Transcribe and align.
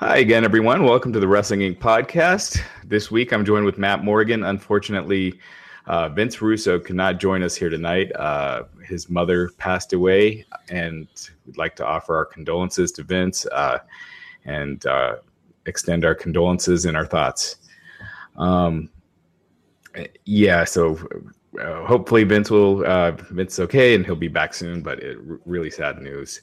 Hi 0.00 0.18
again, 0.18 0.44
everyone. 0.44 0.84
Welcome 0.84 1.12
to 1.12 1.18
the 1.18 1.26
Wrestling 1.26 1.58
Inc. 1.58 1.80
podcast. 1.80 2.62
This 2.84 3.10
week 3.10 3.32
I'm 3.32 3.44
joined 3.44 3.64
with 3.64 3.78
Matt 3.78 4.04
Morgan. 4.04 4.44
Unfortunately, 4.44 5.40
uh, 5.86 6.08
Vince 6.10 6.40
Russo 6.40 6.78
could 6.78 6.94
not 6.94 7.18
join 7.18 7.42
us 7.42 7.56
here 7.56 7.68
tonight. 7.68 8.12
Uh, 8.14 8.62
his 8.86 9.10
mother 9.10 9.50
passed 9.58 9.92
away, 9.92 10.46
and 10.68 11.08
we'd 11.44 11.56
like 11.56 11.74
to 11.74 11.84
offer 11.84 12.14
our 12.14 12.24
condolences 12.24 12.92
to 12.92 13.02
Vince 13.02 13.44
uh, 13.46 13.80
and 14.44 14.86
uh, 14.86 15.16
extend 15.66 16.04
our 16.04 16.14
condolences 16.14 16.84
and 16.84 16.96
our 16.96 17.04
thoughts. 17.04 17.56
Um, 18.36 18.90
yeah, 20.26 20.62
so 20.62 20.96
uh, 21.60 21.84
hopefully 21.86 22.22
Vince 22.22 22.52
will 22.52 22.86
uh, 22.86 23.10
Vince 23.32 23.58
okay 23.58 23.96
and 23.96 24.06
he'll 24.06 24.14
be 24.14 24.28
back 24.28 24.54
soon. 24.54 24.80
But 24.80 25.00
it, 25.00 25.18
really 25.44 25.72
sad 25.72 26.00
news 26.00 26.40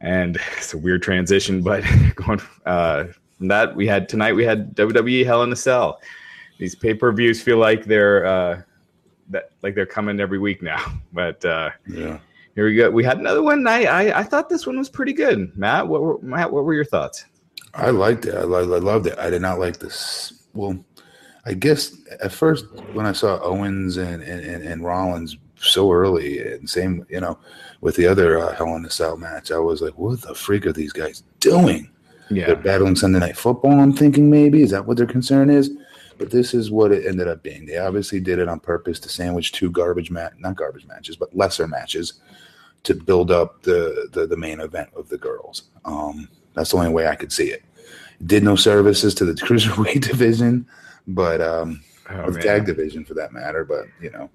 and 0.00 0.36
it's 0.56 0.74
a 0.74 0.78
weird 0.78 1.02
transition. 1.02 1.62
But 1.62 1.84
going 2.14 2.40
uh, 2.64 3.04
from 3.38 3.48
that, 3.48 3.74
we 3.74 3.86
had 3.86 4.08
tonight 4.08 4.32
we 4.34 4.44
had 4.44 4.74
WWE 4.76 5.24
Hell 5.24 5.42
in 5.42 5.52
a 5.52 5.56
Cell. 5.56 6.00
These 6.58 6.74
pay 6.74 6.94
per 6.94 7.12
views 7.12 7.42
feel 7.42 7.58
like 7.58 7.84
they're 7.84 8.24
uh, 8.26 8.62
that 9.28 9.50
like 9.62 9.74
they're 9.74 9.86
coming 9.86 10.20
every 10.20 10.38
week 10.38 10.62
now. 10.62 10.84
But 11.12 11.42
uh, 11.44 11.70
Yeah. 11.86 12.18
here 12.54 12.66
we 12.66 12.74
go. 12.76 12.90
We 12.90 13.02
had 13.04 13.18
another 13.18 13.42
one. 13.42 13.66
I, 13.66 13.84
I 13.84 14.18
I 14.20 14.22
thought 14.22 14.48
this 14.50 14.66
one 14.66 14.78
was 14.78 14.88
pretty 14.90 15.12
good. 15.14 15.56
Matt, 15.56 15.86
what 15.88 16.02
were 16.02 16.18
Matt? 16.20 16.52
What 16.52 16.64
were 16.64 16.74
your 16.74 16.84
thoughts? 16.84 17.24
I 17.74 17.90
liked 17.90 18.24
it. 18.26 18.34
I, 18.34 18.42
li- 18.44 18.74
I 18.74 18.78
loved 18.78 19.06
it. 19.06 19.18
I 19.18 19.28
did 19.30 19.42
not 19.42 19.58
like 19.58 19.78
this. 19.78 20.32
Well, 20.54 20.78
I 21.44 21.52
guess 21.54 21.94
at 22.22 22.32
first 22.32 22.64
when 22.94 23.04
I 23.06 23.12
saw 23.12 23.38
Owens 23.42 23.96
and, 23.98 24.22
and, 24.22 24.44
and, 24.44 24.64
and 24.64 24.82
Rollins 24.84 25.36
so 25.60 25.90
early, 25.92 26.40
and 26.40 26.68
same, 26.68 27.06
you 27.08 27.20
know, 27.20 27.38
with 27.80 27.96
the 27.96 28.06
other 28.06 28.38
uh, 28.38 28.54
Hell 28.54 28.74
in 28.76 28.84
a 28.84 28.90
Cell 28.90 29.16
match, 29.16 29.50
I 29.50 29.58
was 29.58 29.80
like, 29.82 29.96
what 29.98 30.20
the 30.22 30.34
freak 30.34 30.66
are 30.66 30.72
these 30.72 30.92
guys 30.92 31.22
doing? 31.40 31.90
Yeah, 32.30 32.46
They're 32.46 32.56
battling 32.56 32.96
Sunday 32.96 33.20
Night 33.20 33.36
Football, 33.36 33.78
I'm 33.78 33.92
thinking 33.92 34.28
maybe. 34.28 34.62
Is 34.62 34.70
that 34.72 34.84
what 34.86 34.96
their 34.96 35.06
concern 35.06 35.48
is? 35.48 35.70
But 36.18 36.30
this 36.30 36.54
is 36.54 36.70
what 36.70 36.92
it 36.92 37.06
ended 37.06 37.28
up 37.28 37.42
being. 37.42 37.66
They 37.66 37.76
obviously 37.78 38.20
did 38.20 38.38
it 38.38 38.48
on 38.48 38.58
purpose 38.58 38.98
to 39.00 39.08
sandwich 39.08 39.52
two 39.52 39.70
garbage 39.70 40.10
match, 40.10 40.32
not 40.38 40.56
garbage 40.56 40.86
matches, 40.86 41.14
but 41.16 41.34
lesser 41.36 41.68
matches 41.68 42.14
to 42.84 42.94
build 42.94 43.30
up 43.30 43.62
the, 43.62 44.08
the, 44.12 44.26
the 44.26 44.36
main 44.36 44.60
event 44.60 44.88
of 44.96 45.08
the 45.08 45.18
girls. 45.18 45.64
Um, 45.84 46.28
that's 46.54 46.70
the 46.70 46.78
only 46.78 46.90
way 46.90 47.06
I 47.06 47.14
could 47.16 47.32
see 47.32 47.48
it. 47.48 47.62
Did 48.24 48.42
no 48.42 48.56
services 48.56 49.14
to 49.16 49.24
the 49.24 49.32
cruiserweight 49.46 50.00
division, 50.08 50.66
but 51.06 51.40
um, 51.40 51.82
Oh, 52.08 52.20
or 52.20 52.26
the 52.30 52.38
man. 52.38 52.42
tag 52.42 52.66
division 52.66 53.04
for 53.04 53.14
that 53.14 53.32
matter. 53.32 53.64
But 53.64 53.86
you 54.00 54.10
know, 54.10 54.30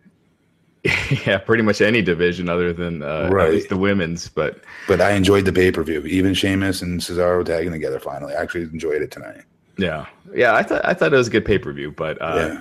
yeah, 1.28 1.38
pretty 1.38 1.62
much 1.64 1.80
any 1.82 2.02
division 2.02 2.50
other 2.50 2.74
than 2.74 3.04
uh, 3.04 3.30
Right. 3.32 3.48
at 3.50 3.54
least 3.54 3.70
the 3.70 3.78
women's. 3.78 4.28
But 4.30 4.64
but 4.88 5.00
I 5.02 5.12
enjoyed 5.12 5.46
the 5.46 5.54
pay 5.54 5.72
per 5.72 5.84
view. 5.84 6.02
Even 6.06 6.34
Sheamus 6.34 6.82
and 6.82 7.00
Cesaro 7.00 7.46
tagging 7.46 7.72
together 7.72 8.00
finally. 8.00 8.34
I 8.34 8.42
actually 8.42 8.64
enjoyed 8.64 9.02
it 9.02 9.12
tonight. 9.12 9.44
yeah, 9.78 10.06
yeah, 10.34 10.56
I 10.56 10.64
thought 10.64 10.82
I 10.84 10.94
thought 10.94 11.14
it 11.14 11.18
was 11.18 11.28
a 11.28 11.32
good 11.32 11.46
pay 11.46 11.60
per 11.60 11.72
view. 11.72 11.92
But 11.92 12.20
uh, 12.22 12.58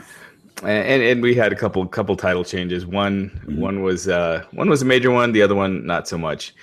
yeah, 0.63 0.69
and 0.69 1.03
and 1.03 1.23
we 1.23 1.35
had 1.35 1.51
a 1.53 1.57
couple 1.57 1.87
couple 1.87 2.15
title 2.15 2.45
changes. 2.45 2.85
One 2.85 3.31
Mhm. 3.47 3.57
one 3.59 3.83
was 3.83 4.07
uh, 4.09 4.45
one 4.53 4.69
was 4.69 4.83
a 4.83 4.87
major 4.87 5.11
one. 5.11 5.33
The 5.33 5.41
other 5.43 5.55
one 5.55 5.87
not 5.87 6.07
so 6.07 6.19
much. 6.19 6.55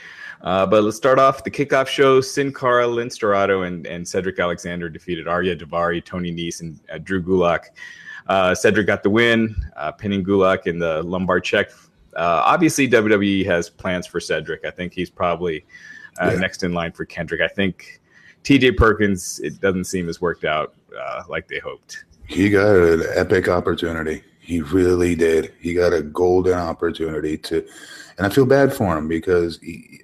Uh, 0.44 0.68
but 0.68 0.84
let's 0.84 0.96
start 0.96 1.18
off 1.18 1.44
the 1.44 1.50
kickoff 1.50 1.88
show. 1.88 2.22
Sin 2.22 2.54
Cara, 2.54 2.86
Lince 2.86 3.18
Dorado, 3.18 3.64
and, 3.64 3.88
and 3.88 4.08
Cedric 4.08 4.38
Alexander 4.38 4.88
defeated 4.88 5.26
Ariya 5.26 5.60
Daivari, 5.60 6.06
Tony 6.06 6.32
Nese, 6.32 6.62
and 6.62 6.80
uh, 6.94 7.00
Drew 7.00 7.24
Gulak. 7.24 7.62
Uh, 8.28 8.54
Cedric 8.54 8.88
got 8.88 9.04
the 9.04 9.10
win, 9.10 9.56
uh, 9.76 9.92
pinning 9.92 10.24
Gulak 10.24 10.68
in 10.68 10.80
the 10.80 11.02
lumbar 11.04 11.40
check. 11.40 11.70
Uh, 12.16 12.42
obviously, 12.46 12.88
WWE 12.90 13.46
has 13.46 13.70
plans 13.70 14.06
for 14.08 14.20
Cedric. 14.20 14.66
I 14.66 14.72
think 14.72 14.94
he's 14.94 15.10
probably 15.10 15.66
uh, 16.22 16.32
Yeah. 16.34 16.40
next 16.40 16.64
in 16.64 16.74
line 16.74 16.92
for 16.92 17.06
Kendrick. 17.06 17.42
I 17.42 17.48
think 17.48 18.02
TJ 18.44 18.76
Perkins, 18.78 19.40
it 19.40 19.62
doesn't 19.62 19.86
seem 19.86 20.10
as 20.10 20.20
worked 20.20 20.44
out 20.46 20.74
uh, 21.00 21.24
like 21.30 21.48
they 21.48 21.60
hoped. 21.60 22.06
he 22.28 22.50
got 22.50 22.76
an 22.76 23.04
epic 23.16 23.48
opportunity. 23.48 24.24
He 24.40 24.62
really 24.62 25.14
did. 25.16 25.54
He 25.60 25.74
got 25.74 25.94
a 25.94 26.02
golden 26.02 26.54
opportunity 26.58 27.38
to, 27.40 27.66
and 28.18 28.26
I 28.26 28.30
feel 28.30 28.46
bad 28.46 28.74
for 28.74 28.98
him 28.98 29.08
because 29.08 29.60
he, 29.62 30.02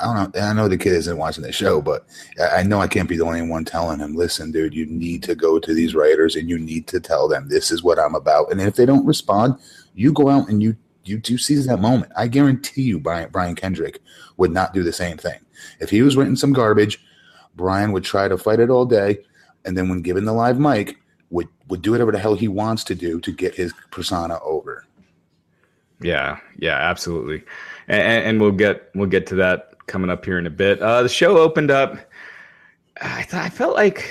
I 0.00 0.14
don't 0.14 0.34
know. 0.34 0.40
I 0.40 0.52
know 0.52 0.68
the 0.68 0.78
kid 0.78 0.92
isn't 0.92 1.18
watching 1.18 1.44
the 1.44 1.52
show, 1.52 1.80
but 1.80 2.06
I 2.52 2.62
know 2.62 2.80
I 2.80 2.88
can't 2.88 3.08
be 3.08 3.16
the 3.16 3.24
only 3.24 3.42
one 3.42 3.64
telling 3.64 4.00
him, 4.00 4.14
"Listen, 4.14 4.52
dude, 4.52 4.74
you 4.74 4.86
need 4.86 5.22
to 5.24 5.34
go 5.34 5.58
to 5.58 5.74
these 5.74 5.94
writers 5.94 6.36
and 6.36 6.48
you 6.48 6.58
need 6.58 6.86
to 6.88 7.00
tell 7.00 7.28
them 7.28 7.48
this 7.48 7.70
is 7.70 7.82
what 7.82 7.98
I'm 7.98 8.14
about." 8.14 8.50
And 8.50 8.60
if 8.60 8.76
they 8.76 8.86
don't 8.86 9.06
respond, 9.06 9.56
you 9.94 10.12
go 10.12 10.28
out 10.28 10.48
and 10.48 10.62
you 10.62 10.76
you 11.04 11.18
do 11.18 11.38
seize 11.38 11.66
that 11.66 11.80
moment. 11.80 12.12
I 12.16 12.28
guarantee 12.28 12.82
you, 12.82 12.98
Brian 12.98 13.30
Brian 13.30 13.54
Kendrick 13.54 14.00
would 14.36 14.52
not 14.52 14.74
do 14.74 14.82
the 14.82 14.92
same 14.92 15.16
thing. 15.16 15.40
If 15.80 15.90
he 15.90 16.02
was 16.02 16.16
writing 16.16 16.36
some 16.36 16.52
garbage, 16.52 17.02
Brian 17.56 17.92
would 17.92 18.04
try 18.04 18.28
to 18.28 18.38
fight 18.38 18.60
it 18.60 18.70
all 18.70 18.84
day, 18.84 19.18
and 19.64 19.76
then 19.76 19.88
when 19.88 20.02
given 20.02 20.24
the 20.24 20.32
live 20.32 20.58
mic, 20.58 20.98
would 21.30 21.48
would 21.68 21.82
do 21.82 21.92
whatever 21.92 22.12
the 22.12 22.18
hell 22.18 22.34
he 22.34 22.48
wants 22.48 22.84
to 22.84 22.94
do 22.94 23.20
to 23.20 23.32
get 23.32 23.54
his 23.54 23.72
persona 23.90 24.38
over. 24.42 24.84
Yeah, 26.00 26.38
yeah, 26.58 26.76
absolutely, 26.76 27.42
and, 27.88 28.24
and 28.24 28.40
we'll 28.40 28.52
get 28.52 28.90
we'll 28.94 29.08
get 29.08 29.26
to 29.28 29.34
that 29.36 29.74
coming 29.88 30.10
up 30.10 30.24
here 30.24 30.38
in 30.38 30.46
a 30.46 30.50
bit. 30.50 30.80
Uh, 30.80 31.02
the 31.02 31.08
show 31.08 31.38
opened 31.38 31.70
up. 31.70 31.96
I 33.00 33.22
thought 33.22 33.42
I 33.44 33.48
felt 33.48 33.74
like 33.74 34.08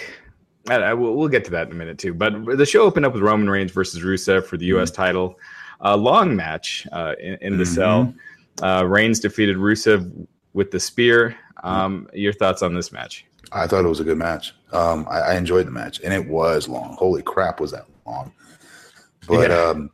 I, 0.69 0.75
I, 0.75 0.93
we'll, 0.93 1.15
we'll 1.15 1.29
get 1.29 1.45
to 1.45 1.51
that 1.51 1.67
in 1.67 1.73
a 1.73 1.75
minute 1.75 1.97
too. 1.97 2.13
But 2.13 2.57
the 2.57 2.65
show 2.65 2.81
opened 2.83 3.05
up 3.05 3.13
with 3.13 3.21
Roman 3.23 3.49
Reigns 3.49 3.71
versus 3.71 4.03
Rusev 4.03 4.45
for 4.45 4.57
the 4.57 4.65
U.S. 4.67 4.91
title, 4.91 5.39
a 5.81 5.95
long 5.95 6.35
match 6.35 6.85
uh, 6.91 7.13
in, 7.19 7.37
in 7.41 7.57
the 7.57 7.63
Mhm. 7.63 7.67
cell. 7.75 8.13
Uh, 8.61 8.83
Reigns 8.85 9.19
defeated 9.19 9.55
Rusev 9.57 10.27
with 10.53 10.71
the 10.71 10.79
spear. 10.79 11.35
Um, 11.63 12.09
your 12.13 12.33
thoughts 12.33 12.61
on 12.61 12.73
this 12.75 12.91
match? 12.91 13.25
I 13.51 13.67
thought 13.67 13.85
it 13.85 13.87
was 13.87 13.99
a 13.99 14.03
good 14.03 14.17
match. 14.17 14.53
Um, 14.73 15.05
I, 15.09 15.19
I 15.19 15.35
enjoyed 15.37 15.67
the 15.67 15.71
match, 15.71 16.01
and 16.03 16.13
it 16.13 16.27
was 16.27 16.67
long. 16.67 16.95
Holy 16.99 17.21
crap, 17.21 17.59
was 17.61 17.71
that 17.71 17.85
long? 18.05 18.33
But 19.27 19.49
Yeah. 19.49 19.57
um, 19.61 19.89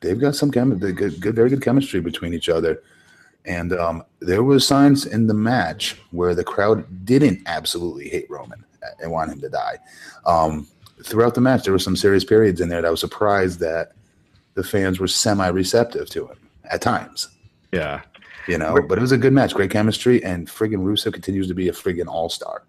they've 0.00 0.18
got 0.20 0.34
some 0.34 0.50
chem- 0.50 0.78
good, 0.78 0.96
good, 1.20 1.34
very 1.34 1.48
good 1.48 1.62
chemistry 1.62 2.00
between 2.00 2.34
each 2.34 2.48
other. 2.48 2.82
And 3.44 3.72
um, 3.72 4.04
there 4.20 4.42
was 4.42 4.66
signs 4.66 5.04
in 5.04 5.26
the 5.26 5.34
match 5.34 5.96
where 6.10 6.34
the 6.34 6.44
crowd 6.44 7.04
didn't 7.04 7.42
absolutely 7.46 8.08
hate 8.08 8.30
Roman 8.30 8.64
and 9.00 9.10
want 9.10 9.32
him 9.32 9.40
to 9.40 9.48
die. 9.48 9.78
Um, 10.26 10.68
throughout 11.02 11.34
the 11.34 11.40
match, 11.40 11.64
there 11.64 11.72
were 11.72 11.78
some 11.78 11.96
serious 11.96 12.24
periods 12.24 12.60
in 12.60 12.68
there 12.68 12.80
that 12.80 12.88
I 12.88 12.90
was 12.90 13.00
surprised 13.00 13.58
that 13.60 13.92
the 14.54 14.62
fans 14.62 15.00
were 15.00 15.08
semi-receptive 15.08 16.08
to 16.10 16.28
him 16.28 16.36
at 16.70 16.80
times. 16.80 17.28
Yeah, 17.72 18.02
You 18.46 18.58
know, 18.58 18.76
but 18.86 18.98
it 18.98 19.00
was 19.00 19.12
a 19.12 19.18
good 19.18 19.32
match, 19.32 19.54
great 19.54 19.70
chemistry, 19.70 20.22
and 20.22 20.46
friggin' 20.46 20.84
Rusev 20.84 21.12
continues 21.12 21.48
to 21.48 21.54
be 21.54 21.68
a 21.68 21.72
friggin' 21.72 22.06
all-star. 22.06 22.64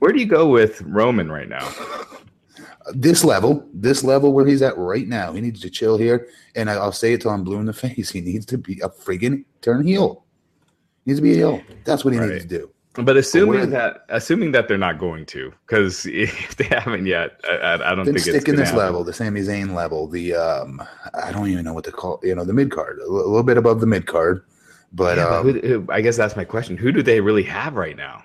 where 0.00 0.12
do 0.12 0.20
you 0.20 0.26
go 0.26 0.46
with 0.48 0.82
Roman 0.82 1.32
right 1.32 1.48
now? 1.48 1.66
this 2.94 3.24
level, 3.24 3.66
this 3.72 4.02
level 4.04 4.32
where 4.32 4.46
he's 4.46 4.62
at 4.62 4.76
right 4.78 5.06
now, 5.06 5.32
he 5.32 5.40
needs 5.40 5.60
to 5.60 5.70
chill 5.70 5.96
here. 5.98 6.28
And 6.54 6.68
I- 6.70 6.74
I'll 6.74 6.92
say 6.92 7.12
it 7.12 7.20
till 7.20 7.30
I'm 7.30 7.44
blue 7.44 7.58
in 7.58 7.66
the 7.66 7.72
face. 7.84 8.10
He 8.10 8.20
needs 8.20 8.46
to 8.46 8.58
be 8.58 8.80
a 8.82 8.88
friggin' 8.88 9.44
turn 9.62 9.86
heel. 9.86 10.24
He 11.04 11.10
needs 11.10 11.18
to 11.20 11.22
be 11.22 11.32
a 11.32 11.36
heel. 11.36 11.62
That's 11.84 12.04
what 12.04 12.14
he 12.14 12.20
Right. 12.20 12.30
needs 12.30 12.44
to 12.44 12.48
do. 12.48 12.70
But 12.94 13.16
assuming 13.16 13.70
that 13.70 14.04
assuming 14.08 14.50
that 14.52 14.66
they're 14.66 14.76
not 14.76 14.98
going 14.98 15.24
to, 15.26 15.52
because 15.66 16.04
if 16.10 16.56
they 16.56 16.64
haven't 16.64 17.06
yet, 17.06 17.40
I, 17.48 17.74
I, 17.74 17.94
don't 17.94 18.04
think 18.04 18.18
stick 18.18 18.34
in 18.34 18.42
gonna 18.44 18.56
this 18.58 18.70
happen. 18.70 18.78
level, 18.78 19.04
the 19.04 19.12
Sami 19.12 19.40
Zayn 19.42 19.72
level, 19.72 20.08
the 20.08 20.34
um, 20.34 20.82
I 21.14 21.30
don't 21.30 21.48
even 21.48 21.64
know 21.64 21.74
what 21.74 21.84
to 21.84 21.92
call, 21.92 22.18
you 22.24 22.34
know, 22.34 22.44
the 22.44 22.52
mid 22.52 22.72
card, 22.72 22.98
a 22.98 23.08
little 23.08 23.44
bit 23.44 23.56
above 23.56 23.78
the 23.80 23.86
mid 23.86 24.06
card, 24.06 24.42
but 24.92 25.16
Yeah, 25.16 25.26
um, 25.28 25.46
but 25.46 25.62
who, 25.64 25.68
who, 25.82 25.86
I 25.92 26.00
guess 26.00 26.16
that's 26.16 26.34
my 26.34 26.44
question. 26.44 26.76
Who 26.76 26.90
do 26.90 27.00
they 27.02 27.20
really 27.20 27.44
have 27.44 27.76
right 27.76 27.96
now? 27.96 28.24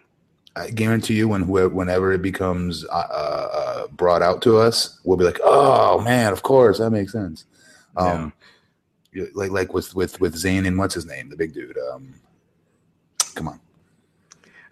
I 0.55 0.69
guarantee 0.69 1.15
you, 1.15 1.27
when 1.27 1.47
whenever 1.47 2.11
it 2.11 2.21
becomes 2.21 2.85
uh, 2.85 3.07
uh, 3.11 3.87
brought 3.87 4.21
out 4.21 4.41
to 4.43 4.57
us, 4.57 4.99
we'll 5.03 5.17
be 5.17 5.23
like, 5.23 5.39
"Oh 5.43 5.99
man, 6.01 6.31
of 6.31 6.43
course 6.43 6.77
that 6.77 6.91
makes 6.91 7.11
sense." 7.11 7.45
Um, 7.97 8.33
yeah. 9.13 9.25
like 9.33 9.51
like 9.51 9.73
with 9.73 9.95
with 9.95 10.19
with 10.21 10.35
Zayn 10.35 10.67
and 10.67 10.77
what's 10.77 10.93
his 10.93 11.05
name, 11.05 11.29
the 11.29 11.35
big 11.35 11.53
dude. 11.53 11.77
Um, 11.91 12.13
come 13.33 13.47
on, 13.47 13.59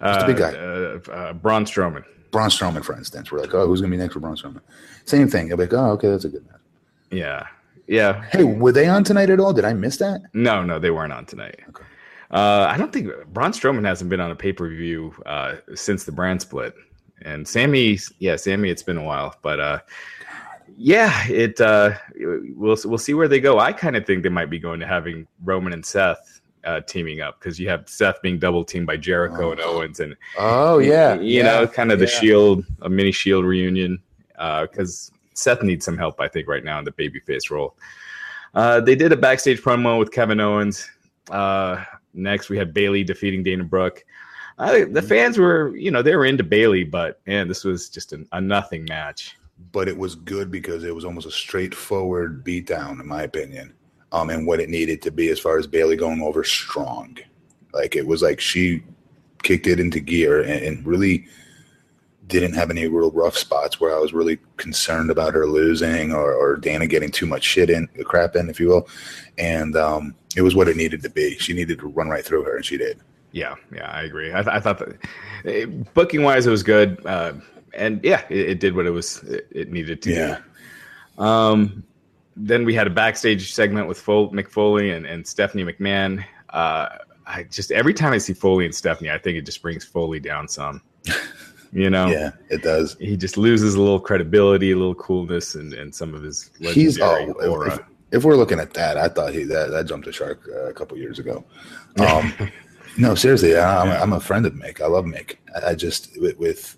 just 0.03 0.21
a 0.21 0.27
big 0.27 0.37
guy, 0.37 0.53
uh, 0.53 0.99
uh, 1.11 1.33
Braun 1.33 1.65
Strowman. 1.65 2.03
Braun 2.29 2.49
Strowman, 2.49 2.85
for 2.85 2.95
instance, 2.95 3.31
we're 3.31 3.39
like, 3.39 3.53
"Oh, 3.53 3.65
who's 3.65 3.81
gonna 3.81 3.91
be 3.91 3.97
next 3.97 4.13
for 4.13 4.19
Braun 4.19 4.35
Strowman?" 4.35 4.61
Same 5.05 5.27
thing. 5.27 5.47
You'll 5.47 5.57
be 5.57 5.63
like, 5.63 5.73
"Oh, 5.73 5.91
okay, 5.93 6.09
that's 6.09 6.25
a 6.25 6.29
good 6.29 6.45
match." 6.45 6.61
Yeah, 7.09 7.47
yeah. 7.87 8.23
Hey, 8.29 8.43
were 8.43 8.71
they 8.71 8.87
on 8.87 9.03
tonight 9.03 9.31
at 9.31 9.39
all? 9.39 9.51
Did 9.51 9.65
I 9.65 9.73
miss 9.73 9.97
that? 9.97 10.21
No, 10.33 10.63
no, 10.63 10.77
they 10.77 10.91
weren't 10.91 11.11
on 11.11 11.25
tonight. 11.25 11.59
Okay. 11.69 11.83
Uh, 12.31 12.67
I 12.69 12.77
don't 12.77 12.93
think 12.93 13.09
Braun 13.33 13.51
Strowman 13.51 13.85
hasn't 13.85 14.09
been 14.09 14.21
on 14.21 14.31
a 14.31 14.35
pay 14.35 14.53
per 14.53 14.69
view 14.69 15.13
uh, 15.25 15.55
since 15.75 16.05
the 16.05 16.13
brand 16.13 16.41
split, 16.41 16.73
and 17.23 17.45
Sami, 17.45 17.99
yeah, 18.19 18.37
Sami, 18.37 18.69
it's 18.69 18.83
been 18.83 18.97
a 18.97 19.03
while, 19.03 19.35
but 19.41 19.59
uh, 19.59 19.79
yeah, 20.77 21.27
it 21.27 21.59
uh, 21.59 21.91
we'll 22.55 22.77
we'll 22.85 22.97
see 22.97 23.13
where 23.13 23.27
they 23.27 23.41
go. 23.41 23.59
I 23.59 23.73
kind 23.73 23.97
of 23.97 24.05
think 24.05 24.23
they 24.23 24.29
might 24.29 24.49
be 24.49 24.59
going 24.59 24.79
to 24.79 24.87
having 24.87 25.27
Roman 25.43 25.73
and 25.73 25.85
Seth 25.85 26.41
uh, 26.63 26.79
teaming 26.81 27.19
up 27.19 27.37
because 27.39 27.59
you 27.59 27.67
have 27.67 27.89
Seth 27.89 28.21
being 28.21 28.39
double 28.39 28.63
teamed 28.63 28.87
by 28.87 28.95
Jericho 28.95 29.49
oh. 29.49 29.51
and 29.51 29.59
Owens, 29.59 29.99
and 29.99 30.15
oh 30.37 30.79
yeah, 30.79 31.15
you 31.15 31.39
yeah. 31.39 31.43
know, 31.43 31.67
kind 31.67 31.91
of 31.91 31.99
the 31.99 32.07
Shield, 32.07 32.65
a 32.81 32.89
mini 32.89 33.11
Shield 33.11 33.43
reunion 33.43 34.01
because 34.31 35.11
uh, 35.13 35.17
Seth 35.33 35.63
needs 35.63 35.83
some 35.83 35.97
help, 35.97 36.19
I 36.21 36.27
think, 36.27 36.47
right 36.47 36.63
now 36.63 36.79
in 36.79 36.85
the 36.85 36.91
babyface 36.91 37.49
role. 37.49 37.75
Uh, 38.53 38.79
they 38.79 38.95
did 38.95 39.11
a 39.11 39.17
backstage 39.17 39.61
promo 39.61 39.99
with 39.99 40.11
Kevin 40.11 40.39
Owens. 40.39 40.89
Uh, 41.29 41.83
Next, 42.13 42.49
we 42.49 42.57
had 42.57 42.73
Bayley 42.73 43.03
defeating 43.03 43.43
Dana 43.43 43.63
Brooke. 43.63 44.03
Uh, 44.57 44.71
the 44.71 44.85
mm-hmm. 44.85 45.07
fans 45.07 45.37
were, 45.37 45.75
you 45.75 45.91
know, 45.91 46.01
they 46.01 46.15
were 46.15 46.25
into 46.25 46.43
Bayley, 46.43 46.83
but 46.83 47.19
man, 47.25 47.47
this 47.47 47.63
was 47.63 47.89
just 47.89 48.13
an, 48.13 48.27
a 48.31 48.41
nothing 48.41 48.85
match. 48.89 49.37
But 49.71 49.87
it 49.87 49.97
was 49.97 50.15
good 50.15 50.51
because 50.51 50.83
it 50.83 50.93
was 50.93 51.05
almost 51.05 51.27
a 51.27 51.31
straightforward 51.31 52.43
beatdown, 52.43 52.99
in 52.99 53.07
my 53.07 53.23
opinion, 53.23 53.73
um, 54.11 54.29
and 54.29 54.45
what 54.45 54.59
it 54.59 54.69
needed 54.69 55.01
to 55.03 55.11
be 55.11 55.29
as 55.29 55.39
far 55.39 55.57
as 55.57 55.67
Bayley 55.67 55.95
going 55.95 56.21
over 56.21 56.43
strong. 56.43 57.17
Like 57.73 57.95
it 57.95 58.05
was 58.05 58.21
like 58.21 58.39
she 58.39 58.83
kicked 59.43 59.67
it 59.67 59.79
into 59.79 59.99
gear 59.99 60.41
and, 60.41 60.63
and 60.63 60.85
really 60.85 61.27
didn't 62.39 62.53
have 62.53 62.71
any 62.71 62.87
real 62.87 63.11
rough 63.11 63.37
spots 63.37 63.79
where 63.79 63.95
I 63.95 63.99
was 63.99 64.13
really 64.13 64.39
concerned 64.57 65.11
about 65.11 65.33
her 65.33 65.45
losing 65.45 66.13
or, 66.13 66.33
or 66.33 66.55
Dana 66.55 66.87
getting 66.87 67.11
too 67.11 67.25
much 67.25 67.43
shit 67.43 67.69
in, 67.69 67.87
the 67.95 68.03
crap 68.03 68.35
in, 68.35 68.49
if 68.49 68.59
you 68.59 68.67
will. 68.67 68.87
And 69.37 69.75
um, 69.75 70.15
it 70.35 70.41
was 70.41 70.55
what 70.55 70.67
it 70.67 70.77
needed 70.77 71.03
to 71.03 71.09
be. 71.09 71.37
She 71.37 71.53
needed 71.53 71.79
to 71.79 71.87
run 71.87 72.09
right 72.09 72.23
through 72.23 72.43
her, 72.43 72.55
and 72.55 72.65
she 72.65 72.77
did. 72.77 72.99
Yeah, 73.31 73.55
yeah, 73.73 73.89
I 73.89 74.03
agree. 74.03 74.31
I, 74.31 74.41
th- 74.41 74.47
I 74.47 74.59
thought 74.59 74.79
that 74.79 74.97
eh, 75.45 75.65
booking 75.93 76.23
wise, 76.23 76.47
it 76.47 76.51
was 76.51 76.63
good, 76.63 77.05
uh, 77.05 77.33
and 77.73 78.03
yeah, 78.03 78.23
it, 78.29 78.49
it, 78.49 78.59
did 78.59 78.75
what 78.75 78.85
it 78.85 78.91
was 78.91 79.23
it, 79.23 79.47
it 79.51 79.71
needed 79.71 80.01
to. 80.03 80.11
Yeah. 80.11 80.39
Do. 81.17 81.23
Um, 81.23 81.83
then 82.35 82.65
we 82.65 82.73
had 82.73 82.87
a 82.87 82.89
backstage 82.89 83.53
segment 83.53 83.87
with 83.87 83.99
Fol- 83.99 84.31
Mick 84.31 84.49
Foley 84.49 84.91
and, 84.91 85.05
and 85.05 85.25
Stephanie 85.25 85.63
McMahon. 85.63 86.23
Uh, 86.49 86.89
I 87.25 87.43
just 87.43 87.71
every 87.71 87.93
time 87.93 88.13
I 88.13 88.17
see 88.17 88.33
Foley 88.33 88.65
and 88.65 88.75
Stephanie, 88.75 89.09
I 89.09 89.17
think 89.17 89.37
it 89.37 89.45
just 89.45 89.61
brings 89.61 89.85
Foley 89.85 90.19
down 90.19 90.47
some. 90.47 90.81
You 91.73 91.89
know, 91.89 92.07
yeah, 92.07 92.31
it 92.49 92.63
does. 92.63 92.97
He 92.99 93.15
just 93.15 93.37
loses 93.37 93.75
a 93.75 93.79
little 93.79 93.99
credibility, 93.99 94.71
a 94.71 94.75
little 94.75 94.95
coolness, 94.95 95.55
and, 95.55 95.73
and 95.73 95.93
some 95.95 96.13
of 96.13 96.21
his 96.21 96.51
he's 96.59 96.99
oh, 96.99 97.31
aura. 97.45 97.75
If, 97.75 97.79
if 98.11 98.23
we're 98.25 98.35
looking 98.35 98.59
at 98.59 98.73
that, 98.73 98.97
I 98.97 99.07
thought 99.07 99.33
he 99.33 99.45
that, 99.45 99.71
that 99.71 99.85
jumped 99.85 100.07
a 100.07 100.11
shark 100.11 100.41
uh, 100.53 100.65
a 100.65 100.73
couple 100.73 100.97
years 100.97 101.17
ago. 101.17 101.45
Um, 101.97 102.33
no, 102.97 103.15
seriously, 103.15 103.55
I, 103.55 103.81
am 103.83 103.87
yeah. 103.87 104.01
I'm 104.01 104.13
a 104.13 104.19
friend 104.19 104.45
of 104.45 104.53
Mick. 104.53 104.81
I 104.81 104.87
love 104.87 105.05
Mick. 105.05 105.37
I, 105.55 105.69
I 105.69 105.75
just 105.75 106.19
with, 106.19 106.37
with, 106.37 106.77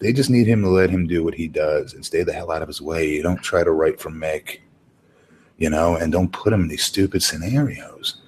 they 0.00 0.12
just 0.12 0.28
need 0.28 0.48
him 0.48 0.62
to 0.62 0.68
let 0.68 0.90
him 0.90 1.06
do 1.06 1.22
what 1.22 1.34
he 1.34 1.46
does 1.46 1.94
and 1.94 2.04
stay 2.04 2.24
the 2.24 2.32
hell 2.32 2.50
out 2.50 2.62
of 2.62 2.68
his 2.68 2.82
way. 2.82 3.08
You 3.08 3.22
don't 3.22 3.42
try 3.42 3.62
to 3.62 3.70
write 3.70 4.00
for 4.00 4.10
Mick, 4.10 4.58
you 5.58 5.70
know, 5.70 5.94
and 5.94 6.10
don't 6.10 6.32
put 6.32 6.52
him 6.52 6.62
in 6.62 6.68
these 6.68 6.84
stupid 6.84 7.22
scenarios. 7.22 8.22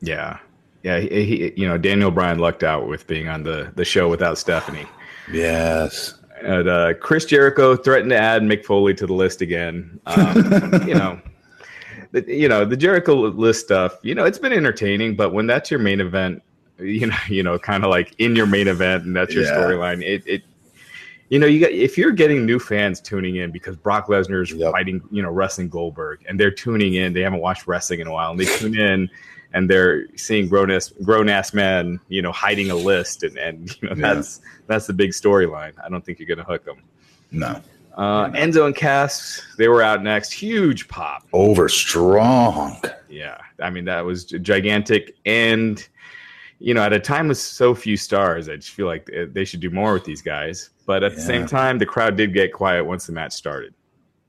Yeah, 0.00 0.38
yeah. 0.82 0.98
He, 1.00 1.24
he 1.24 1.52
you 1.56 1.68
know, 1.68 1.78
Daniel 1.78 2.10
Bryan 2.10 2.38
lucked 2.38 2.62
out 2.62 2.86
with 2.86 3.06
being 3.06 3.28
on 3.28 3.42
the 3.42 3.72
the 3.74 3.84
show 3.84 4.08
without 4.08 4.38
Stephanie. 4.38 4.86
Yes. 5.32 6.14
And 6.42 6.68
uh, 6.68 6.94
Chris 6.94 7.24
Jericho 7.24 7.76
threatened 7.76 8.10
to 8.10 8.18
add 8.18 8.42
Mick 8.42 8.64
Foley 8.64 8.94
to 8.94 9.06
the 9.06 9.12
list 9.12 9.42
again. 9.42 10.00
Um, 10.06 10.36
you 10.86 10.94
know, 10.94 11.20
the, 12.10 12.24
you 12.26 12.48
know 12.48 12.64
the 12.64 12.76
Jericho 12.76 13.14
list 13.14 13.64
stuff. 13.64 13.96
You 14.02 14.14
know, 14.14 14.24
it's 14.24 14.38
been 14.38 14.52
entertaining, 14.52 15.16
but 15.16 15.32
when 15.32 15.46
that's 15.46 15.70
your 15.70 15.80
main 15.80 16.00
event, 16.00 16.42
you 16.78 17.06
know, 17.06 17.16
you 17.28 17.42
know, 17.42 17.58
kind 17.58 17.84
of 17.84 17.90
like 17.90 18.14
in 18.18 18.36
your 18.36 18.46
main 18.46 18.68
event, 18.68 19.04
and 19.04 19.14
that's 19.14 19.34
your 19.34 19.44
yeah. 19.44 19.52
storyline. 19.52 20.02
It, 20.02 20.22
it, 20.26 20.42
you 21.28 21.38
know, 21.38 21.46
you 21.46 21.60
got 21.60 21.70
if 21.70 21.96
you're 21.96 22.12
getting 22.12 22.44
new 22.44 22.58
fans 22.58 23.00
tuning 23.00 23.36
in 23.36 23.50
because 23.52 23.76
Brock 23.76 24.08
Lesnar 24.08 24.42
is 24.42 24.52
yep. 24.52 24.72
fighting, 24.72 25.00
you 25.10 25.22
know, 25.22 25.30
wrestling 25.30 25.68
Goldberg, 25.68 26.24
and 26.28 26.38
they're 26.38 26.50
tuning 26.50 26.94
in. 26.94 27.12
They 27.12 27.22
haven't 27.22 27.40
watched 27.40 27.66
wrestling 27.66 28.00
in 28.00 28.06
a 28.06 28.12
while, 28.12 28.32
and 28.32 28.40
they 28.40 28.44
tune 28.44 28.76
in 28.76 29.08
and 29.54 29.68
they're 29.68 30.06
seeing 30.16 30.48
grown 30.48 30.70
ass 30.70 30.92
grown 31.02 31.28
ass 31.28 31.52
men, 31.52 32.00
you 32.08 32.22
know, 32.22 32.32
hiding 32.32 32.70
a 32.70 32.76
list, 32.76 33.22
and 33.22 33.36
and 33.36 33.76
you 33.82 33.88
know 33.88 33.94
yeah. 33.96 34.14
that's 34.14 34.40
that's 34.66 34.86
the 34.86 34.92
big 34.92 35.10
storyline. 35.10 35.72
I 35.84 35.88
don't 35.88 36.04
think 36.04 36.18
you're 36.18 36.28
gonna 36.28 36.44
hook 36.44 36.64
them. 36.64 36.82
No. 37.30 37.60
Uh, 37.96 38.28
Enzo 38.30 38.66
and 38.66 38.74
Cass, 38.74 39.42
they 39.58 39.68
were 39.68 39.82
out 39.82 40.02
next. 40.02 40.32
Huge 40.32 40.88
pop. 40.88 41.26
Over 41.32 41.68
strong. 41.68 42.80
Yeah. 43.08 43.38
I 43.60 43.70
mean, 43.70 43.84
that 43.84 44.04
was 44.04 44.24
gigantic. 44.24 45.14
And, 45.26 45.86
you 46.58 46.72
know, 46.72 46.82
at 46.82 46.92
a 46.92 47.00
time 47.00 47.28
with 47.28 47.38
so 47.38 47.74
few 47.74 47.96
stars, 47.96 48.48
I 48.48 48.56
just 48.56 48.70
feel 48.70 48.86
like 48.86 49.10
they 49.28 49.44
should 49.44 49.60
do 49.60 49.70
more 49.70 49.92
with 49.92 50.04
these 50.04 50.22
guys. 50.22 50.70
But 50.86 51.02
at 51.02 51.12
yeah. 51.12 51.16
the 51.16 51.22
same 51.22 51.46
time, 51.46 51.78
the 51.78 51.86
crowd 51.86 52.16
did 52.16 52.32
get 52.32 52.52
quiet 52.52 52.84
once 52.84 53.06
the 53.06 53.12
match 53.12 53.32
started. 53.32 53.74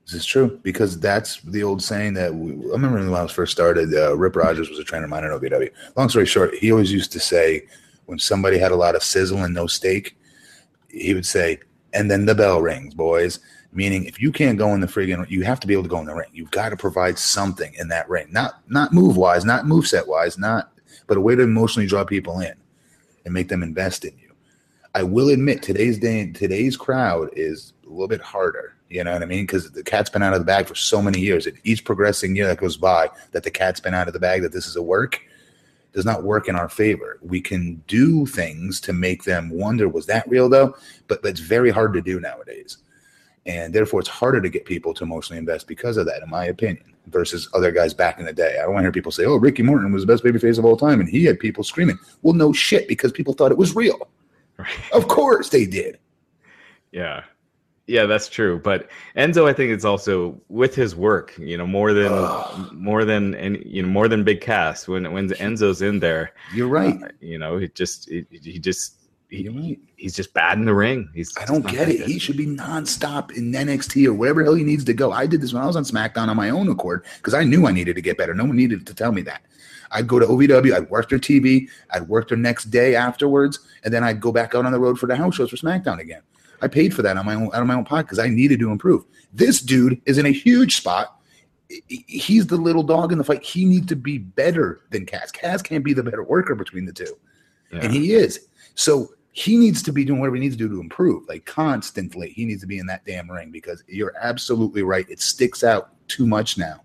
This 0.05 0.13
is 0.15 0.25
true 0.25 0.59
because 0.63 0.99
that's 0.99 1.39
the 1.41 1.63
old 1.63 1.81
saying 1.81 2.13
that 2.15 2.33
we, 2.33 2.51
I 2.51 2.73
remember 2.73 2.97
when 2.97 3.13
I 3.13 3.23
was 3.23 3.31
first 3.31 3.53
started. 3.53 3.93
Uh, 3.93 4.15
Rip 4.17 4.35
Rogers 4.35 4.69
was 4.69 4.79
a 4.79 4.83
trainer 4.83 5.05
of 5.05 5.09
mine 5.09 5.23
at 5.23 5.31
OVW. 5.31 5.69
Long 5.95 6.09
story 6.09 6.25
short, 6.25 6.55
he 6.55 6.71
always 6.71 6.91
used 6.91 7.11
to 7.13 7.19
say 7.19 7.65
when 8.05 8.19
somebody 8.19 8.57
had 8.57 8.73
a 8.73 8.75
lot 8.75 8.95
of 8.95 9.03
sizzle 9.03 9.43
and 9.43 9.53
no 9.53 9.65
steak, 9.65 10.17
he 10.89 11.13
would 11.13 11.25
say, 11.25 11.59
"And 11.93 12.11
then 12.11 12.25
the 12.25 12.35
bell 12.35 12.61
rings, 12.61 12.93
boys." 12.93 13.39
Meaning, 13.71 14.05
if 14.05 14.21
you 14.21 14.31
can't 14.31 14.57
go 14.57 14.75
in 14.75 14.81
the 14.81 14.87
friggin', 14.87 15.27
you 15.31 15.41
have 15.43 15.59
to 15.61 15.67
be 15.67 15.73
able 15.73 15.83
to 15.83 15.89
go 15.89 15.99
in 15.99 16.05
the 16.05 16.13
ring. 16.13 16.29
You've 16.31 16.51
got 16.51 16.69
to 16.69 16.77
provide 16.77 17.17
something 17.17 17.73
in 17.79 17.87
that 17.87 18.09
ring, 18.09 18.27
not 18.29 18.61
not 18.69 18.93
move 18.93 19.15
wise, 19.15 19.45
not 19.45 19.65
move 19.65 19.87
set 19.87 20.07
wise, 20.07 20.37
not, 20.37 20.71
but 21.07 21.17
a 21.17 21.21
way 21.21 21.35
to 21.35 21.43
emotionally 21.43 21.87
draw 21.87 22.03
people 22.03 22.41
in 22.41 22.53
and 23.23 23.33
make 23.33 23.47
them 23.47 23.63
invest 23.63 24.03
in 24.03 24.11
you. 24.19 24.33
I 24.93 25.03
will 25.03 25.29
admit, 25.29 25.63
today's 25.63 25.97
day, 25.97 26.29
today's 26.31 26.77
crowd 26.77 27.29
is 27.33 27.73
a 27.85 27.89
little 27.89 28.07
bit 28.07 28.21
harder 28.21 28.75
you 28.93 29.03
know 29.03 29.11
what 29.11 29.23
I 29.23 29.25
mean? 29.25 29.43
Because 29.43 29.71
the 29.71 29.83
cat's 29.83 30.11
been 30.11 30.21
out 30.21 30.33
of 30.33 30.39
the 30.39 30.45
bag 30.45 30.67
for 30.67 30.75
so 30.75 31.01
many 31.01 31.19
years. 31.19 31.47
And 31.47 31.57
each 31.63 31.83
progressing 31.83 32.35
year 32.35 32.45
that 32.45 32.59
goes 32.59 32.77
by, 32.77 33.09
that 33.31 33.43
the 33.43 33.49
cat's 33.49 33.79
been 33.79 33.95
out 33.95 34.07
of 34.07 34.13
the 34.13 34.19
bag, 34.19 34.43
that 34.43 34.51
this 34.51 34.67
is 34.67 34.75
a 34.75 34.83
work, 34.83 35.19
does 35.93 36.05
not 36.05 36.23
work 36.23 36.47
in 36.47 36.55
our 36.55 36.69
favor. 36.69 37.17
We 37.23 37.41
can 37.41 37.81
do 37.87 38.27
things 38.27 38.79
to 38.81 38.93
make 38.93 39.23
them 39.23 39.49
wonder, 39.49 39.89
was 39.89 40.05
that 40.05 40.29
real 40.29 40.47
though? 40.47 40.75
But, 41.07 41.23
but 41.23 41.29
it's 41.29 41.39
very 41.39 41.71
hard 41.71 41.93
to 41.93 42.01
do 42.01 42.19
nowadays. 42.19 42.77
And 43.47 43.73
therefore, 43.73 43.99
it's 43.99 44.09
harder 44.09 44.41
to 44.41 44.49
get 44.49 44.65
people 44.65 44.93
to 44.93 45.03
emotionally 45.03 45.39
invest 45.39 45.67
because 45.67 45.97
of 45.97 46.05
that, 46.05 46.21
in 46.21 46.29
my 46.29 46.45
opinion, 46.45 46.93
versus 47.07 47.49
other 47.55 47.71
guys 47.71 47.95
back 47.95 48.19
in 48.19 48.25
the 48.25 48.31
day. 48.31 48.57
I 48.59 48.61
don't 48.61 48.73
want 48.73 48.83
to 48.83 48.85
hear 48.85 48.91
people 48.91 49.11
say, 49.11 49.25
oh, 49.25 49.35
Ricky 49.37 49.63
Morton 49.63 49.91
was 49.91 50.03
the 50.03 50.13
best 50.13 50.23
babyface 50.23 50.59
of 50.59 50.65
all 50.65 50.77
time. 50.77 50.99
And 50.99 51.09
he 51.09 51.25
had 51.25 51.39
people 51.39 51.63
screaming. 51.63 51.97
Well, 52.21 52.35
no 52.35 52.53
shit, 52.53 52.87
because 52.87 53.11
people 53.11 53.33
thought 53.33 53.51
it 53.51 53.57
was 53.57 53.75
real. 53.75 54.07
Right. 54.55 54.69
Of 54.93 55.07
course 55.07 55.49
they 55.49 55.65
did. 55.65 55.97
Yeah. 56.91 57.23
Yeah, 57.85 58.05
that's 58.05 58.29
true. 58.29 58.59
But 58.59 58.89
Enzo, 59.17 59.47
I 59.47 59.53
think 59.53 59.71
it's 59.71 59.83
also 59.83 60.39
with 60.47 60.73
his 60.73 60.95
work, 60.95 61.37
you 61.37 61.57
know, 61.57 61.67
more 61.67 61.93
than 61.93 62.69
more 62.71 63.03
than 63.03 63.35
and 63.35 63.61
you 63.65 63.81
know 63.81 63.89
more 63.89 64.07
than 64.07 64.23
Big 64.23 64.39
cast. 64.39 64.87
When 64.87 65.11
when 65.11 65.29
Enzo's 65.29 65.81
in 65.81 65.99
there, 65.99 66.31
you're 66.53 66.69
right. 66.69 67.01
Uh, 67.03 67.09
you 67.19 67.37
know, 67.37 67.57
it 67.57 67.75
just 67.75 68.09
it, 68.09 68.25
he 68.31 68.57
just 68.57 68.95
he, 69.29 69.49
right. 69.49 69.79
he's 69.97 70.15
just 70.15 70.33
bad 70.33 70.57
in 70.57 70.65
the 70.65 70.73
ring. 70.73 71.09
He's 71.13 71.35
I 71.37 71.45
don't 71.45 71.65
get 71.67 71.89
it. 71.89 71.97
Good. 71.97 72.07
He 72.07 72.19
should 72.19 72.37
be 72.37 72.45
nonstop 72.45 73.31
in 73.31 73.51
NXT 73.51 74.07
or 74.07 74.13
wherever 74.13 74.43
hell 74.43 74.53
he 74.53 74.63
needs 74.63 74.85
to 74.85 74.93
go. 74.93 75.11
I 75.11 75.25
did 75.25 75.41
this 75.41 75.53
when 75.53 75.61
I 75.61 75.65
was 75.65 75.75
on 75.75 75.83
SmackDown 75.83 76.29
on 76.29 76.37
my 76.37 76.51
own 76.51 76.69
accord 76.69 77.05
because 77.17 77.33
I 77.33 77.43
knew 77.43 77.67
I 77.67 77.71
needed 77.71 77.95
to 77.95 78.01
get 78.01 78.17
better. 78.17 78.33
No 78.33 78.45
one 78.45 78.55
needed 78.55 78.87
to 78.87 78.93
tell 78.93 79.11
me 79.11 79.23
that. 79.23 79.41
I'd 79.91 80.07
go 80.07 80.19
to 80.19 80.25
OVW, 80.25 80.73
I'd 80.73 80.89
work 80.89 81.09
their 81.09 81.19
TV, 81.19 81.67
I'd 81.91 82.07
work 82.07 82.29
their 82.29 82.37
next 82.37 82.65
day 82.65 82.95
afterwards, 82.95 83.59
and 83.83 83.93
then 83.93 84.03
I'd 84.03 84.19
go 84.19 84.31
back 84.31 84.55
out 84.55 84.65
on 84.65 84.71
the 84.71 84.79
road 84.79 84.97
for 84.97 85.05
the 85.05 85.15
house 85.15 85.35
shows 85.35 85.49
for 85.49 85.57
SmackDown 85.57 85.99
again. 85.99 86.21
I 86.63 86.67
paid 86.67 86.93
for 86.93 87.01
that 87.01 87.17
on 87.17 87.25
my 87.25 87.35
own 87.35 87.47
out 87.47 87.61
of 87.61 87.67
my 87.67 87.75
own 87.75 87.85
pocket 87.85 88.07
because 88.07 88.19
I 88.19 88.29
needed 88.29 88.59
to 88.59 88.71
improve. 88.71 89.03
This 89.33 89.59
dude 89.59 90.01
is 90.05 90.17
in 90.17 90.25
a 90.25 90.31
huge 90.31 90.77
spot. 90.77 91.19
He's 91.87 92.47
the 92.47 92.57
little 92.57 92.83
dog 92.83 93.11
in 93.11 93.17
the 93.17 93.23
fight. 93.23 93.43
He 93.43 93.65
needs 93.65 93.87
to 93.87 93.95
be 93.95 94.17
better 94.17 94.81
than 94.91 95.05
Cass. 95.05 95.31
Cass 95.31 95.61
can't 95.61 95.83
be 95.83 95.93
the 95.93 96.03
better 96.03 96.23
worker 96.23 96.55
between 96.55 96.85
the 96.85 96.93
two, 96.93 97.17
yeah. 97.71 97.79
and 97.81 97.91
he 97.91 98.13
is. 98.13 98.47
So 98.75 99.09
he 99.33 99.57
needs 99.57 99.81
to 99.83 99.91
be 99.91 100.05
doing 100.05 100.19
whatever 100.19 100.35
he 100.35 100.41
needs 100.41 100.55
to 100.55 100.67
do 100.67 100.69
to 100.69 100.79
improve, 100.79 101.27
like 101.27 101.45
constantly. 101.45 102.29
He 102.29 102.45
needs 102.45 102.61
to 102.61 102.67
be 102.67 102.77
in 102.77 102.85
that 102.85 103.03
damn 103.05 103.29
ring 103.29 103.51
because 103.51 103.83
you're 103.87 104.13
absolutely 104.21 104.83
right. 104.83 105.09
It 105.09 105.19
sticks 105.19 105.63
out 105.63 105.89
too 106.07 106.27
much 106.27 106.57
now. 106.57 106.81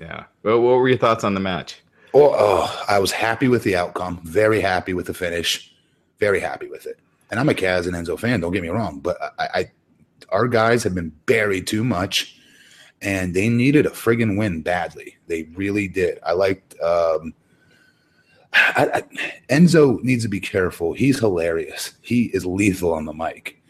Yeah. 0.00 0.24
Well, 0.42 0.60
what 0.60 0.76
were 0.76 0.88
your 0.88 0.98
thoughts 0.98 1.24
on 1.24 1.34
the 1.34 1.40
match? 1.40 1.82
Oh, 2.14 2.34
oh 2.36 2.84
I 2.88 2.98
was 2.98 3.10
happy 3.10 3.48
with 3.48 3.62
the 3.62 3.76
outcome. 3.76 4.20
Very 4.22 4.60
happy 4.60 4.94
with 4.94 5.06
the 5.06 5.14
finish 5.14 5.74
Very 6.18 6.40
happy 6.40 6.68
with 6.68 6.86
it. 6.86 7.00
And 7.32 7.40
I'm 7.40 7.48
a 7.48 7.54
Cass 7.54 7.86
and 7.86 7.96
Enzo 7.96 8.20
fan. 8.20 8.40
Don't 8.40 8.52
get 8.52 8.62
me 8.62 8.68
wrong, 8.68 9.00
but 9.00 9.16
I, 9.38 9.48
I 9.54 9.70
our 10.28 10.46
guys 10.46 10.82
have 10.84 10.94
been 10.94 11.08
buried 11.24 11.66
too 11.66 11.82
much, 11.82 12.38
and 13.00 13.32
they 13.32 13.48
needed 13.48 13.86
a 13.86 13.90
friggin' 13.90 14.36
win 14.36 14.60
badly. 14.60 15.16
They 15.28 15.44
really 15.54 15.88
did. 15.88 16.18
I 16.26 16.32
liked. 16.32 16.78
Um, 16.80 17.32
I, 18.52 18.90
I, 18.94 19.02
Enzo 19.48 20.02
needs 20.02 20.22
to 20.24 20.28
be 20.28 20.40
careful. 20.40 20.92
He's 20.92 21.18
hilarious. 21.18 21.94
He 22.02 22.24
is 22.34 22.44
lethal 22.44 22.92
on 22.92 23.06
the 23.06 23.14
mic, 23.14 23.62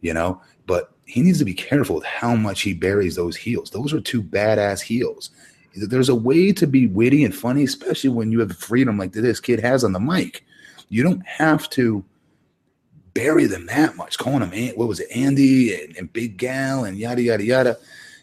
you 0.00 0.14
know. 0.14 0.40
But 0.66 0.90
he 1.04 1.20
needs 1.20 1.38
to 1.40 1.44
be 1.44 1.52
careful 1.52 1.96
with 1.96 2.04
how 2.06 2.34
much 2.34 2.62
he 2.62 2.72
buries 2.72 3.16
those 3.16 3.36
heels. 3.36 3.68
Those 3.68 3.92
are 3.92 4.00
two 4.00 4.22
badass 4.22 4.80
heels. 4.80 5.28
There's 5.76 6.08
a 6.08 6.14
way 6.14 6.52
to 6.52 6.66
be 6.66 6.86
witty 6.86 7.24
and 7.24 7.34
funny, 7.34 7.64
especially 7.64 8.10
when 8.10 8.32
you 8.32 8.40
have 8.40 8.56
freedom 8.56 8.96
like 8.96 9.12
this 9.12 9.40
kid 9.40 9.60
has 9.60 9.84
on 9.84 9.92
the 9.92 10.00
mic. 10.00 10.42
You 10.88 11.02
don't 11.02 11.24
have 11.26 11.68
to 11.70 12.02
bury 13.14 13.46
them 13.46 13.66
that 13.66 13.96
much, 13.96 14.18
calling 14.18 14.48
them 14.48 14.68
what 14.76 14.88
was 14.88 15.00
it, 15.00 15.08
Andy 15.14 15.74
and, 15.74 15.96
and 15.96 16.12
Big 16.12 16.36
Gal 16.36 16.84
and 16.84 16.98
yada 16.98 17.22
yada 17.22 17.44
yada. 17.44 17.78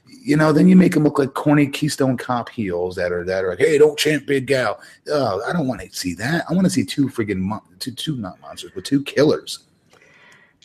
You 0.10 0.38
know, 0.38 0.52
then 0.52 0.68
you 0.68 0.76
make 0.76 0.94
them 0.94 1.04
look 1.04 1.20
like 1.20 1.34
corny 1.34 1.68
Keystone 1.68 2.18
Cop 2.18 2.50
heels 2.50 2.96
that 2.96 3.12
are 3.12 3.24
that 3.26 3.44
are 3.44 3.50
like, 3.52 3.60
hey, 3.60 3.78
don't 3.78 3.98
chant 3.98 4.26
Big 4.26 4.48
Gal. 4.48 4.80
Oh, 5.10 5.42
I 5.48 5.54
don't 5.54 5.68
want 5.68 5.82
to 5.82 5.90
see 5.92 6.14
that. 6.16 6.46
I 6.50 6.54
want 6.54 6.66
to 6.66 6.72
see 6.72 6.84
two 6.84 7.10
friggin' 7.10 7.38
mo- 7.38 7.64
two 7.80 7.92
two 7.92 8.18
not 8.18 8.40
monsters, 8.42 8.72
but 8.74 8.86
two 8.86 9.04
killers. 9.04 9.60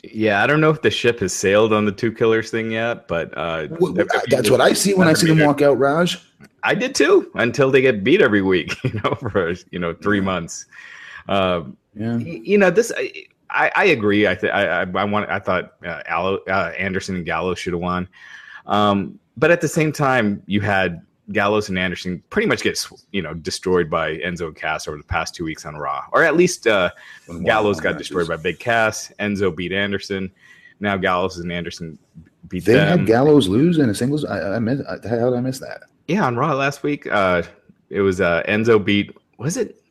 Yeah, 0.04 0.42
I 0.42 0.48
don't 0.48 0.60
know 0.60 0.70
if 0.70 0.82
the 0.82 0.90
ship 0.90 1.20
has 1.20 1.32
sailed 1.32 1.72
on 1.72 1.84
the 1.84 1.92
two 1.92 2.10
killers 2.10 2.50
thing 2.50 2.72
yet, 2.72 3.06
but 3.06 3.32
uh, 3.36 3.68
well, 3.78 3.92
that's 4.26 4.50
what 4.50 4.60
I 4.60 4.72
see 4.72 4.94
when 4.94 5.06
I 5.06 5.12
see 5.12 5.28
them 5.28 5.38
walk 5.38 5.62
out, 5.62 5.78
Raj. 5.78 6.20
I 6.64 6.74
did 6.74 6.94
too, 6.94 7.30
until 7.34 7.70
they 7.70 7.80
get 7.80 8.02
beat 8.02 8.20
every 8.20 8.42
week, 8.42 8.74
you 8.84 9.00
know, 9.04 9.14
for 9.14 9.54
you 9.70 9.78
know 9.78 9.94
three 9.94 10.20
months. 10.20 10.66
Um, 11.28 11.76
yeah, 11.94 12.16
you 12.16 12.58
know 12.58 12.70
this. 12.70 12.92
I, 12.96 13.12
I 13.76 13.84
agree. 13.86 14.26
I, 14.26 14.34
th- 14.34 14.52
I, 14.52 14.82
I 14.82 15.04
want. 15.04 15.28
I 15.30 15.38
thought 15.38 15.74
uh, 15.84 16.02
Allo, 16.06 16.38
uh, 16.48 16.72
Anderson 16.78 17.16
and 17.16 17.24
Gallows 17.24 17.58
should 17.58 17.72
have 17.72 17.82
won, 17.82 18.08
um, 18.66 19.18
but 19.36 19.50
at 19.50 19.60
the 19.60 19.68
same 19.68 19.92
time, 19.92 20.42
you 20.46 20.60
had 20.60 21.02
Gallows 21.32 21.68
and 21.68 21.78
Anderson 21.78 22.22
pretty 22.30 22.48
much 22.48 22.62
get 22.62 22.84
you 23.12 23.22
know 23.22 23.34
destroyed 23.34 23.88
by 23.88 24.16
Enzo 24.18 24.46
and 24.46 24.56
Cass 24.56 24.88
over 24.88 24.96
the 24.96 25.04
past 25.04 25.34
two 25.34 25.44
weeks 25.44 25.64
on 25.64 25.76
Raw, 25.76 26.04
or 26.12 26.22
at 26.22 26.36
least 26.36 26.66
uh, 26.66 26.90
Gallows 27.44 27.80
got 27.80 27.98
destroyed 27.98 28.28
by 28.28 28.36
Big 28.36 28.58
Cass. 28.58 29.12
Enzo 29.20 29.54
beat 29.54 29.72
Anderson. 29.72 30.30
Now 30.80 30.96
Gallows 30.96 31.38
and 31.38 31.52
Anderson 31.52 31.98
beat 32.48 32.64
they 32.64 32.74
them. 32.74 32.98
had 33.00 33.06
Gallows 33.06 33.48
lose 33.48 33.78
in 33.78 33.88
a 33.88 33.94
singles. 33.94 34.24
I, 34.24 34.56
I 34.56 34.58
missed. 34.58 34.82
How 34.86 35.30
did 35.30 35.34
I 35.34 35.40
miss 35.40 35.58
that? 35.60 35.82
Yeah, 36.08 36.26
on 36.26 36.36
Raw 36.36 36.54
last 36.54 36.82
week, 36.82 37.06
uh, 37.06 37.42
it 37.88 38.00
was 38.00 38.20
uh, 38.20 38.42
Enzo 38.48 38.84
beat. 38.84 39.16
Was 39.38 39.56
it? 39.56 39.82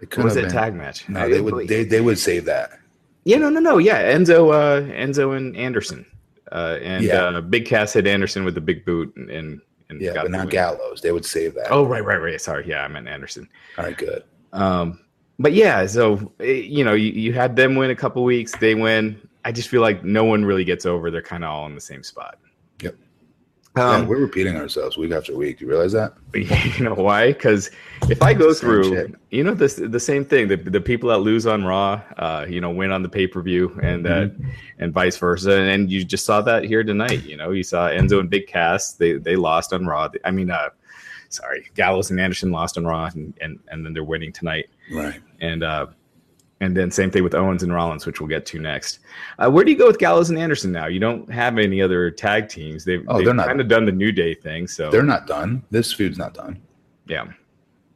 It 0.00 0.16
was 0.18 0.36
it 0.36 0.50
tag 0.50 0.74
match? 0.74 1.08
No, 1.08 1.28
they 1.28 1.40
would. 1.40 1.68
They, 1.68 1.84
they 1.84 2.00
would 2.00 2.18
save 2.18 2.44
that. 2.44 2.78
Yeah, 3.26 3.38
no, 3.38 3.50
no, 3.50 3.58
no. 3.58 3.78
Yeah, 3.78 4.14
Enzo, 4.14 4.54
uh, 4.54 4.82
Enzo 4.92 5.36
and 5.36 5.56
Anderson, 5.56 6.06
uh, 6.52 6.78
and 6.80 7.04
yeah. 7.04 7.24
uh, 7.24 7.40
Big 7.40 7.66
Cass 7.66 7.92
hit 7.92 8.06
Anderson 8.06 8.44
with 8.44 8.54
the 8.54 8.60
big 8.60 8.84
boot, 8.84 9.12
and, 9.16 9.28
and, 9.28 9.60
and 9.88 10.00
yeah, 10.00 10.12
but 10.14 10.30
not 10.30 10.48
Gallows. 10.48 11.00
They 11.00 11.10
would 11.10 11.24
save 11.24 11.54
that. 11.54 11.66
Oh, 11.72 11.84
right, 11.84 12.04
right, 12.04 12.20
right. 12.20 12.40
Sorry, 12.40 12.68
yeah, 12.68 12.84
I 12.84 12.88
meant 12.88 13.08
Anderson. 13.08 13.48
All 13.78 13.84
right, 13.84 13.98
good. 13.98 14.22
Um, 14.52 15.00
but 15.40 15.54
yeah, 15.54 15.86
so 15.86 16.32
eh, 16.38 16.52
you 16.52 16.84
know, 16.84 16.94
you, 16.94 17.10
you 17.10 17.32
had 17.32 17.56
them 17.56 17.74
win 17.74 17.90
a 17.90 17.96
couple 17.96 18.22
weeks. 18.22 18.56
They 18.58 18.76
win. 18.76 19.20
I 19.44 19.50
just 19.50 19.70
feel 19.70 19.80
like 19.80 20.04
no 20.04 20.22
one 20.24 20.44
really 20.44 20.64
gets 20.64 20.86
over. 20.86 21.10
They're 21.10 21.20
kind 21.20 21.42
of 21.42 21.50
all 21.50 21.66
in 21.66 21.74
the 21.74 21.80
same 21.80 22.04
spot. 22.04 22.38
Yep. 22.80 22.94
Um, 23.76 24.02
yeah, 24.02 24.08
we're 24.08 24.20
repeating 24.20 24.56
ourselves 24.56 24.96
week 24.96 25.12
after 25.12 25.36
week. 25.36 25.58
Do 25.58 25.66
you 25.66 25.70
realize 25.70 25.92
that? 25.92 26.14
You 26.76 26.84
know 26.84 26.94
why? 26.94 27.32
Because 27.32 27.70
if 28.08 28.22
I 28.22 28.32
go 28.32 28.54
through, 28.54 28.84
shit. 28.84 29.14
you 29.30 29.44
know, 29.44 29.52
the 29.54 29.68
the 29.88 30.00
same 30.00 30.24
thing. 30.24 30.48
The, 30.48 30.56
the 30.56 30.80
people 30.80 31.10
that 31.10 31.18
lose 31.18 31.46
on 31.46 31.64
Raw, 31.64 32.02
uh, 32.16 32.46
you 32.48 32.60
know, 32.60 32.70
win 32.70 32.90
on 32.90 33.02
the 33.02 33.08
pay 33.08 33.26
per 33.26 33.42
view, 33.42 33.78
and 33.82 34.04
mm-hmm. 34.04 34.44
uh, 34.44 34.50
and 34.78 34.92
vice 34.92 35.16
versa. 35.16 35.52
And, 35.52 35.70
and, 35.70 35.90
you 35.90 36.04
just 36.04 36.24
saw 36.24 36.40
that 36.42 36.64
here 36.64 36.82
tonight. 36.82 37.24
You 37.24 37.36
know, 37.36 37.52
you 37.52 37.62
saw 37.62 37.88
Enzo 37.88 38.20
and 38.20 38.30
Big 38.30 38.46
Cass. 38.46 38.92
They 38.92 39.14
they 39.14 39.36
lost 39.36 39.72
on 39.72 39.86
Raw. 39.86 40.08
I 40.24 40.30
mean, 40.30 40.50
uh, 40.50 40.70
sorry, 41.28 41.70
Gallows 41.74 42.10
and 42.10 42.20
Anderson 42.20 42.50
lost 42.50 42.78
on 42.78 42.84
Raw, 42.86 43.10
and 43.14 43.34
and, 43.40 43.58
and 43.68 43.84
then 43.84 43.92
they're 43.92 44.04
winning 44.04 44.32
tonight. 44.32 44.66
Right. 44.92 45.20
And 45.40 45.62
uh, 45.62 45.86
and 46.60 46.76
then 46.76 46.90
same 46.90 47.10
thing 47.10 47.22
with 47.22 47.34
Owens 47.34 47.62
and 47.62 47.72
Rollins, 47.72 48.06
which 48.06 48.20
we'll 48.20 48.28
get 48.28 48.46
to 48.46 48.58
next. 48.58 49.00
Uh, 49.38 49.50
where 49.50 49.64
do 49.64 49.70
you 49.70 49.76
go 49.76 49.86
with 49.86 49.98
Gallows 49.98 50.30
and 50.30 50.38
Anderson 50.38 50.72
now? 50.72 50.86
You 50.86 50.98
don't 50.98 51.30
have 51.30 51.58
any 51.58 51.82
other 51.82 52.10
tag 52.10 52.48
teams. 52.48 52.84
They've, 52.84 53.04
oh, 53.08 53.18
they've 53.18 53.36
kind 53.36 53.60
of 53.60 53.68
done 53.68 53.84
the 53.84 53.92
New 53.92 54.10
Day 54.10 54.34
thing. 54.34 54.66
So 54.66 54.90
they're 54.90 55.02
not 55.02 55.26
done. 55.26 55.62
This 55.70 55.92
feud's 55.92 56.18
not 56.18 56.32
done. 56.32 56.60
Yeah. 57.06 57.26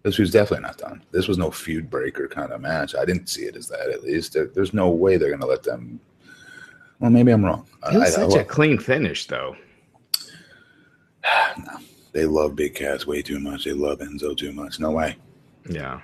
This 0.03 0.17
feud's 0.17 0.31
definitely 0.31 0.65
not 0.65 0.79
done. 0.79 1.03
This 1.11 1.27
was 1.27 1.39
no 1.39 1.51
feud 1.51 1.91
breaker 1.91 2.29
kind 2.29 2.53
of 2.53 2.61
match. 2.61 2.95
I 2.95 3.05
didn't 3.05 3.29
see 3.29 3.43
it 3.43 3.57
as 3.57 3.67
that. 3.69 3.91
At 3.91 4.03
least 4.03 4.35
there, 4.35 4.47
there's 4.47 4.75
no 4.75 4.91
way 4.91 5.17
they're 5.17 5.29
going 5.29 5.41
to 5.41 5.47
let 5.47 5.63
them. 5.63 6.01
Well, 7.01 7.11
maybe 7.11 7.33
I'm 7.33 7.45
wrong. 7.45 7.67
It 7.93 7.97
was 7.97 8.17
I, 8.17 8.29
such 8.29 8.35
a 8.35 8.45
clean 8.45 8.79
finish, 8.79 9.27
though. 9.27 9.57
no, 11.59 11.79
they 12.13 12.27
love 12.27 12.57
Big 12.57 12.75
Cass 12.75 13.07
way 13.07 13.23
too 13.23 13.41
much. 13.41 13.65
They 13.65 13.73
love 13.73 14.01
Enzo 14.01 14.37
too 14.37 14.53
much. 14.53 14.81
No 14.81 14.91
way. 14.91 15.17
Yeah. 15.69 16.01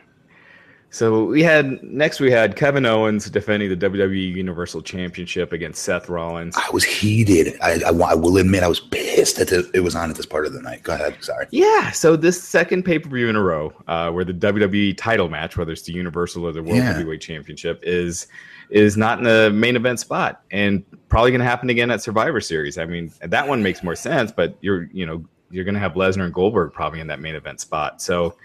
So 0.90 1.24
we 1.24 1.42
had 1.42 1.82
next 1.82 2.20
we 2.20 2.30
had 2.30 2.56
Kevin 2.56 2.86
Owens 2.86 3.28
defending 3.28 3.68
the 3.68 3.76
WWE 3.76 4.34
Universal 4.34 4.82
Championship 4.82 5.52
against 5.52 5.82
Seth 5.82 6.08
Rollins. 6.08 6.56
I 6.56 6.70
was 6.70 6.84
heated. 6.84 7.58
I, 7.60 7.80
I, 7.84 7.90
I 7.90 8.14
will 8.14 8.36
admit 8.38 8.62
I 8.62 8.68
was 8.68 8.80
pissed 8.80 9.36
that 9.36 9.52
it 9.74 9.80
was 9.80 9.94
on 9.94 10.10
at 10.10 10.16
this 10.16 10.26
part 10.26 10.46
of 10.46 10.52
the 10.52 10.62
night. 10.62 10.84
Go 10.84 10.94
ahead. 10.94 11.16
Sorry. 11.20 11.46
Yeah. 11.50 11.90
So 11.90 12.16
this 12.16 12.40
second 12.42 12.84
pay 12.84 12.98
per 12.98 13.10
view 13.10 13.28
in 13.28 13.36
a 13.36 13.42
row, 13.42 13.72
uh, 13.88 14.10
where 14.10 14.24
the 14.24 14.32
WWE 14.32 14.96
title 14.96 15.28
match, 15.28 15.56
whether 15.56 15.72
it's 15.72 15.82
the 15.82 15.92
Universal 15.92 16.44
or 16.46 16.52
the 16.52 16.62
World 16.62 16.78
yeah. 16.78 16.92
Heavyweight 16.92 17.20
Championship, 17.20 17.80
is 17.82 18.28
is 18.70 18.96
not 18.96 19.18
in 19.18 19.24
the 19.24 19.50
main 19.52 19.76
event 19.76 20.00
spot, 20.00 20.42
and 20.50 20.84
probably 21.08 21.30
going 21.30 21.40
to 21.40 21.46
happen 21.46 21.68
again 21.68 21.90
at 21.90 22.02
Survivor 22.02 22.40
Series. 22.40 22.78
I 22.78 22.86
mean, 22.86 23.12
that 23.20 23.46
one 23.46 23.62
makes 23.62 23.82
more 23.82 23.96
sense, 23.96 24.32
but 24.32 24.56
you're 24.60 24.84
you 24.92 25.04
know 25.04 25.24
you're 25.50 25.64
going 25.64 25.74
to 25.74 25.80
have 25.80 25.92
Lesnar 25.92 26.24
and 26.24 26.34
Goldberg 26.34 26.72
probably 26.72 27.00
in 27.00 27.06
that 27.08 27.20
main 27.20 27.34
event 27.34 27.60
spot. 27.60 28.00
So 28.00 28.36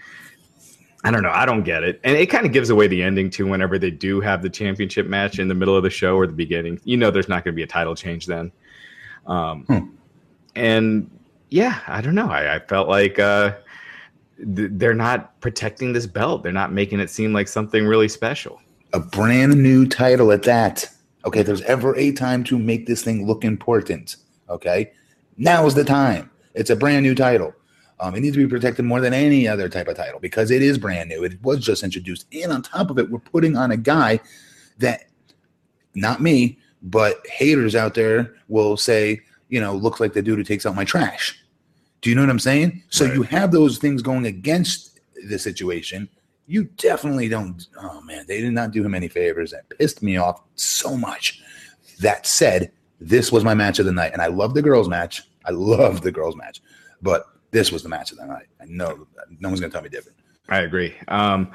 I 1.04 1.10
don't 1.10 1.22
know. 1.22 1.32
I 1.32 1.46
don't 1.46 1.64
get 1.64 1.82
it. 1.82 2.00
And 2.04 2.16
it 2.16 2.26
kind 2.26 2.46
of 2.46 2.52
gives 2.52 2.70
away 2.70 2.86
the 2.86 3.02
ending 3.02 3.28
too 3.28 3.46
whenever 3.46 3.78
they 3.78 3.90
do 3.90 4.20
have 4.20 4.42
the 4.42 4.50
championship 4.50 5.06
match 5.06 5.38
in 5.38 5.48
the 5.48 5.54
middle 5.54 5.76
of 5.76 5.82
the 5.82 5.90
show 5.90 6.16
or 6.16 6.26
the 6.26 6.32
beginning. 6.32 6.80
You 6.84 6.96
know, 6.96 7.10
there's 7.10 7.28
not 7.28 7.44
going 7.44 7.54
to 7.54 7.56
be 7.56 7.64
a 7.64 7.66
title 7.66 7.96
change 7.96 8.26
then. 8.26 8.52
Um, 9.26 9.64
hmm. 9.64 9.88
And 10.54 11.10
yeah, 11.50 11.80
I 11.88 12.00
don't 12.00 12.14
know. 12.14 12.30
I, 12.30 12.56
I 12.56 12.58
felt 12.60 12.88
like 12.88 13.18
uh, 13.18 13.56
th- 14.38 14.70
they're 14.72 14.94
not 14.94 15.40
protecting 15.40 15.92
this 15.92 16.06
belt, 16.06 16.42
they're 16.42 16.52
not 16.52 16.72
making 16.72 17.00
it 17.00 17.10
seem 17.10 17.32
like 17.32 17.48
something 17.48 17.86
really 17.86 18.08
special. 18.08 18.60
A 18.92 19.00
brand 19.00 19.60
new 19.60 19.86
title 19.86 20.32
at 20.32 20.42
that. 20.44 20.88
Okay, 21.24 21.42
there's 21.42 21.62
ever 21.62 21.96
a 21.96 22.12
time 22.12 22.44
to 22.44 22.58
make 22.58 22.86
this 22.86 23.02
thing 23.02 23.26
look 23.26 23.44
important. 23.44 24.16
Okay, 24.48 24.92
now 25.36 25.66
is 25.66 25.74
the 25.74 25.84
time. 25.84 26.30
It's 26.54 26.70
a 26.70 26.76
brand 26.76 27.04
new 27.04 27.14
title. 27.14 27.54
Um, 28.02 28.16
it 28.16 28.20
needs 28.20 28.36
to 28.36 28.42
be 28.42 28.50
protected 28.50 28.84
more 28.84 29.00
than 29.00 29.14
any 29.14 29.46
other 29.46 29.68
type 29.68 29.86
of 29.86 29.96
title 29.96 30.18
because 30.18 30.50
it 30.50 30.60
is 30.60 30.76
brand 30.76 31.08
new. 31.08 31.22
It 31.22 31.40
was 31.40 31.64
just 31.64 31.84
introduced. 31.84 32.26
And 32.32 32.50
on 32.52 32.60
top 32.60 32.90
of 32.90 32.98
it, 32.98 33.08
we're 33.08 33.20
putting 33.20 33.56
on 33.56 33.70
a 33.70 33.76
guy 33.76 34.18
that, 34.78 35.04
not 35.94 36.20
me, 36.20 36.58
but 36.82 37.24
haters 37.28 37.76
out 37.76 37.94
there 37.94 38.34
will 38.48 38.76
say, 38.76 39.20
you 39.50 39.60
know, 39.60 39.76
looks 39.76 40.00
like 40.00 40.14
the 40.14 40.22
dude 40.22 40.38
who 40.38 40.42
takes 40.44 40.66
out 40.66 40.74
my 40.74 40.84
trash. 40.84 41.40
Do 42.00 42.10
you 42.10 42.16
know 42.16 42.22
what 42.22 42.30
I'm 42.30 42.40
saying? 42.40 42.82
So 42.88 43.04
right. 43.04 43.14
you 43.14 43.22
have 43.22 43.52
those 43.52 43.78
things 43.78 44.02
going 44.02 44.26
against 44.26 44.98
the 45.28 45.38
situation. 45.38 46.08
You 46.48 46.64
definitely 46.64 47.28
don't. 47.28 47.64
Oh 47.80 48.00
man, 48.00 48.24
they 48.26 48.40
did 48.40 48.52
not 48.52 48.72
do 48.72 48.84
him 48.84 48.96
any 48.96 49.06
favors. 49.06 49.52
That 49.52 49.68
pissed 49.68 50.02
me 50.02 50.16
off 50.16 50.42
so 50.56 50.96
much. 50.96 51.40
That 52.00 52.26
said, 52.26 52.72
this 53.00 53.30
was 53.30 53.44
my 53.44 53.54
match 53.54 53.78
of 53.78 53.86
the 53.86 53.92
night, 53.92 54.12
and 54.12 54.20
I 54.20 54.26
love 54.26 54.54
the 54.54 54.62
girls' 54.62 54.88
match. 54.88 55.22
I 55.44 55.52
love 55.52 56.00
the 56.00 56.10
girls' 56.10 56.34
match, 56.34 56.60
but 57.00 57.26
this 57.52 57.70
was 57.70 57.82
the 57.82 57.88
match 57.88 58.10
of 58.10 58.18
the 58.18 58.26
night. 58.26 58.48
I 58.60 58.64
know 58.66 59.06
no 59.38 59.48
one's 59.48 59.60
going 59.60 59.70
to 59.70 59.74
tell 59.74 59.82
me 59.82 59.88
different. 59.88 60.18
I 60.48 60.60
agree. 60.60 60.94
Um, 61.08 61.52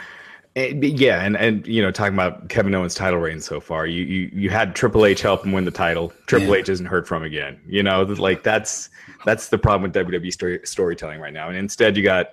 and, 0.55 0.83
yeah, 0.83 1.23
and 1.23 1.37
and 1.37 1.67
you 1.67 1.83
know, 1.83 1.91
talking 1.91 2.15
about 2.15 2.49
Kevin 2.49 2.73
Owens' 2.73 2.95
title 2.95 3.19
reign 3.19 3.39
so 3.41 3.59
far, 3.59 3.85
you 3.85 4.03
you 4.03 4.31
you 4.33 4.49
had 4.49 4.75
Triple 4.75 5.05
H 5.05 5.21
help 5.21 5.45
him 5.45 5.51
win 5.51 5.65
the 5.65 5.71
title. 5.71 6.11
Triple 6.25 6.49
yeah. 6.49 6.61
H 6.61 6.69
isn't 6.69 6.87
heard 6.87 7.07
from 7.07 7.21
again. 7.21 7.59
You 7.67 7.83
know, 7.83 8.01
like 8.01 8.41
that's 8.41 8.89
that's 9.23 9.49
the 9.49 9.59
problem 9.59 9.91
with 9.91 9.93
WWE 9.93 10.33
story, 10.33 10.59
storytelling 10.63 11.19
right 11.19 11.33
now. 11.33 11.49
And 11.49 11.57
instead, 11.57 11.95
you 11.95 12.01
got 12.01 12.29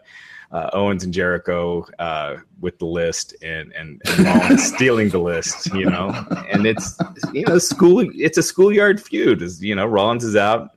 uh, 0.52 0.70
Owens 0.72 1.04
and 1.04 1.12
Jericho 1.12 1.86
uh, 1.98 2.36
with 2.60 2.78
the 2.78 2.86
list, 2.86 3.34
and 3.42 3.72
and, 3.74 4.00
and 4.06 4.58
stealing 4.72 5.10
the 5.10 5.18
list. 5.18 5.74
You 5.74 5.90
know, 5.90 6.08
and 6.50 6.66
it's 6.66 6.96
you 7.34 7.44
know 7.44 7.58
school. 7.58 8.08
It's 8.14 8.38
a 8.38 8.42
schoolyard 8.42 9.02
feud. 9.02 9.42
Is 9.42 9.62
you 9.62 9.74
know 9.74 9.84
Rollins 9.84 10.24
is 10.24 10.34
out 10.34 10.70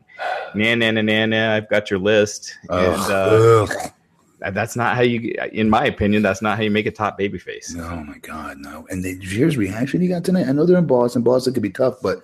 nah, 0.56 0.76
nah, 0.76 0.92
nah, 0.92 1.02
nah, 1.02 1.26
nah, 1.26 1.56
I've 1.56 1.70
got 1.70 1.90
your 1.90 2.00
list. 2.00 2.56
And 2.70 3.12
uh, 3.12 3.68
that's 4.52 4.76
not 4.76 4.96
how 4.96 5.02
you, 5.02 5.36
in 5.52 5.70
my 5.70 5.86
opinion, 5.86 6.24
that's 6.24 6.42
not 6.42 6.58
how 6.58 6.64
you 6.64 6.72
make 6.72 6.86
a 6.86 6.92
top 6.92 7.18
baby 7.18 7.40
face. 7.40 7.76
Oh 7.78 8.04
my 8.04 8.18
God, 8.20 8.58
no. 8.60 8.86
And 8.90 9.04
the 9.04 9.18
here's 9.22 9.58
reaction 9.58 10.02
he 10.02 10.08
got 10.08 10.24
tonight. 10.24 10.48
I 10.48 10.52
know 10.52 10.66
they're 10.66 10.78
in 10.78 10.86
Boston. 10.86 11.24
Boston 11.24 11.54
could 11.54 11.64
be 11.64 11.70
tough, 11.70 11.96
but 12.02 12.24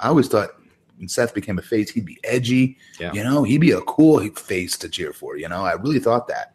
I 0.00 0.08
always 0.08 0.28
thought 0.28 0.50
when 0.98 1.08
Seth 1.08 1.34
became 1.34 1.58
a 1.58 1.62
face, 1.62 1.90
he'd 1.90 2.04
be 2.04 2.18
edgy. 2.24 2.78
Yeah. 2.98 3.12
You 3.12 3.24
know, 3.24 3.42
he'd 3.42 3.60
be 3.60 3.72
a 3.72 3.80
cool 3.82 4.20
face 4.30 4.76
to 4.78 4.88
cheer 4.88 5.12
for. 5.12 5.36
You 5.36 5.48
know, 5.48 5.64
I 5.64 5.72
really 5.74 6.00
thought 6.00 6.28
that. 6.28 6.54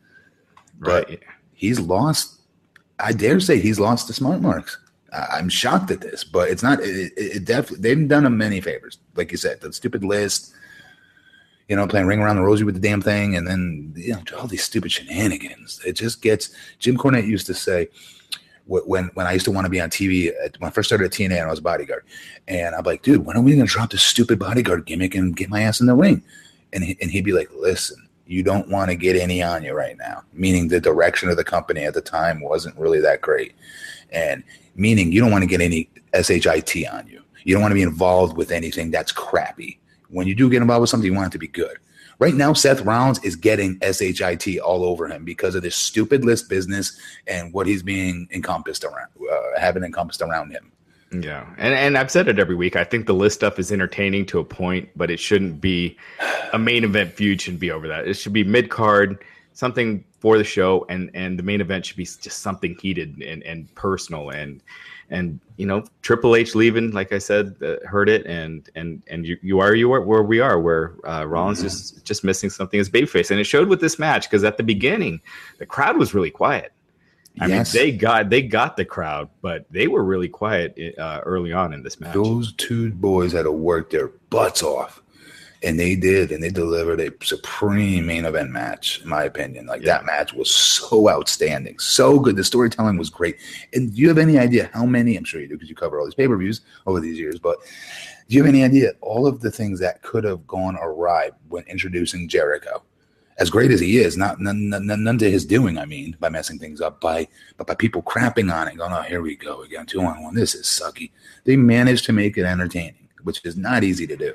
But 0.80 1.10
right. 1.10 1.24
he's 1.54 1.80
lost. 1.80 2.42
I 3.00 3.12
dare 3.12 3.40
say 3.40 3.60
he's 3.60 3.80
lost 3.80 4.08
the 4.08 4.14
smart 4.14 4.42
marks. 4.42 4.78
I'm 5.14 5.50
shocked 5.50 5.90
at 5.92 6.02
this, 6.02 6.24
but 6.24 6.50
it's 6.50 6.64
not. 6.64 6.82
It, 6.82 7.14
it, 7.16 7.36
it 7.38 7.46
definitely 7.46 7.80
they've 7.80 8.08
done 8.08 8.26
him 8.26 8.38
many 8.38 8.60
favors, 8.60 9.00
like 9.16 9.32
you 9.32 9.38
said, 9.38 9.62
the 9.62 9.72
stupid 9.72 10.04
list. 10.04 10.54
You 11.68 11.76
know, 11.76 11.88
playing 11.88 12.08
ring 12.08 12.20
around 12.20 12.38
the 12.38 12.44
rosy 12.44 12.64
with 12.64 12.76
the 12.76 12.82
damn 12.82 13.02
thing, 13.02 13.36
and 13.36 13.46
then 13.46 13.94
you 13.96 14.14
know 14.14 14.22
all 14.38 14.48
these 14.48 14.64
stupid 14.64 14.92
shenanigans. 14.92 15.82
It 15.86 15.94
just 15.94 16.22
gets. 16.22 16.50
Jim 16.80 16.98
Cornette 16.98 17.28
used 17.28 17.46
to 17.48 17.54
say, 17.54 17.90
when 18.68 19.10
when 19.14 19.28
I 19.28 19.34
used 19.34 19.46
to 19.46 19.52
want 19.52 19.66
to 19.66 19.70
be 19.70 19.80
on 19.80 19.90
TV 19.90 20.32
when 20.60 20.70
I 20.70 20.72
first 20.72 20.90
started 20.90 21.06
at 21.06 21.12
TNA 21.12 21.40
and 21.40 21.48
I 21.48 21.50
was 21.50 21.60
bodyguard, 21.60 22.04
and 22.48 22.76
I'm 22.76 22.84
like, 22.84 23.02
dude, 23.02 23.26
when 23.26 23.38
are 23.38 23.42
we 23.42 23.54
gonna 23.54 23.66
drop 23.66 23.92
this 23.92 24.04
stupid 24.04 24.40
bodyguard 24.40 24.86
gimmick 24.86 25.16
and 25.16 25.36
get 25.36 25.50
my 25.50 25.62
ass 25.62 25.80
in 25.80 25.88
the 25.88 25.96
ring? 25.96 26.24
And 26.74 26.84
he, 26.84 26.98
and 27.02 27.10
he'd 27.10 27.24
be 27.24 27.32
like, 27.32 27.50
listen, 27.56 28.10
you 28.26 28.44
don't 28.44 28.70
want 28.70 28.90
to 28.92 28.96
get 28.96 29.16
any 29.16 29.42
on 29.42 29.64
you 29.64 29.74
right 29.74 29.98
now. 29.98 30.24
Meaning 30.34 30.68
the 30.68 30.82
direction 30.82 31.30
of 31.30 31.38
the 31.38 31.46
company 31.46 31.86
at 31.86 31.94
the 31.94 32.02
time 32.02 32.42
wasn't 32.42 32.78
really 32.78 33.00
that 33.00 33.22
great, 33.22 33.54
and 34.12 34.44
meaning 34.76 35.12
you 35.12 35.22
don't 35.22 35.32
want 35.32 35.44
to 35.44 35.48
get 35.48 35.62
any 35.62 35.90
shit 36.22 36.46
on 36.46 37.08
you. 37.08 37.22
You 37.44 37.54
don't 37.54 37.62
want 37.62 37.72
to 37.72 37.76
be 37.76 37.84
involved 37.84 38.36
with 38.36 38.52
anything 38.52 38.92
that's 38.92 39.14
crappy. 39.14 39.80
When 40.10 40.28
you 40.28 40.36
do 40.36 40.50
get 40.50 40.62
involved 40.62 40.82
with 40.82 40.90
something, 40.90 41.10
you 41.10 41.16
want 41.16 41.28
it 41.28 41.32
to 41.34 41.40
be 41.40 41.48
good. 41.48 41.78
Right 42.20 42.34
now, 42.34 42.54
Seth 42.54 42.82
Rollins 42.82 43.24
is 43.24 43.36
getting 43.36 43.80
shit 43.82 44.60
all 44.60 44.84
over 44.84 45.08
him 45.08 45.24
because 45.24 45.54
of 45.54 45.62
this 45.62 45.76
stupid 45.76 46.26
list 46.26 46.50
business 46.50 47.00
and 47.28 47.54
what 47.54 47.68
he's 47.68 47.84
being 47.84 48.28
encompassed 48.32 48.84
around, 48.84 49.10
uh, 49.32 49.60
having 49.60 49.84
encompassed 49.84 50.22
around 50.22 50.52
him. 50.52 50.72
Yeah, 51.12 51.46
and 51.58 51.74
and 51.74 51.98
I've 51.98 52.12
said 52.12 52.28
it 52.28 52.40
every 52.40 52.56
week. 52.56 52.76
I 52.76 52.84
think 52.84 53.06
the 53.06 53.14
list 53.14 53.36
stuff 53.36 53.60
is 53.60 53.72
entertaining 53.72 54.26
to 54.28 54.40
a 54.40 54.44
point, 54.44 54.90
but 54.96 55.10
it 55.10 55.20
shouldn't 55.20 55.62
be 55.62 55.96
a 56.52 56.60
main 56.60 56.84
event 56.84 57.14
feud. 57.14 57.40
Shouldn't 57.40 57.62
be 57.62 57.72
over 57.72 57.88
that. 57.88 58.08
It 58.08 58.16
should 58.16 58.34
be 58.34 58.44
mid 58.44 58.70
card, 58.70 59.24
something 59.54 60.04
for 60.20 60.38
the 60.38 60.44
show, 60.44 60.86
and 60.90 61.10
and 61.14 61.40
the 61.40 61.44
main 61.44 61.62
event 61.62 61.86
should 61.86 61.98
be 61.98 62.04
just 62.04 62.40
something 62.40 62.76
heated 62.82 63.22
and 63.22 63.42
and 63.44 63.74
personal 63.76 64.32
and 64.32 64.62
and 65.10 65.40
you 65.58 65.66
know 65.66 65.84
Triple 66.02 66.36
H 66.36 66.56
leaving, 66.56 66.92
like 66.92 67.14
I 67.14 67.18
said, 67.18 67.56
uh, 67.62 67.86
hurt 67.88 68.10
it, 68.10 68.26
and 68.26 68.70
and 68.76 69.02
and 69.08 69.26
you 69.26 69.38
you 69.42 69.60
are 69.60 69.76
you 69.76 69.92
are 69.94 70.02
where 70.02 70.24
we 70.24 70.40
are, 70.40 70.60
where 70.60 70.96
uh, 71.06 71.26
Rollins 71.26 71.60
mm-hmm. 71.60 71.68
just 71.68 72.06
just 72.06 72.24
missing 72.24 72.50
something 72.50 72.80
as 72.80 72.90
babyface, 72.90 73.32
and 73.32 73.40
it 73.40 73.46
showed 73.46 73.68
with 73.68 73.82
this 73.82 74.00
match 74.00 74.30
because 74.30 74.44
at 74.44 74.58
the 74.58 74.64
beginning 74.64 75.22
the 75.60 75.66
crowd 75.66 75.98
was 75.98 76.14
really 76.14 76.32
quiet. 76.32 76.72
I 77.40 77.48
yes. 77.48 77.74
mean, 77.74 77.84
they 77.84 77.92
got 77.92 78.30
they 78.30 78.42
got 78.42 78.78
the 78.78 78.86
crowd, 78.86 79.30
but 79.42 79.66
they 79.70 79.88
were 79.88 80.04
really 80.04 80.28
quiet 80.28 80.78
uh, 80.98 81.22
early 81.24 81.54
on 81.54 81.74
in 81.74 81.84
this 81.84 82.00
match. 82.00 82.14
Those 82.14 82.54
two 82.54 82.92
boys 82.92 83.32
had 83.32 83.44
to 83.44 83.52
work 83.52 83.92
their 83.92 84.08
butts 84.30 84.64
off 84.64 85.04
and 85.68 85.78
they 85.78 85.98
did, 85.98 86.32
and 86.32 86.42
they 86.42 86.50
delivered 86.50 87.02
a 87.02 87.12
supreme 87.22 88.06
main 88.06 88.24
event 88.24 88.52
match, 88.52 89.02
in 89.02 89.10
my 89.10 89.26
opinion. 89.26 89.66
Like 89.66 89.82
yeah. 89.82 89.98
that 89.98 90.06
match 90.06 90.34
was 90.34 90.50
so 90.50 91.10
outstanding, 91.10 91.78
so 91.78 92.20
good. 92.20 92.38
The 92.38 92.44
storytelling 92.46 92.98
was 92.98 93.10
great. 93.10 93.36
And 93.74 93.94
do 93.94 94.02
you 94.02 94.08
have 94.08 94.18
any 94.18 94.38
idea 94.40 94.70
how 94.74 94.86
many? 94.86 95.18
I'm 95.18 95.26
sure 95.26 95.42
you 95.42 95.48
do 95.50 95.56
because 95.56 95.68
you 95.68 95.76
cover 95.76 96.00
all 96.00 96.06
these 96.06 96.16
pay 96.16 96.26
per 96.26 96.38
views 96.38 96.62
over 96.86 97.02
these 97.02 97.20
years. 97.20 97.38
But 97.38 97.58
do 98.30 98.36
you 98.36 98.42
have 98.42 98.48
any 98.48 98.64
idea 98.64 98.94
all 99.02 99.28
of 99.28 99.42
the 99.42 99.52
things 99.52 99.78
that 99.82 100.02
could 100.04 100.24
have 100.24 100.48
gone 100.48 100.78
awry 100.82 101.32
when 101.50 101.66
introducing 101.66 102.30
Jericho? 102.30 102.82
As 103.38 103.50
great 103.50 103.70
as 103.70 103.82
he 103.82 103.98
is, 103.98 104.16
not 104.16 104.40
none, 104.40 104.70
none, 104.70 105.04
none 105.04 105.18
to 105.18 105.30
his 105.30 105.46
doing. 105.46 105.78
I 105.78 105.86
mean, 105.86 106.16
by 106.22 106.30
messing 106.30 106.60
things 106.60 106.80
up, 106.80 107.02
by 107.02 107.28
but 107.58 107.68
by 107.68 107.76
people 107.76 108.02
crapping 108.02 108.52
on 108.52 108.70
it, 108.70 108.78
going, 108.78 108.94
"Oh, 108.94 109.02
here 109.02 109.22
we 109.22 109.36
go 109.36 109.64
again, 109.64 109.86
two 109.86 110.00
on 110.00 110.24
one. 110.24 110.34
This 110.34 110.56
is 110.56 110.66
sucky." 110.66 111.12
They 111.44 111.58
managed 111.58 112.06
to 112.06 112.14
make 112.14 112.38
it 112.38 112.46
entertaining, 112.46 113.10
which 113.24 113.42
is 113.44 113.58
not 113.58 113.84
easy 113.84 114.08
to 114.08 114.16
do. 114.16 114.34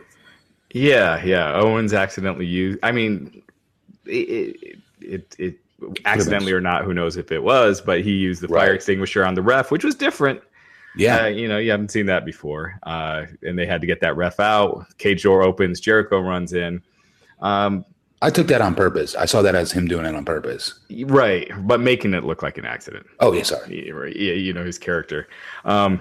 Yeah, 0.73 1.23
yeah. 1.25 1.55
Owens 1.55 1.93
accidentally 1.93 2.47
used. 2.47 2.79
I 2.83 2.93
mean, 2.93 3.43
it 4.07 4.79
it, 5.01 5.37
it, 5.39 5.59
accidentally 6.05 6.53
or 6.53 6.61
not, 6.61 6.85
who 6.85 6.95
knows 6.95 7.17
if 7.17 7.33
it 7.33 7.43
was, 7.43 7.81
but 7.81 8.01
he 8.03 8.13
used 8.13 8.43
the 8.43 8.49
right. 8.49 8.63
fire 8.63 8.75
extinguisher 8.75 9.25
on 9.25 9.35
the 9.35 9.43
ref, 9.43 9.71
which 9.71 9.85
was 9.85 9.95
different. 9.95 10.41
Yeah, 10.97 11.25
uh, 11.25 11.27
you 11.27 11.49
know, 11.49 11.59
you 11.59 11.71
haven't 11.71 11.91
seen 11.91 12.07
that 12.07 12.25
before, 12.25 12.79
uh, 12.83 13.25
and 13.43 13.59
they 13.59 13.67
had 13.67 13.81
to 13.81 13.87
get 13.87 14.01
that 14.01 14.17
ref 14.17 14.41
out. 14.41 14.87
Cage 14.99 15.23
door 15.23 15.43
opens, 15.43 15.81
Jericho 15.81 16.21
runs 16.21 16.53
in. 16.53 16.83
Um, 17.41 17.85
I 18.21 18.31
took 18.31 18.47
that 18.49 18.61
on 18.61 18.75
purpose. 18.75 19.17
I 19.17 19.25
saw 19.25 19.43
that 19.43 19.55
as 19.55 19.73
him 19.73 19.89
doing 19.89 20.07
it 20.07 20.15
on 20.15 20.25
purpose. 20.25 20.79
Right, 21.07 21.51
but 21.67 21.81
making 21.81 22.15
it 22.15 22.25
look 22.25 22.43
like 22.43 22.59
an 22.59 22.65
accident. 22.65 23.07
Oh 23.21 23.33
yeah, 23.33 23.43
sorry. 23.43 23.85
Yeah, 24.17 24.35
you 24.35 24.53
know 24.53 24.65
his 24.65 24.79
character. 24.79 25.29
Um, 25.65 26.01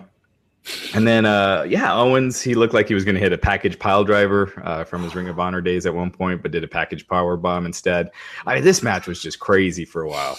and 0.93 1.08
then, 1.08 1.26
uh, 1.26 1.65
yeah, 1.67 1.93
Owens, 1.93 2.41
he 2.41 2.54
looked 2.54 2.74
like 2.74 2.88
he 2.88 2.93
was 2.93 3.04
going 3.04 3.15
to 3.15 3.21
hit 3.21 3.34
a 3.34 3.38
package 3.38 3.80
pile 3.80 4.04
driver 4.04 4.54
uh, 4.63 4.84
from 4.84 5.04
his 5.04 5.15
Ring 5.15 5.28
of 5.28 5.39
Honor 5.39 5.62
days 5.62 5.86
at 5.86 5.93
one 5.93 6.12
point, 6.12 6.41
but 6.41 6.52
did 6.52 6.63
a 6.63 6.67
package 6.67 7.08
power 7.08 7.36
bomb 7.36 7.65
instead. 7.65 8.12
I 8.45 8.56
mean, 8.56 8.63
this 8.63 8.84
match 8.84 9.08
was 9.08 9.21
just 9.21 9.39
crazy 9.39 9.86
for 9.86 10.04
a 10.04 10.10
while. 10.10 10.38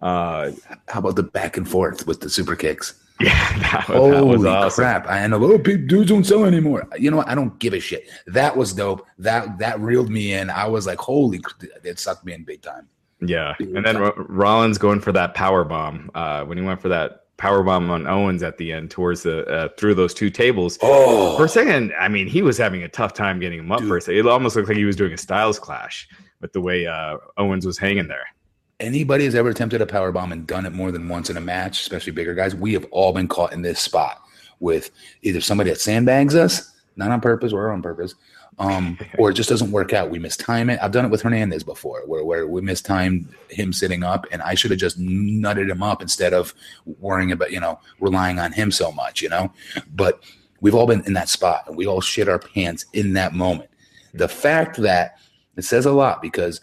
Uh, 0.00 0.52
How 0.88 1.00
about 1.00 1.16
the 1.16 1.24
back 1.24 1.56
and 1.56 1.68
forth 1.68 2.06
with 2.06 2.20
the 2.20 2.30
super 2.30 2.56
kicks? 2.56 2.94
Yeah, 3.20 3.58
that, 3.58 3.80
Holy 3.80 4.12
that 4.12 4.24
was 4.24 4.44
awesome. 4.44 4.84
crap! 4.84 5.08
I 5.08 5.26
know, 5.26 5.42
oh, 5.42 5.58
dudes 5.58 6.08
don't 6.08 6.22
sell 6.22 6.44
anymore. 6.44 6.86
You 6.96 7.10
know 7.10 7.16
what? 7.16 7.28
I 7.28 7.34
don't 7.34 7.58
give 7.58 7.72
a 7.74 7.80
shit. 7.80 8.08
That 8.28 8.56
was 8.56 8.72
dope. 8.72 9.04
That 9.18 9.58
that 9.58 9.80
reeled 9.80 10.08
me 10.08 10.34
in. 10.34 10.50
I 10.50 10.68
was 10.68 10.86
like, 10.86 11.00
holy, 11.00 11.40
it 11.82 11.98
sucked 11.98 12.24
me 12.24 12.32
in 12.34 12.44
big 12.44 12.62
time. 12.62 12.88
Yeah, 13.20 13.56
big 13.58 13.74
and 13.74 13.84
then 13.84 13.98
Rollins 13.98 14.78
going 14.78 15.00
for 15.00 15.10
that 15.10 15.34
power 15.34 15.64
bomb 15.64 16.12
uh, 16.14 16.44
when 16.44 16.58
he 16.58 16.62
went 16.62 16.80
for 16.80 16.90
that 16.90 17.24
powerbomb 17.38 17.88
on 17.88 18.06
Owens 18.06 18.42
at 18.42 18.58
the 18.58 18.72
end 18.72 18.90
towards 18.90 19.22
the 19.22 19.46
uh, 19.46 19.68
through 19.78 19.94
those 19.94 20.12
two 20.12 20.28
tables. 20.28 20.78
Oh, 20.82 21.36
for 21.36 21.44
a 21.44 21.48
second, 21.48 21.94
I 21.98 22.08
mean, 22.08 22.26
he 22.26 22.42
was 22.42 22.58
having 22.58 22.82
a 22.82 22.88
tough 22.88 23.14
time 23.14 23.40
getting 23.40 23.60
him 23.60 23.72
up. 23.72 23.78
Dude. 23.78 23.88
For 23.88 23.96
a 23.96 24.00
second, 24.00 24.18
it 24.18 24.26
almost 24.26 24.56
looked 24.56 24.68
like 24.68 24.76
he 24.76 24.84
was 24.84 24.96
doing 24.96 25.12
a 25.12 25.18
Styles 25.18 25.58
clash 25.58 26.08
with 26.40 26.52
the 26.52 26.60
way 26.60 26.86
uh, 26.86 27.16
Owens 27.36 27.64
was 27.64 27.78
hanging 27.78 28.08
there. 28.08 28.24
Anybody 28.80 29.24
has 29.24 29.34
ever 29.34 29.48
attempted 29.48 29.80
a 29.80 29.86
power 29.86 30.12
bomb 30.12 30.30
and 30.30 30.46
done 30.46 30.66
it 30.66 30.72
more 30.72 30.92
than 30.92 31.08
once 31.08 31.30
in 31.30 31.36
a 31.36 31.40
match, 31.40 31.80
especially 31.80 32.12
bigger 32.12 32.34
guys, 32.34 32.54
we 32.54 32.72
have 32.74 32.86
all 32.90 33.12
been 33.12 33.26
caught 33.26 33.52
in 33.52 33.62
this 33.62 33.80
spot 33.80 34.22
with 34.60 34.90
either 35.22 35.40
somebody 35.40 35.70
that 35.70 35.80
sandbags 35.80 36.34
us, 36.34 36.74
not 36.96 37.10
on 37.10 37.20
purpose 37.20 37.52
or 37.52 37.70
on 37.70 37.82
purpose, 37.82 38.14
um, 38.58 38.98
or 39.18 39.30
it 39.30 39.34
just 39.34 39.48
doesn't 39.48 39.70
work 39.70 39.92
out. 39.92 40.10
We 40.10 40.18
mistime 40.18 40.72
it. 40.72 40.78
I've 40.82 40.92
done 40.92 41.04
it 41.04 41.10
with 41.10 41.22
Hernandez 41.22 41.64
before, 41.64 42.02
where 42.06 42.24
where 42.24 42.46
we 42.46 42.60
mistimed 42.60 43.34
him 43.50 43.72
sitting 43.72 44.02
up, 44.02 44.26
and 44.30 44.42
I 44.42 44.54
should 44.54 44.70
have 44.70 44.80
just 44.80 44.98
nutted 44.98 45.70
him 45.70 45.82
up 45.82 46.02
instead 46.02 46.34
of 46.34 46.54
worrying 47.00 47.32
about 47.32 47.52
you 47.52 47.60
know 47.60 47.78
relying 48.00 48.38
on 48.38 48.52
him 48.52 48.70
so 48.70 48.92
much, 48.92 49.22
you 49.22 49.28
know. 49.28 49.52
But 49.94 50.22
we've 50.60 50.74
all 50.74 50.86
been 50.86 51.04
in 51.04 51.14
that 51.14 51.28
spot, 51.28 51.64
and 51.66 51.76
we 51.76 51.86
all 51.86 52.00
shit 52.00 52.28
our 52.28 52.38
pants 52.38 52.84
in 52.92 53.14
that 53.14 53.34
moment. 53.34 53.70
The 54.14 54.28
fact 54.28 54.78
that 54.78 55.18
it 55.56 55.64
says 55.64 55.86
a 55.86 55.92
lot 55.92 56.22
because 56.22 56.60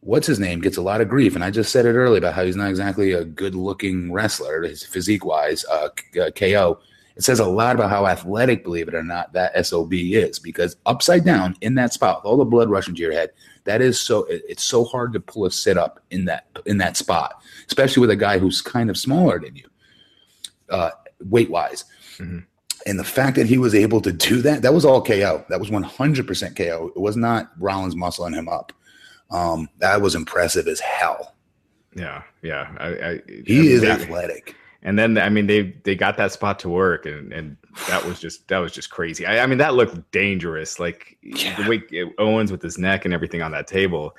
what's 0.00 0.26
his 0.26 0.38
name 0.38 0.60
gets 0.60 0.76
a 0.76 0.82
lot 0.82 1.00
of 1.00 1.08
grief, 1.08 1.34
and 1.34 1.42
I 1.42 1.50
just 1.50 1.72
said 1.72 1.86
it 1.86 1.94
earlier 1.94 2.18
about 2.18 2.34
how 2.34 2.44
he's 2.44 2.56
not 2.56 2.68
exactly 2.68 3.12
a 3.12 3.24
good-looking 3.24 4.12
wrestler, 4.12 4.62
his 4.62 4.84
physique-wise. 4.84 5.64
Uh, 5.64 5.88
uh, 6.20 6.30
KO 6.30 6.78
it 7.16 7.22
says 7.22 7.38
a 7.38 7.46
lot 7.46 7.76
about 7.76 7.90
how 7.90 8.06
athletic, 8.06 8.64
believe 8.64 8.88
it 8.88 8.94
or 8.94 9.02
not, 9.02 9.32
that 9.34 9.64
SOB 9.64 9.92
is 9.92 10.38
because 10.38 10.76
upside 10.84 11.24
down 11.24 11.56
in 11.60 11.74
that 11.76 11.92
spot, 11.92 12.18
with 12.18 12.26
all 12.26 12.36
the 12.36 12.44
blood 12.44 12.68
rushing 12.68 12.94
to 12.94 13.02
your 13.02 13.12
head, 13.12 13.30
that 13.64 13.80
is 13.80 14.00
so 14.00 14.26
it's 14.28 14.64
so 14.64 14.84
hard 14.84 15.12
to 15.12 15.20
pull 15.20 15.46
a 15.46 15.50
sit 15.50 15.78
up 15.78 16.00
in 16.10 16.24
that 16.24 16.46
in 16.66 16.78
that 16.78 16.96
spot, 16.96 17.40
especially 17.66 18.00
with 18.00 18.10
a 18.10 18.16
guy 18.16 18.38
who's 18.38 18.60
kind 18.60 18.90
of 18.90 18.98
smaller 18.98 19.38
than 19.38 19.54
you, 19.54 19.68
uh, 20.70 20.90
weight 21.20 21.50
wise. 21.50 21.84
Mm-hmm. 22.18 22.40
And 22.86 22.98
the 22.98 23.04
fact 23.04 23.36
that 23.36 23.46
he 23.46 23.58
was 23.58 23.74
able 23.74 24.00
to 24.02 24.12
do 24.12 24.42
that, 24.42 24.60
that 24.62 24.74
was 24.74 24.84
all 24.84 25.00
KO. 25.00 25.42
That 25.48 25.58
was 25.58 25.70
100% 25.70 26.56
KO. 26.56 26.92
It 26.94 27.00
was 27.00 27.16
not 27.16 27.50
Rollins 27.58 27.94
muscling 27.94 28.34
him 28.34 28.46
up. 28.46 28.74
Um, 29.30 29.70
that 29.78 30.02
was 30.02 30.14
impressive 30.14 30.68
as 30.68 30.80
hell. 30.80 31.34
Yeah, 31.96 32.22
yeah. 32.42 32.74
I, 32.78 32.88
I, 32.88 33.20
he 33.46 33.60
I, 33.60 33.72
is 33.72 33.84
athletic 33.84 34.54
and 34.84 34.98
then 34.98 35.18
I 35.18 35.28
mean 35.30 35.46
they 35.46 35.74
they 35.82 35.94
got 35.94 36.16
that 36.18 36.32
spot 36.32 36.58
to 36.60 36.68
work, 36.68 37.06
and 37.06 37.32
and 37.32 37.56
that 37.88 38.04
was 38.04 38.20
just 38.20 38.46
that 38.48 38.58
was 38.58 38.72
just 38.72 38.90
crazy. 38.90 39.26
I, 39.26 39.42
I 39.42 39.46
mean 39.46 39.58
that 39.58 39.74
looked 39.74 40.10
dangerous, 40.12 40.78
like 40.78 41.16
yeah. 41.22 41.60
the 41.60 41.68
way 41.68 42.12
Owens 42.18 42.52
with 42.52 42.62
his 42.62 42.78
neck 42.78 43.04
and 43.04 43.12
everything 43.12 43.42
on 43.42 43.50
that 43.52 43.66
table. 43.66 44.14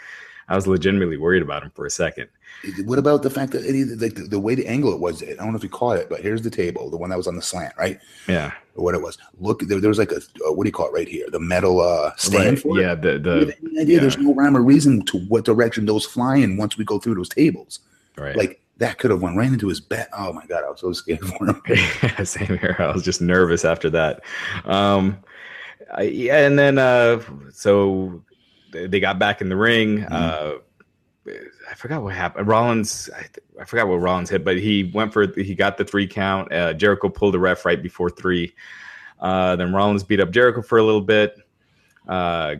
I 0.47 0.55
was 0.55 0.67
legitimately 0.67 1.17
worried 1.17 1.41
about 1.41 1.63
him 1.63 1.71
for 1.73 1.85
a 1.85 1.89
second. 1.89 2.27
What 2.85 2.99
about 2.99 3.23
the 3.23 3.29
fact 3.29 3.51
that 3.53 3.65
it, 3.65 3.99
like 3.99 4.15
the, 4.15 4.23
the, 4.23 4.39
way 4.39 4.53
the 4.53 4.67
angle 4.67 4.93
it 4.93 4.99
was? 4.99 5.23
I 5.23 5.33
don't 5.33 5.51
know 5.51 5.55
if 5.55 5.63
you 5.63 5.69
caught 5.69 5.97
it, 5.97 6.07
but 6.07 6.21
here's 6.21 6.41
the 6.41 6.51
table, 6.51 6.89
the 6.89 6.97
one 6.97 7.09
that 7.09 7.17
was 7.17 7.27
on 7.27 7.35
the 7.35 7.41
slant, 7.41 7.73
right? 7.77 7.99
Yeah. 8.27 8.51
Or 8.75 8.83
what 8.83 8.95
it 8.95 9.01
was. 9.01 9.17
Look, 9.39 9.61
there, 9.61 9.79
there 9.79 9.89
was 9.89 9.97
like 9.97 10.11
a 10.11 10.17
uh, 10.17 10.53
what 10.53 10.63
do 10.63 10.67
you 10.67 10.71
call 10.71 10.87
it 10.87 10.93
right 10.93 11.07
here? 11.07 11.27
The 11.31 11.39
metal 11.39 11.81
uh, 11.81 12.11
stand. 12.15 12.63
Right. 12.63 12.81
Yeah. 12.81 12.95
The 12.95 13.17
the 13.17 13.55
idea. 13.81 13.95
Yeah. 13.95 13.99
There's 14.01 14.17
no 14.17 14.35
rhyme 14.35 14.55
or 14.55 14.61
reason 14.61 15.03
to 15.05 15.19
what 15.25 15.45
direction 15.45 15.85
those 15.85 16.05
fly 16.05 16.37
in 16.37 16.57
once 16.57 16.77
we 16.77 16.85
go 16.85 16.99
through 16.99 17.15
those 17.15 17.29
tables. 17.29 17.79
Right. 18.17 18.35
Like 18.35 18.61
that 18.77 18.97
could 18.97 19.11
have 19.11 19.21
went 19.21 19.37
right 19.37 19.51
into 19.51 19.67
his 19.67 19.79
bet. 19.79 20.09
Oh 20.17 20.33
my 20.33 20.45
god, 20.45 20.63
I 20.63 20.69
was 20.69 20.81
so 20.81 20.91
scared 20.91 21.19
for 21.37 21.45
him. 21.45 21.61
yeah, 21.67 22.23
same 22.23 22.57
here. 22.57 22.75
I 22.79 22.91
was 22.91 23.03
just 23.03 23.21
nervous 23.21 23.65
after 23.65 23.89
that. 23.91 24.21
Um, 24.65 25.19
I, 25.93 26.03
yeah, 26.03 26.45
and 26.45 26.57
then 26.57 26.77
uh, 26.77 27.21
so 27.51 28.23
they 28.71 28.99
got 28.99 29.19
back 29.19 29.41
in 29.41 29.49
the 29.49 29.55
ring. 29.55 29.99
Mm-hmm. 29.99 30.13
Uh, 30.13 31.33
I 31.69 31.73
forgot 31.73 32.03
what 32.03 32.13
happened. 32.13 32.47
Rollins, 32.47 33.09
I, 33.15 33.25
I, 33.61 33.65
forgot 33.65 33.87
what 33.87 33.95
Rollins 33.95 34.29
hit, 34.29 34.45
but 34.45 34.57
he 34.57 34.91
went 34.93 35.11
for 35.11 35.25
he 35.35 35.55
got 35.55 35.77
the 35.77 35.85
three 35.85 36.05
count. 36.05 36.51
Uh, 36.51 36.73
Jericho 36.73 37.09
pulled 37.09 37.33
the 37.33 37.39
ref 37.39 37.65
right 37.65 37.81
before 37.81 38.09
three. 38.09 38.53
Uh, 39.19 39.55
then 39.55 39.73
Rollins 39.73 40.03
beat 40.03 40.19
up 40.19 40.29
Jericho 40.31 40.61
for 40.61 40.77
a 40.77 40.83
little 40.83 41.01
bit. 41.01 41.37
Uh, 42.07 42.55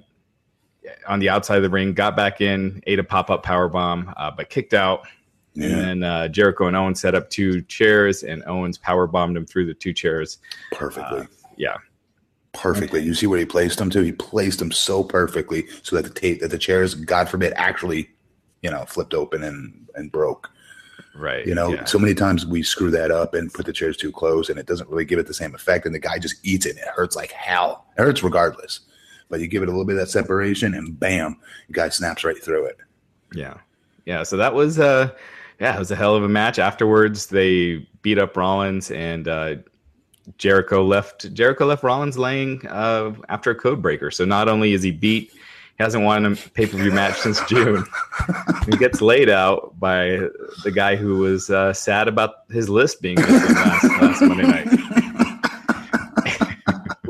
on 1.08 1.19
the 1.19 1.30
outside 1.30 1.58
of 1.58 1.63
the 1.63 1.69
ring, 1.69 1.93
got 1.93 2.15
back 2.15 2.41
in, 2.41 2.82
ate 2.88 2.99
a 2.99 3.04
pop 3.04 3.30
up 3.30 3.43
power 3.43 3.67
bomb, 3.67 4.12
uh, 4.17 4.32
but 4.32 4.49
kicked 4.49 4.73
out 4.73 5.06
And 5.56 6.02
then 6.02 6.04
uh, 6.04 6.28
Jericho 6.28 6.68
and 6.68 6.76
Owens 6.76 7.00
set 7.00 7.15
up 7.15 7.30
two 7.30 7.62
chairs, 7.63 8.24
and 8.24 8.44
Owens 8.46 8.78
power 8.78 9.08
bombed 9.08 9.38
him 9.38 9.46
through 9.46 9.68
the 9.68 9.74
two 9.74 9.94
chairs. 9.94 10.38
Perfectly. 10.72 11.22
Uh, 11.22 11.26
yeah, 11.56 11.78
perfectly. 12.54 13.02
You 13.02 13.13
see 13.13 13.28
where 13.28 13.39
he 13.39 13.46
placed 13.46 13.78
them 13.78 13.89
to? 13.91 14.02
He 14.02 14.12
placed 14.12 14.60
them 14.60 14.72
so 14.72 15.04
perfectly 15.04 15.68
so 15.82 15.96
that 15.96 16.04
the 16.04 16.20
tape 16.20 16.41
that 16.41 16.50
the 16.52 16.58
chairs, 16.58 16.94
God 16.94 17.30
forbid, 17.30 17.54
actually, 17.56 18.10
you 18.62 18.70
know, 18.70 18.84
flipped 18.86 19.13
open 19.13 19.44
and 19.44 19.88
and 19.96 20.12
broke. 20.12 20.50
right. 21.15 21.46
You 21.46 21.56
know, 21.56 21.74
yeah. 21.74 21.86
so 21.86 21.98
many 21.98 22.13
times 22.13 22.46
we 22.46 22.63
screw 22.63 22.91
that 22.91 23.12
up 23.12 23.34
and 23.34 23.54
put 23.54 23.65
the 23.65 23.74
chairs 23.74 23.98
too 23.98 24.12
close, 24.12 24.50
and 24.50 24.60
it 24.60 24.65
doesn't 24.65 24.89
really 24.89 25.06
give 25.06 25.20
it 25.20 25.28
the 25.28 25.34
same 25.34 25.56
effect. 25.56 25.86
And 25.86 25.96
the 25.96 26.00
guy 26.00 26.20
just 26.20 26.36
eats 26.44 26.65
it. 26.65 26.72
And 26.72 26.80
it 26.80 26.88
hurts 26.89 27.15
like 27.15 27.32
hell. 27.32 27.86
It 27.98 28.02
hurts 28.02 28.24
regardless. 28.24 28.82
But 29.30 29.39
you 29.39 29.48
give 29.48 29.63
it 29.63 29.70
a 29.70 29.72
little 29.72 29.86
bit 29.86 29.94
of 29.94 30.02
that 30.02 30.10
separation, 30.10 30.74
and 30.74 31.00
bam, 31.00 31.38
the 31.68 31.74
guy 31.74 31.89
snaps 31.89 32.24
right 32.24 32.41
through 32.41 32.65
it. 32.65 32.78
Yeah. 33.34 33.58
Yeah. 34.06 34.24
So 34.24 34.38
that 34.38 34.54
was 34.54 34.78
uh 34.80 35.12
yeah, 35.60 35.76
it 35.76 35.80
was 35.80 35.91
a 35.91 35.96
hell 35.96 36.15
of 36.15 36.24
a 36.24 36.30
match. 36.30 36.60
Afterwards 36.60 37.28
they 37.28 37.88
beat 38.02 38.18
up 38.18 38.36
Rollins 38.38 38.91
and 38.91 39.28
uh 39.28 39.56
Jericho 40.38 40.84
left 40.84 41.34
Jericho 41.34 41.65
left 41.65 41.84
Rollins 41.84 42.18
laying 42.18 42.65
uh 42.68 43.13
after 43.30 43.52
a 43.52 43.56
code 43.56 43.82
breaker. 43.82 44.12
So 44.12 44.26
not 44.26 44.48
only 44.48 44.74
is 44.74 44.84
he 44.84 44.91
beat, 44.91 45.32
he 45.78 45.84
hasn't 45.84 46.04
won 46.06 46.26
a 46.26 46.36
pay-per-view 46.36 46.91
match 46.91 47.18
since 47.18 47.44
June. 47.50 47.86
he 48.65 48.78
gets 48.78 49.02
laid 49.02 49.30
out 49.30 49.78
by 49.80 50.20
the 50.63 50.72
guy 50.74 50.96
who 50.96 51.18
was 51.18 51.50
uh, 51.50 51.74
sad 51.74 52.08
about 52.08 52.50
his 52.50 52.70
list 52.70 53.02
being 53.02 53.15
missing 53.15 53.56
last, 53.56 53.84
last 54.02 54.22
Monday 54.22 54.44
night. 54.44 55.05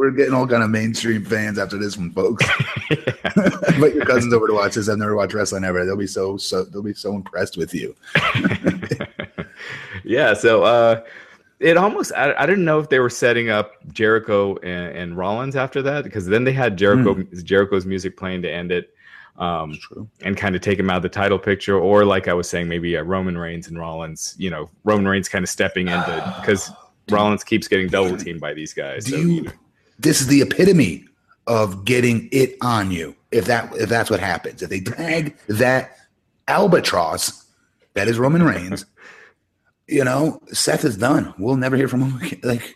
We're 0.05 0.11
getting 0.11 0.35
all 0.35 0.45
kind 0.45 0.61
of 0.61 0.69
mainstream 0.69 1.25
fans 1.25 1.57
after 1.57 1.79
this 1.79 1.97
one, 1.97 2.11
folks. 2.11 2.45
Invite 2.91 3.95
your 3.95 4.05
cousins 4.05 4.35
over 4.35 4.45
to 4.45 4.53
watch 4.53 4.75
this. 4.75 4.87
I've 4.87 4.99
never 4.99 5.15
watched 5.15 5.33
wrestling 5.33 5.63
ever. 5.63 5.83
They'll 5.83 5.97
be 5.97 6.05
so 6.05 6.37
so 6.37 6.63
they'll 6.63 6.83
be 6.83 6.93
so 6.93 7.15
impressed 7.15 7.57
with 7.57 7.73
you. 7.73 7.95
yeah, 10.03 10.35
so 10.35 10.63
uh 10.63 11.01
it 11.59 11.75
almost 11.75 12.11
I, 12.15 12.35
I 12.35 12.45
didn't 12.45 12.65
know 12.65 12.79
if 12.79 12.89
they 12.89 12.99
were 12.99 13.09
setting 13.09 13.49
up 13.49 13.71
Jericho 13.93 14.57
and, 14.57 14.95
and 14.95 15.17
Rollins 15.17 15.55
after 15.55 15.81
that 15.81 16.03
because 16.03 16.27
then 16.27 16.43
they 16.43 16.53
had 16.53 16.77
Jericho 16.77 17.23
Jericho's 17.41 17.87
music 17.87 18.15
playing 18.15 18.43
to 18.43 18.51
end 18.51 18.71
it. 18.71 18.91
Um, 19.37 19.77
and 20.21 20.37
kind 20.37 20.55
of 20.55 20.61
take 20.61 20.79
him 20.79 20.89
out 20.89 20.95
of 20.95 21.03
the 21.03 21.09
title 21.09 21.37
picture, 21.37 21.77
or 21.77 22.05
like 22.05 22.29
I 22.29 22.33
was 22.33 22.47
saying, 22.47 22.69
maybe 22.69 22.95
uh, 22.95 23.01
Roman 23.03 23.37
Reigns 23.37 23.67
and 23.67 23.77
Rollins. 23.77 24.33
You 24.37 24.49
know, 24.49 24.69
Roman 24.85 25.05
Reigns 25.05 25.27
kind 25.27 25.43
of 25.43 25.49
stepping 25.49 25.89
into 25.89 26.35
because 26.39 26.71
Rollins 27.09 27.43
keeps 27.43 27.67
getting 27.67 27.89
double 27.89 28.15
teamed 28.15 28.39
by 28.39 28.53
these 28.53 28.73
guys. 28.73 29.03
Do 29.03 29.11
So, 29.11 29.17
you, 29.17 29.27
you 29.27 29.41
know, 29.41 29.51
this 29.99 30.21
is 30.21 30.27
the 30.27 30.41
epitome 30.41 31.05
of 31.47 31.85
getting 31.85 32.29
it 32.31 32.55
on 32.61 32.91
you. 32.91 33.15
If 33.31 33.45
that 33.45 33.75
if 33.75 33.89
that's 33.89 34.09
what 34.09 34.19
happens, 34.19 34.61
if 34.61 34.69
they 34.69 34.79
tag 34.79 35.35
that 35.47 35.97
albatross, 36.47 37.45
that 37.93 38.07
is 38.07 38.17
Roman 38.19 38.43
Reigns. 38.43 38.85
you 39.87 40.03
know, 40.03 40.41
Seth 40.51 40.85
is 40.85 40.97
done. 40.97 41.33
We'll 41.37 41.57
never 41.57 41.75
hear 41.75 41.87
from 41.87 42.01
him 42.01 42.21
again. 42.21 42.39
Like 42.43 42.75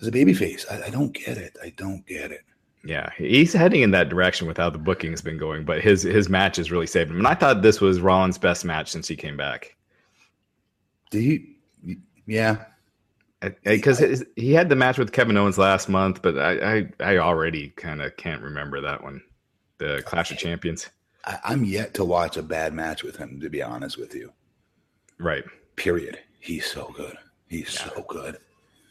as 0.00 0.06
a 0.08 0.12
babyface, 0.12 0.64
I, 0.70 0.86
I 0.86 0.90
don't 0.90 1.12
get 1.12 1.36
it. 1.36 1.56
I 1.62 1.70
don't 1.76 2.06
get 2.06 2.30
it. 2.30 2.42
yeah, 2.84 3.10
he's 3.16 3.52
heading 3.52 3.82
in 3.82 3.90
that 3.90 4.08
direction 4.08 4.46
with 4.46 4.56
how 4.56 4.70
the 4.70 4.78
booking's 4.78 5.20
been 5.20 5.38
going, 5.38 5.64
but 5.64 5.80
his 5.80 6.02
his 6.02 6.28
match 6.28 6.56
has 6.56 6.70
really 6.70 6.86
saved 6.86 7.10
him. 7.10 7.18
And 7.18 7.26
I 7.26 7.34
thought 7.34 7.62
this 7.62 7.80
was 7.80 8.00
Rollins' 8.00 8.38
best 8.38 8.64
match 8.64 8.90
since 8.90 9.08
he 9.08 9.16
came 9.16 9.36
back. 9.36 9.76
Do 11.10 11.20
you? 11.20 11.44
Yeah, 12.26 12.64
because 13.64 14.24
he 14.36 14.52
had 14.52 14.68
the 14.68 14.76
match 14.76 14.98
with 14.98 15.12
Kevin 15.12 15.36
Owens 15.36 15.58
last 15.58 15.88
month, 15.88 16.22
but 16.22 16.38
I 16.38 16.78
I, 16.78 16.88
I 17.00 17.16
already 17.18 17.68
kind 17.70 18.02
of 18.02 18.16
can't 18.16 18.42
remember 18.42 18.80
that 18.80 19.02
one, 19.02 19.22
the 19.78 20.02
Clash 20.06 20.30
of 20.30 20.38
Champions. 20.38 20.88
I, 21.24 21.38
I'm 21.44 21.64
yet 21.64 21.94
to 21.94 22.04
watch 22.04 22.36
a 22.36 22.42
bad 22.42 22.72
match 22.74 23.02
with 23.04 23.16
him. 23.16 23.40
To 23.40 23.48
be 23.50 23.62
honest 23.62 23.98
with 23.98 24.14
you, 24.14 24.32
Right, 25.18 25.44
period. 25.76 26.18
He's 26.40 26.66
so 26.66 26.92
good. 26.96 27.16
He's 27.48 27.70
so 27.70 28.04
good. 28.08 28.38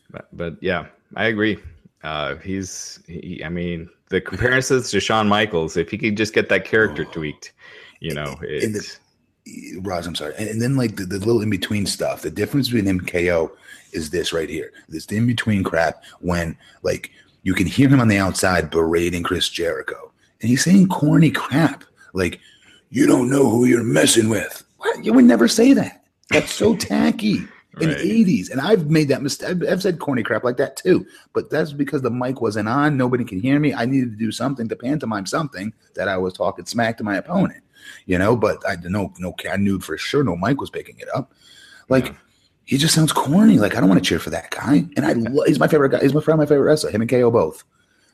but, 0.09 0.27
but 0.33 0.55
yeah, 0.61 0.87
I 1.15 1.25
agree. 1.27 1.57
Uh, 2.03 2.35
he's 2.37 2.99
he, 3.07 3.41
I 3.43 3.49
mean 3.49 3.89
the 4.09 4.21
comparisons 4.21 4.91
to 4.91 4.99
Shawn 5.01 5.27
Michaels, 5.27 5.75
if 5.75 5.89
he 5.91 5.97
could 5.97 6.15
just 6.15 6.33
get 6.33 6.47
that 6.49 6.63
character 6.63 7.03
tweaked, 7.05 7.51
you 7.99 8.13
know, 8.13 8.37
the- 8.41 8.75
it's 8.77 8.99
Roz, 9.79 10.05
I'm 10.07 10.15
sorry. 10.15 10.33
And, 10.37 10.49
and 10.49 10.61
then 10.61 10.75
like 10.75 10.95
the, 10.97 11.05
the 11.05 11.19
little 11.19 11.41
in 11.41 11.49
between 11.49 11.85
stuff. 11.85 12.21
The 12.21 12.29
difference 12.31 12.67
between 12.67 12.85
him 12.85 12.99
and 12.99 13.07
KO 13.11 13.51
is 13.93 14.09
this 14.09 14.33
right 14.33 14.49
here. 14.49 14.71
This 14.89 15.05
in 15.07 15.25
between 15.27 15.63
crap 15.63 16.03
when 16.19 16.57
like 16.83 17.11
you 17.43 17.53
can 17.53 17.67
hear 17.67 17.87
him 17.89 17.99
on 17.99 18.07
the 18.07 18.17
outside 18.17 18.69
berating 18.69 19.23
Chris 19.23 19.49
Jericho. 19.49 20.11
And 20.41 20.49
he's 20.49 20.63
saying 20.63 20.87
corny 20.89 21.31
crap. 21.31 21.83
Like, 22.13 22.39
you 22.89 23.07
don't 23.07 23.29
know 23.29 23.49
who 23.49 23.65
you're 23.65 23.83
messing 23.83 24.29
with. 24.29 24.63
What? 24.77 25.03
You 25.03 25.13
would 25.13 25.25
never 25.25 25.47
say 25.47 25.73
that. 25.73 26.03
That's 26.29 26.51
so 26.51 26.75
tacky. 26.77 27.43
In 27.79 27.89
Right. 27.89 27.97
the 27.99 28.25
80s. 28.25 28.49
And 28.49 28.59
I've 28.59 28.89
made 28.89 29.07
that 29.09 29.21
mistake. 29.21 29.49
I've- 29.63 29.81
said 29.81 29.99
corny 29.99 30.23
crap 30.23 30.43
like 30.43 30.57
that 30.57 30.77
too. 30.77 31.05
But 31.33 31.51
that's 31.51 31.73
because 31.73 32.01
the 32.01 32.09
mic 32.09 32.41
wasn't 32.41 32.67
on. 32.67 32.97
Nobody 32.97 33.23
could 33.23 33.39
hear 33.39 33.59
me. 33.59 33.71
I 33.73 33.85
needed 33.85 34.11
to 34.11 34.17
do 34.17 34.31
something 34.31 34.67
to 34.67 34.75
pantomime 34.75 35.27
something 35.27 35.71
that 35.93 36.07
I 36.07 36.17
was 36.17 36.33
talking 36.33 36.65
smack 36.65 36.97
to 36.97 37.03
my 37.03 37.17
opponent 37.17 37.63
you 38.05 38.17
know. 38.17 38.35
But 38.35 38.57
I 38.67 38.75
no 38.83 39.13
no 39.19 39.33
I 39.49 39.57
knew 39.57 39.79
for 39.79 39.97
sure 39.97 40.23
no 40.23 40.35
mic 40.35 40.59
was 40.59 40.69
picking 40.71 40.97
it 40.99 41.07
up. 41.15 41.33
Like 41.87 42.07
Yeah. 42.07 42.13
He 42.67 42.77
just 42.77 42.93
sounds 42.93 43.11
corny. 43.11 43.57
Like 43.57 43.75
I 43.75 43.79
don't 43.79 43.89
want 43.89 44.03
to 44.03 44.07
cheer 44.07 44.19
for 44.19 44.29
that 44.29 44.51
guy. 44.51 44.85
And 44.95 45.05
I 45.05 45.13
lo- 45.13 45.43
he's 45.47 45.59
my 45.59 45.67
favorite 45.67 45.89
guy. 45.89 46.01
He's 46.01 46.13
my 46.13 46.21
friend, 46.21 46.37
my 46.37 46.45
favorite 46.45 46.65
wrestler. 46.67 46.91
Him 46.91 47.01
and 47.01 47.09
KO 47.09 47.31
both. 47.31 47.63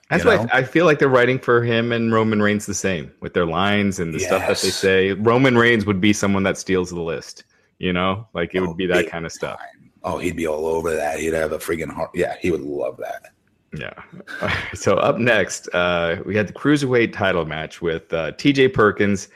That's 0.10 0.24
you 0.24 0.30
why 0.30 0.38
know? 0.38 0.50
I 0.54 0.64
feel 0.64 0.86
like 0.86 1.00
they're 1.00 1.10
writing 1.10 1.40
for 1.40 1.64
him 1.64 1.92
and 1.92 2.14
Roman 2.14 2.42
Reigns 2.42 2.66
the 2.68 2.74
same 2.74 3.12
with 3.20 3.34
their 3.34 3.46
lines 3.48 4.00
and 4.00 4.14
the 4.14 4.20
stuff 4.20 4.42
that 4.48 4.58
they 4.60 4.70
say. 4.70 5.12
Roman 5.14 5.58
Reigns 5.58 5.86
would 5.86 6.00
be 6.00 6.14
someone 6.14 6.44
that 6.44 6.58
steals 6.58 6.92
the 6.92 7.02
list, 7.02 7.46
you 7.80 7.92
know, 7.92 8.28
like 8.34 8.54
it 8.54 8.60
Oh, 8.60 8.68
would 8.68 8.78
be 8.78 8.86
that 8.88 9.10
kind 9.10 9.26
of 9.26 9.32
stuff. 9.32 9.60
Oh, 10.04 10.20
he'd 10.20 10.36
be 10.36 10.46
all 10.46 10.68
over 10.68 10.96
that. 10.96 11.20
He'd 11.20 11.34
have 11.34 11.52
a 11.54 11.58
freaking 11.58 11.92
heart. 11.92 12.12
Yeah, 12.14 12.36
he 12.40 12.52
would 12.52 12.62
love 12.62 12.98
that. 12.98 13.32
Yeah. 13.76 14.54
so 14.76 14.98
up 14.98 15.18
next, 15.18 15.68
uh, 15.74 16.18
we 16.28 16.36
had 16.36 16.48
the 16.48 16.54
cruiserweight 16.54 17.12
title 17.14 17.46
match 17.46 17.82
with 17.82 18.14
uh, 18.14 18.34
T.J. 18.34 18.68
Perkins 18.68 19.30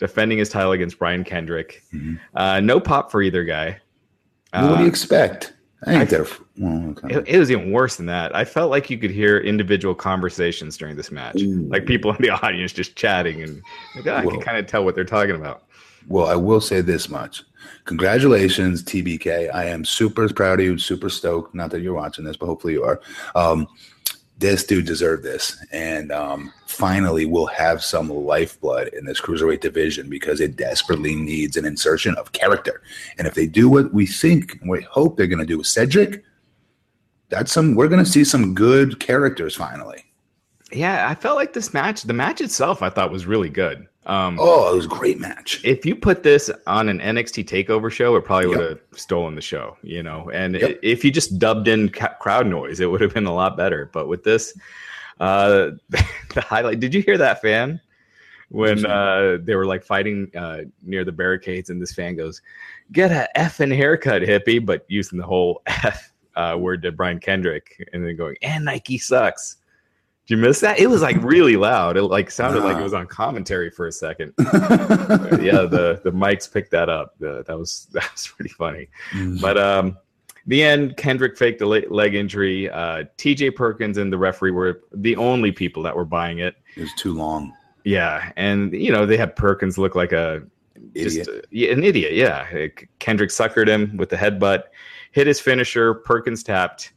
defending 0.00 0.38
his 0.38 0.48
title 0.48 0.72
against 0.72 0.98
Brian 0.98 1.22
Kendrick. 1.22 1.82
Mhm. 1.94 2.18
Uh, 2.34 2.58
no 2.60 2.80
pop 2.80 3.12
for 3.12 3.22
either 3.22 3.44
guy. 3.44 3.78
Well, 4.54 4.70
what 4.70 4.76
do 4.76 4.80
Uh, 4.80 4.80
you 4.82 4.88
expect? 4.88 5.52
I 5.86 5.90
I- 5.92 5.98
think 5.98 6.10
they're. 6.10 6.26
Well, 6.56 6.90
okay. 6.90 7.16
it, 7.16 7.28
it 7.28 7.38
was 7.38 7.50
even 7.50 7.72
worse 7.72 7.96
than 7.96 8.06
that. 8.06 8.34
I 8.34 8.44
felt 8.44 8.70
like 8.70 8.88
you 8.88 8.96
could 8.96 9.10
hear 9.10 9.38
individual 9.38 9.94
conversations 9.94 10.76
during 10.76 10.96
this 10.96 11.10
match, 11.10 11.42
Ooh. 11.42 11.66
like 11.68 11.84
people 11.84 12.12
in 12.12 12.22
the 12.22 12.30
audience 12.42 12.72
just 12.72 12.94
chatting, 12.96 13.42
and 13.42 13.60
like, 13.96 14.06
oh, 14.06 14.14
I 14.14 14.22
Whoa. 14.24 14.30
can 14.30 14.40
kind 14.40 14.56
of 14.58 14.66
tell 14.66 14.84
what 14.84 14.94
they're 14.94 15.04
talking 15.04 15.34
about. 15.34 15.64
Well, 16.06 16.26
I 16.26 16.36
will 16.36 16.60
say 16.60 16.80
this 16.80 17.08
much. 17.08 17.42
Congratulations, 17.86 18.82
TBK. 18.82 19.54
I 19.54 19.64
am 19.66 19.84
super 19.84 20.28
proud 20.32 20.60
of 20.60 20.66
you, 20.66 20.78
super 20.78 21.08
stoked. 21.10 21.54
Not 21.54 21.70
that 21.70 21.80
you're 21.80 21.94
watching 21.94 22.24
this, 22.24 22.36
but 22.36 22.46
hopefully 22.46 22.72
you 22.74 22.84
are. 22.84 23.00
Um, 23.34 23.66
this 24.38 24.64
dude 24.64 24.86
deserved 24.86 25.22
this. 25.22 25.56
And 25.72 26.10
um, 26.10 26.52
finally, 26.66 27.24
we'll 27.24 27.46
have 27.46 27.82
some 27.82 28.08
lifeblood 28.08 28.88
in 28.88 29.04
this 29.04 29.20
cruiserweight 29.20 29.60
division 29.60 30.08
because 30.08 30.40
it 30.40 30.56
desperately 30.56 31.14
needs 31.14 31.56
an 31.56 31.64
insertion 31.64 32.14
of 32.16 32.32
character. 32.32 32.82
And 33.18 33.26
if 33.26 33.34
they 33.34 33.46
do 33.46 33.68
what 33.68 33.94
we 33.94 34.06
think 34.06 34.58
we 34.66 34.82
hope 34.82 35.16
they're 35.16 35.26
going 35.26 35.38
to 35.38 35.46
do 35.46 35.58
with 35.58 35.66
Cedric, 35.66 36.24
that's 37.28 37.52
some, 37.52 37.74
we're 37.74 37.88
going 37.88 38.04
to 38.04 38.10
see 38.10 38.24
some 38.24 38.54
good 38.54 39.00
characters 39.00 39.54
finally. 39.54 40.04
Yeah, 40.72 41.08
I 41.08 41.14
felt 41.14 41.36
like 41.36 41.52
this 41.52 41.72
match, 41.72 42.02
the 42.02 42.12
match 42.12 42.40
itself, 42.40 42.82
I 42.82 42.90
thought 42.90 43.12
was 43.12 43.26
really 43.26 43.50
good. 43.50 43.86
Um, 44.06 44.36
Oh, 44.40 44.72
it 44.72 44.76
was 44.76 44.84
a 44.84 44.88
great 44.88 45.18
match. 45.18 45.60
if 45.64 45.86
you 45.86 45.96
put 45.96 46.22
this 46.22 46.50
on 46.66 46.88
an 46.88 47.00
NXT 47.00 47.44
takeover 47.44 47.90
show, 47.90 48.16
it 48.16 48.24
probably 48.24 48.48
would 48.48 48.60
Yep. 48.60 48.68
have 48.68 48.80
stolen 48.98 49.34
the 49.34 49.40
show, 49.40 49.76
you 49.82 50.02
know. 50.02 50.30
And 50.34 50.54
Yep. 50.56 50.78
if 50.82 51.04
you 51.04 51.10
just 51.10 51.38
dubbed 51.38 51.68
in 51.68 51.88
ca- 51.88 52.14
crowd 52.20 52.46
noise, 52.46 52.80
it 52.80 52.90
would 52.90 53.00
have 53.00 53.14
been 53.14 53.26
a 53.26 53.34
lot 53.34 53.56
better. 53.56 53.88
But 53.92 54.08
with 54.08 54.22
this, 54.24 54.56
uh, 55.20 55.70
the 55.88 56.40
highlight. 56.40 56.80
Did 56.80 56.92
you 56.92 57.00
hear 57.02 57.16
that 57.18 57.40
fan 57.40 57.80
when 58.50 58.84
uh, 58.84 59.38
they 59.42 59.54
were 59.54 59.64
like 59.66 59.82
fighting 59.84 60.30
uh, 60.36 60.62
near 60.82 61.04
the 61.04 61.12
barricades, 61.12 61.70
and 61.70 61.80
this 61.80 61.92
fan 61.94 62.14
goes, 62.16 62.42
"Get 62.92 63.10
a 63.10 63.26
effing 63.36 63.74
haircut, 63.74 64.20
hippie," 64.22 64.64
but 64.64 64.84
using 64.88 65.18
the 65.18 65.24
whole 65.24 65.62
F 65.66 66.12
uh, 66.36 66.56
word 66.58 66.82
to 66.82 66.92
Brian 66.92 67.20
Kendrick, 67.20 67.88
and 67.94 68.04
then 68.06 68.16
going, 68.16 68.36
"And 68.42 68.64
Nike 68.66 68.98
sucks." 68.98 69.56
Did 70.26 70.36
you 70.36 70.42
miss 70.42 70.60
that? 70.60 70.78
It 70.78 70.86
was 70.86 71.02
like 71.02 71.22
really 71.22 71.56
loud. 71.56 71.96
It 71.98 72.04
like 72.04 72.30
sounded 72.30 72.64
like 72.64 72.78
it 72.78 72.82
was 72.82 72.94
on 72.94 73.06
commentary 73.06 73.70
for 73.70 73.86
a 73.86 73.92
second 73.92 74.32
yeah, 74.38 75.66
the 75.68 76.00
the 76.02 76.10
mics 76.12 76.50
picked 76.50 76.70
that 76.70 76.88
up. 76.88 77.14
The, 77.18 77.44
that 77.46 77.58
was 77.58 77.88
that 77.92 78.10
was 78.10 78.26
pretty 78.28 78.50
funny. 78.50 78.88
But 79.40 79.58
um, 79.58 79.98
the 80.46 80.62
end, 80.62 80.96
Kendrick 80.96 81.36
faked 81.36 81.60
a 81.60 81.66
le- 81.66 81.88
leg 81.90 82.14
injury. 82.14 82.70
Uh, 82.70 83.04
T.J. 83.18 83.50
Perkins 83.50 83.98
and 83.98 84.12
the 84.12 84.18
referee 84.18 84.50
were 84.50 84.82
the 84.94 85.14
only 85.16 85.52
people 85.52 85.82
that 85.82 85.94
were 85.94 86.04
buying 86.06 86.38
it. 86.38 86.56
it 86.76 86.80
was 86.80 86.94
too 86.94 87.12
long. 87.12 87.52
Yeah, 87.84 88.32
and 88.36 88.72
you 88.72 88.90
know 88.92 89.04
they 89.04 89.18
had 89.18 89.36
Perkins 89.36 89.76
look 89.76 89.94
like 89.94 90.12
a 90.12 90.42
Idiot. 90.94 91.26
just 91.26 91.30
uh, 91.30 91.42
yeah, 91.50 91.70
an 91.72 91.84
idiot. 91.84 92.14
Yeah, 92.14 92.66
Kendrick 92.98 93.28
suckered 93.30 93.68
him 93.68 93.96
with 93.98 94.08
the 94.08 94.16
headbutt, 94.16 94.64
hit 95.12 95.26
his 95.26 95.38
finisher. 95.38 95.92
Perkins 95.92 96.42
tapped. 96.42 96.93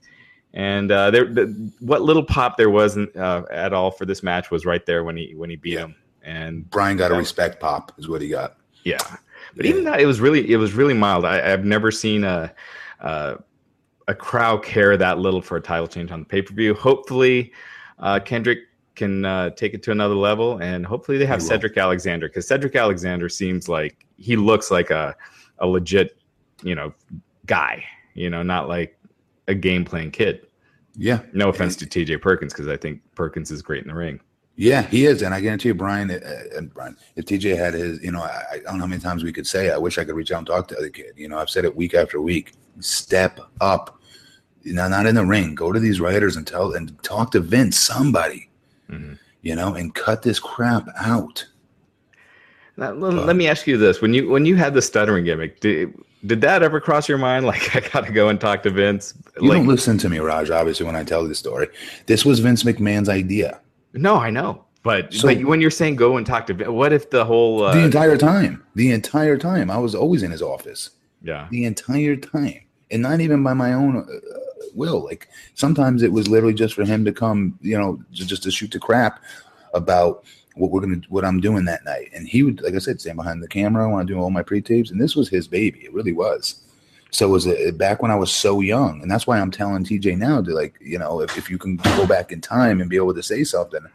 And 0.58 0.92
uh, 0.92 1.12
there, 1.12 1.26
the, 1.26 1.72
what 1.82 2.02
little 2.02 2.24
pop 2.24 2.58
there 2.58 2.72
wasn't 2.72 3.16
uh, 3.16 3.44
at 3.52 3.74
all 3.74 3.92
for 3.92 4.06
this 4.08 4.24
match 4.24 4.50
was 4.50 4.66
right 4.66 4.84
there 4.88 5.04
when 5.04 5.16
he 5.16 5.36
when 5.36 5.52
he 5.52 5.56
beat 5.56 5.74
Yeah. 5.74 5.82
him. 5.82 5.96
And 6.24 6.68
Brian 6.72 6.98
got 6.98 7.12
a 7.12 7.14
respect 7.14 7.60
pop, 7.60 7.92
is 8.00 8.10
what 8.10 8.24
he 8.24 8.28
got. 8.28 8.58
Yeah. 8.84 8.98
But 9.56 9.66
yeah. 9.66 9.72
even 9.72 9.84
that, 9.84 10.02
it 10.02 10.08
was 10.08 10.20
really 10.20 10.52
it 10.52 10.58
was 10.58 10.74
really 10.74 10.96
mild. 10.96 11.26
I, 11.26 11.48
have 11.48 11.64
never 11.64 11.92
seen 11.92 12.24
a, 12.24 12.52
a, 13.02 13.38
a 14.08 14.16
crowd 14.16 14.64
care 14.64 14.98
that 14.98 15.20
little 15.20 15.44
for 15.44 15.58
a 15.58 15.62
title 15.62 15.86
change 15.88 16.12
on 16.12 16.22
the 16.22 16.26
pay 16.26 16.42
per 16.42 16.56
view. 16.56 16.74
Hopefully, 16.74 17.54
uh, 18.00 18.20
Kendrick 18.20 18.62
can 18.96 19.26
uh, 19.26 19.52
take 19.52 19.76
it 19.76 19.84
to 19.84 19.92
another 19.92 20.16
level, 20.16 20.58
and 20.58 20.88
hopefully 20.88 21.20
they 21.20 21.28
have 21.28 21.40
Cedric 21.44 21.78
Alexander 21.78 22.28
because 22.28 22.48
Cedric 22.48 22.76
Alexander 22.76 23.30
seems 23.30 23.70
like 23.70 24.08
he 24.18 24.36
looks 24.36 24.72
like 24.72 24.90
a 24.90 25.16
a 25.60 25.68
legit, 25.68 26.18
you 26.64 26.74
know, 26.74 26.92
guy. 27.46 27.86
You 28.16 28.32
know, 28.32 28.42
not 28.42 28.68
like 28.68 28.98
a 29.48 29.54
game 29.54 29.86
playing 29.86 30.10
kid. 30.12 30.47
Yeah. 30.98 31.22
No 31.32 31.50
offense 31.50 31.80
and, 31.82 31.92
to 31.92 32.06
TJ 32.06 32.22
Perkins 32.22 32.54
because 32.54 32.68
I 32.68 32.76
think 32.76 33.02
Perkins 33.16 33.52
is 33.52 33.62
great 33.62 33.84
in 33.84 33.90
the 33.90 33.96
ring. 33.96 34.20
Yeah, 34.60 34.82
he 34.82 35.06
is, 35.06 35.22
and 35.22 35.36
I 35.36 35.40
guarantee 35.40 35.70
you, 35.70 35.76
Brian. 35.76 36.10
Uh, 36.10 36.18
and 36.56 36.74
Brian, 36.74 36.98
if 37.16 37.26
TJ 37.26 37.56
had 37.56 37.76
his, 37.76 38.02
you 38.02 38.12
know, 38.12 38.24
I, 38.24 38.44
I, 38.54 38.58
don't 38.58 38.78
know 38.78 38.86
how 38.86 38.88
many 38.88 39.00
times 39.00 39.24
we 39.24 39.32
could 39.32 39.46
say, 39.46 39.70
I 39.70 39.78
wish 39.78 40.00
I 40.00 40.04
could 40.04 40.16
reach 40.16 40.32
out 40.32 40.40
and 40.40 40.48
talk 40.48 40.68
to 40.70 40.76
the 40.76 40.90
kid. 40.90 41.14
You 41.16 41.30
know, 41.30 41.38
I've 41.38 41.50
said 41.52 41.64
it 41.64 41.76
week 41.76 41.94
after 41.94 42.20
week. 42.20 42.54
Step 42.80 43.40
up. 43.62 44.02
You 44.64 44.74
know, 44.74 44.88
not 44.88 45.06
in 45.06 45.14
the 45.14 45.24
ring. 45.24 45.54
Go 45.54 45.72
to 45.72 45.80
these 45.80 46.02
writers 46.02 46.38
and 46.38 46.48
tell 46.48 46.74
and 46.74 47.02
talk 47.04 47.32
to 47.32 47.40
Vince, 47.40 47.78
somebody. 47.78 48.50
Mm-hmm. 48.90 49.14
You 49.44 49.56
know, 49.56 49.76
and 49.76 49.94
cut 49.94 50.24
this 50.24 50.40
crap 50.40 50.88
out. 51.00 51.46
Now, 52.76 52.94
let, 52.94 53.14
let 53.14 53.36
me 53.36 53.48
ask 53.48 53.68
you 53.68 53.78
this: 53.78 54.02
when 54.02 54.14
you 54.14 54.28
when 54.28 54.46
you 54.46 54.56
had 54.56 54.74
the 54.74 54.82
stuttering 54.82 55.24
gimmick, 55.24 55.60
did, 55.60 55.94
did 56.26 56.42
that 56.42 56.64
ever 56.64 56.80
cross 56.80 57.08
your 57.08 57.18
mind? 57.18 57.46
Like, 57.48 57.76
I 57.76 57.80
got 57.80 58.06
to 58.06 58.12
go 58.12 58.30
and 58.30 58.40
talk 58.40 58.64
to 58.64 58.70
Vince. 58.70 59.14
You 59.40 59.50
like, 59.50 59.60
don't 59.60 59.68
listen 59.68 59.98
to 60.00 60.10
me, 60.10 60.20
Raj. 60.20 60.50
Obviously, 60.50 60.86
when 60.86 60.96
I 60.96 61.04
tell 61.04 61.22
you 61.22 61.28
the 61.28 61.36
story, 61.36 61.68
this 62.08 62.26
was 62.26 62.40
Vince 62.40 62.64
McMahon's 62.64 63.10
idea. 63.10 63.62
No, 63.94 64.16
I 64.16 64.30
know, 64.30 64.66
but, 64.84 65.14
so, 65.14 65.28
but 65.28 65.44
when 65.46 65.62
you're 65.62 65.72
saying 65.72 65.96
go 65.96 66.18
and 66.18 66.26
talk 66.26 66.48
to, 66.48 66.54
Vince, 66.54 66.70
what 66.70 66.94
if 66.94 67.10
the 67.10 67.26
whole 67.26 67.64
uh, 67.64 67.74
the 67.74 67.84
entire 67.84 68.18
time, 68.18 68.64
the 68.76 68.92
entire 68.92 69.38
time, 69.38 69.70
I 69.70 69.78
was 69.78 69.96
always 69.96 70.24
in 70.24 70.32
his 70.32 70.42
office. 70.42 70.92
Yeah, 71.22 71.48
the 71.52 71.66
entire 71.66 72.16
time, 72.16 72.62
and 72.92 73.02
not 73.02 73.20
even 73.22 73.44
by 73.44 73.54
my 73.54 73.74
own 73.74 73.98
uh, 73.98 74.38
will. 74.74 75.04
Like 75.04 75.30
sometimes 75.56 76.04
it 76.04 76.12
was 76.12 76.28
literally 76.28 76.54
just 76.54 76.74
for 76.74 76.86
him 76.86 77.04
to 77.06 77.12
come, 77.12 77.58
you 77.62 77.78
know, 77.78 78.02
just 78.12 78.44
to 78.44 78.52
shoot 78.52 78.72
the 78.72 78.80
crap 78.80 79.22
about 79.74 80.24
what 80.58 80.72
we're 80.72 80.82
gonna 80.82 81.02
what 81.10 81.26
I'm 81.26 81.40
doing 81.40 81.66
that 81.66 81.86
night. 81.86 82.10
And 82.14 82.28
he 82.28 82.44
would, 82.44 82.62
like 82.62 82.74
I 82.74 82.80
said, 82.80 83.00
stand 83.00 83.18
behind 83.18 83.42
the 83.42 83.48
camera. 83.48 83.90
When 83.90 84.02
I 84.02 84.06
do 84.06 84.20
all 84.20 84.30
my 84.30 84.44
pre 84.44 84.62
tapes, 84.62 84.92
and 84.92 85.00
this 85.00 85.16
was 85.16 85.30
his 85.30 85.48
baby. 85.48 85.80
It 85.86 85.94
really 85.94 86.14
was. 86.14 86.62
So 87.12 87.28
it 87.28 87.32
was 87.32 87.48
a, 87.48 87.72
back 87.72 88.02
when 88.02 88.12
I 88.12 88.16
was 88.16 88.32
so 88.32 88.62
young, 88.62 89.02
and 89.02 89.10
that's 89.10 89.26
why 89.26 89.40
I'm 89.40 89.52
telling 89.52 89.84
TJ 89.84 90.18
now 90.18 90.42
to 90.42 90.54
like, 90.54 90.76
you 90.82 91.00
know, 91.00 91.22
if, 91.22 91.38
if 91.38 91.50
you 91.50 91.58
can 91.58 91.78
go 91.78 92.06
back 92.06 92.32
in 92.32 92.42
time 92.42 92.82
and 92.82 92.90
be 92.90 92.98
able 92.98 93.14
to 93.14 93.24
say 93.24 93.44
something, 93.44 93.86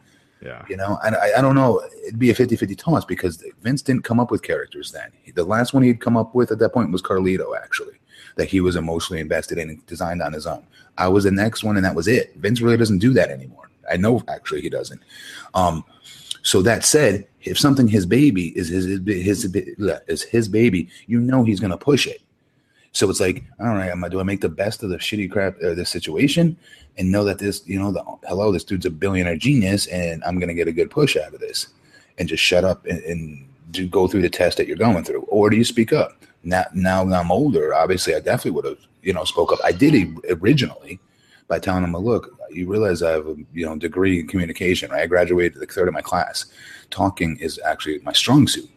yeah, 0.41 0.65
you 0.69 0.77
know, 0.77 0.99
and 1.05 1.15
I, 1.17 1.39
I 1.39 1.41
don't 1.41 1.55
know, 1.55 1.83
it'd 2.05 2.19
be 2.19 2.31
a 2.31 2.35
50-50 2.35 2.77
toss 2.77 3.05
because 3.05 3.45
Vince 3.61 3.83
didn't 3.83 4.05
come 4.05 4.19
up 4.19 4.31
with 4.31 4.43
characters 4.43 4.91
then. 4.93 5.11
The 5.35 5.45
last 5.45 5.73
one 5.75 5.83
he'd 5.83 6.01
come 6.01 6.17
up 6.17 6.35
with 6.35 6.51
at 6.51 6.59
that 6.59 6.73
point 6.73 6.91
was 6.91 7.03
Carlito, 7.03 7.57
actually, 7.57 7.95
that 8.37 8.49
he 8.49 8.61
was 8.61 8.77
emotionally 8.77 9.21
invested 9.21 9.59
in 9.59 9.69
and 9.69 9.87
designed 9.87 10.23
on 10.23 10.33
his 10.33 10.47
own. 10.47 10.67
I 10.99 11.09
was 11.09 11.25
the 11.25 11.31
next 11.31 11.63
one, 11.63 11.77
and 11.77 11.85
that 11.85 11.95
was 11.95 12.09
it. 12.09 12.35
Vince 12.37 12.61
really 12.61 12.77
doesn't 12.77 12.99
do 12.99 13.13
that 13.13 13.31
anymore. 13.31 13.71
I 13.91 13.97
know 13.97 14.23
actually 14.29 14.63
he 14.63 14.71
doesn't. 14.71 15.01
Um, 15.55 15.85
so 16.43 16.61
that 16.63 16.85
said, 16.85 17.27
if 17.43 17.59
something 17.59 17.89
his 17.89 18.07
baby 18.07 18.49
is 18.59 18.69
his 18.69 18.85
his, 18.85 19.01
his 19.07 19.45
is 20.09 20.23
his 20.23 20.49
baby, 20.49 20.89
you 21.07 21.21
know 21.21 21.45
he's 21.45 21.61
gonna 21.61 21.79
push 21.79 22.07
it. 22.07 22.21
So 22.93 23.09
it's 23.09 23.21
like, 23.21 23.43
all 23.59 23.69
right, 23.69 23.91
am 23.91 24.05
I, 24.05 24.09
do 24.09 24.21
I 24.21 24.23
make 24.23 24.43
the 24.43 24.49
best 24.49 24.83
of 24.83 24.91
the 24.91 24.99
shitty 24.99 25.31
crap 25.31 25.57
uh, 25.63 25.75
this 25.75 25.89
situation 25.89 26.57
and 26.99 27.11
know 27.11 27.25
that 27.25 27.39
this, 27.39 27.67
you 27.67 27.79
know, 27.79 27.91
the, 27.91 28.05
hello, 28.29 28.53
this 28.53 28.65
dude's 28.65 28.85
a 28.85 28.91
billionaire 28.91 29.37
genius 29.37 29.87
and 29.87 30.23
I'm 30.25 30.39
gonna 30.39 30.55
get 30.55 30.69
a 30.69 30.73
good 30.73 30.91
push 30.91 31.17
out 31.17 31.33
of 31.33 31.41
this, 31.41 31.69
and 32.19 32.29
just 32.29 32.43
shut 32.43 32.65
up 32.65 32.85
and, 32.87 33.03
and 33.05 33.49
do 33.71 33.89
go 33.89 34.07
through 34.07 34.23
the 34.23 34.29
test 34.29 34.59
that 34.59 34.67
you're 34.67 34.77
going 34.77 35.05
through, 35.05 35.23
or 35.23 35.49
do 35.49 35.57
you 35.57 35.65
speak 35.65 35.93
up? 35.93 36.19
Now, 36.45 36.65
now 36.75 37.05
that 37.05 37.21
I'm 37.21 37.31
older, 37.31 37.73
obviously, 37.75 38.15
I 38.15 38.21
definitely 38.21 38.51
would 38.53 38.65
have, 38.65 38.79
you 39.03 39.13
know, 39.13 39.25
spoke 39.25 39.53
up. 39.53 39.61
I 39.65 39.73
did 39.73 40.19
originally 40.29 40.99
by 41.53 41.59
telling 41.59 41.83
them, 41.83 41.95
look, 41.95 42.35
you 42.51 42.67
realize 42.67 43.03
I 43.03 43.11
have 43.11 43.27
a 43.27 43.37
you 43.53 43.67
know 43.67 43.77
degree 43.77 44.21
in 44.21 44.27
communication. 44.27 44.91
Right? 44.91 45.03
I 45.03 45.07
graduated 45.07 45.61
the 45.61 45.67
third 45.67 45.87
of 45.87 45.93
my 45.93 46.01
class. 46.01 46.47
Talking 46.89 47.37
is 47.41 47.61
actually 47.63 47.99
my 47.99 48.15
strong 48.15 48.49
suit. 48.49 48.71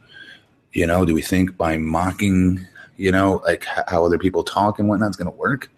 You 0.74 0.86
know, 0.86 1.06
do 1.06 1.14
we 1.14 1.22
think 1.22 1.56
by 1.56 1.78
mocking, 1.78 2.68
you 2.98 3.14
know, 3.14 3.42
like 3.46 3.64
how 3.64 4.04
other 4.04 4.18
people 4.18 4.44
talk 4.44 4.78
and 4.78 4.90
whatnot 4.90 5.12
is 5.12 5.16
going 5.16 5.32
to 5.32 5.38
work? 5.38 5.72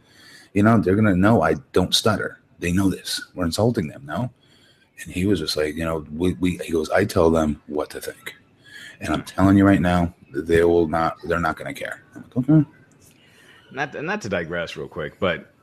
You 0.55 0.63
know, 0.63 0.81
they're 0.81 0.95
going 0.95 1.13
to 1.13 1.15
know 1.15 1.43
I 1.43 1.53
don't 1.71 1.93
stutter. 1.93 2.39
They 2.57 2.71
know 2.71 2.89
this. 2.89 3.23
We're 3.35 3.45
insulting 3.45 3.87
them, 3.87 4.03
no? 4.03 4.31
And 5.03 5.13
he 5.13 5.27
was 5.27 5.39
just 5.39 5.55
like, 5.55 5.75
you 5.75 5.85
know, 5.85 6.03
we, 6.11 6.33
we 6.39 6.57
he 6.65 6.71
goes, 6.71 6.89
I 6.89 7.05
tell 7.05 7.29
them 7.29 7.61
what 7.67 7.91
to 7.91 8.01
think. 8.01 8.33
And 9.01 9.13
I'm 9.13 9.23
telling 9.23 9.55
you 9.55 9.67
right 9.67 9.81
now, 9.81 10.15
they 10.33 10.63
will 10.63 10.87
not, 10.87 11.17
they're 11.25 11.39
not 11.39 11.57
going 11.57 11.71
to 11.71 11.79
care. 11.79 12.01
Like, 12.15 12.37
okay. 12.37 12.67
Not, 13.71 14.03
not 14.03 14.19
to 14.21 14.29
digress 14.29 14.75
real 14.75 14.87
quick, 14.87 15.19
but 15.19 15.53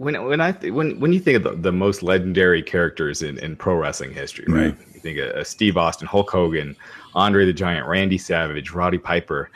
when 0.00 0.24
when 0.24 0.40
I 0.40 0.52
th- 0.52 0.72
when 0.72 0.98
when 0.98 1.12
you 1.12 1.20
think 1.20 1.36
of 1.36 1.42
the, 1.42 1.52
the 1.60 1.72
most 1.72 2.02
legendary 2.02 2.62
characters 2.62 3.20
in, 3.20 3.36
in 3.38 3.54
pro 3.54 3.74
wrestling 3.74 4.14
history, 4.14 4.46
mm-hmm. 4.46 4.54
right? 4.54 4.76
You 4.94 5.00
think 5.00 5.18
of 5.18 5.46
Steve 5.46 5.76
Austin, 5.76 6.06
Hulk 6.08 6.30
Hogan, 6.30 6.74
Andre 7.14 7.44
the 7.44 7.52
Giant, 7.52 7.86
Randy 7.86 8.16
Savage, 8.16 8.70
Roddy 8.70 8.96
Piper. 8.96 9.50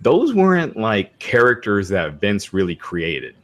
Those 0.00 0.34
weren't 0.34 0.76
like 0.76 1.16
characters 1.20 1.88
that 1.90 2.14
Vince 2.14 2.52
really 2.52 2.74
created. 2.74 3.36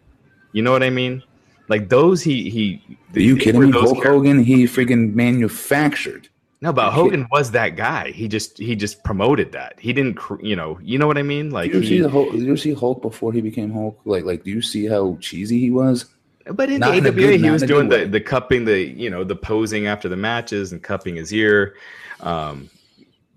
You 0.50 0.62
know 0.62 0.72
what 0.72 0.82
I 0.82 0.90
mean? 0.90 1.22
Like 1.68 1.88
those, 1.88 2.20
he 2.20 2.50
he. 2.50 2.98
Are 3.14 3.20
you 3.20 3.36
kidding 3.36 3.60
me? 3.60 3.70
Hulk 3.70 4.02
Hogan, 4.04 4.42
he 4.42 4.64
freaking 4.64 5.14
manufactured. 5.14 6.28
No, 6.60 6.72
but 6.72 6.90
Hogan 6.90 7.28
was 7.30 7.52
that 7.52 7.76
guy. 7.76 8.10
He 8.10 8.26
just 8.26 8.58
he 8.58 8.74
just 8.74 9.04
promoted 9.04 9.52
that. 9.52 9.78
He 9.78 9.92
didn't, 9.92 10.18
you 10.42 10.56
know, 10.56 10.80
you 10.82 10.98
know 10.98 11.06
what 11.06 11.16
I 11.16 11.22
mean? 11.22 11.50
Like, 11.50 11.70
did 11.70 11.84
you 11.84 11.88
he, 11.88 11.88
see 11.88 12.00
the 12.00 12.10
Hulk? 12.10 12.32
You 12.34 12.56
see 12.56 12.74
Hulk 12.74 13.02
before 13.02 13.32
he 13.32 13.40
became 13.40 13.72
Hulk? 13.72 14.00
Like, 14.04 14.24
like, 14.24 14.42
do 14.42 14.50
you 14.50 14.60
see 14.60 14.86
how 14.86 15.16
cheesy 15.20 15.60
he 15.60 15.70
was? 15.70 16.06
But 16.52 16.70
in 16.70 16.80
not 16.80 16.92
the 16.92 17.08
AWA, 17.08 17.12
good, 17.12 17.40
he 17.40 17.50
was 17.50 17.62
doing 17.62 17.88
the, 17.88 18.06
the 18.06 18.20
cupping, 18.20 18.64
the 18.64 18.80
you 18.80 19.10
know, 19.10 19.24
the 19.24 19.36
posing 19.36 19.86
after 19.86 20.08
the 20.08 20.16
matches 20.16 20.72
and 20.72 20.82
cupping 20.82 21.16
his 21.16 21.32
ear. 21.32 21.76
Um, 22.20 22.68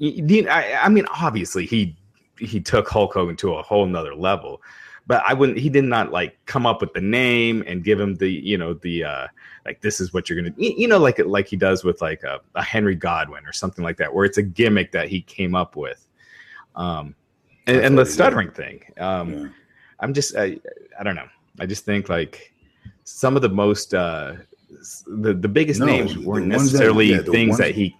I, 0.01 0.79
I 0.81 0.89
mean, 0.89 1.05
obviously 1.21 1.65
he 1.65 1.95
he 2.39 2.59
took 2.59 2.89
Hulk 2.89 3.13
Hogan 3.13 3.35
to 3.37 3.55
a 3.55 3.61
whole 3.61 3.85
nother 3.85 4.15
level, 4.15 4.61
but 5.07 5.23
I 5.25 5.33
wouldn't. 5.33 5.57
He 5.57 5.69
did 5.69 5.83
not 5.83 6.11
like 6.11 6.37
come 6.45 6.65
up 6.65 6.81
with 6.81 6.93
the 6.93 7.01
name 7.01 7.63
and 7.67 7.83
give 7.83 7.99
him 7.99 8.15
the 8.15 8.29
you 8.29 8.57
know 8.57 8.73
the 8.73 9.03
uh 9.03 9.27
like 9.65 9.81
this 9.81 10.01
is 10.01 10.13
what 10.13 10.29
you're 10.29 10.41
gonna 10.41 10.53
you 10.57 10.87
know 10.87 10.97
like 10.97 11.19
like 11.19 11.47
he 11.47 11.55
does 11.55 11.83
with 11.83 12.01
like 12.01 12.23
a, 12.23 12.39
a 12.55 12.63
Henry 12.63 12.95
Godwinn 12.95 13.45
or 13.45 13.53
something 13.53 13.83
like 13.83 13.97
that, 13.97 14.13
where 14.13 14.25
it's 14.25 14.37
a 14.37 14.43
gimmick 14.43 14.91
that 14.91 15.07
he 15.07 15.21
came 15.21 15.55
up 15.55 15.75
with. 15.75 16.07
Um, 16.75 17.15
and, 17.67 17.77
and 17.77 17.97
the 17.97 18.05
stuttering 18.05 18.51
thing. 18.51 18.83
Um, 18.97 19.33
yeah. 19.33 19.47
I'm 19.99 20.13
just 20.13 20.35
I, 20.35 20.57
I 20.99 21.03
don't 21.03 21.15
know. 21.15 21.27
I 21.59 21.65
just 21.65 21.85
think 21.85 22.09
like 22.09 22.52
some 23.03 23.35
of 23.35 23.41
the 23.41 23.49
most 23.49 23.93
uh, 23.93 24.35
the 25.07 25.33
the 25.33 25.47
biggest 25.47 25.79
no, 25.79 25.85
names 25.85 26.17
weren't 26.17 26.47
necessarily 26.47 27.13
that, 27.13 27.25
yeah, 27.25 27.31
things 27.31 27.57
that 27.57 27.71
he. 27.71 27.95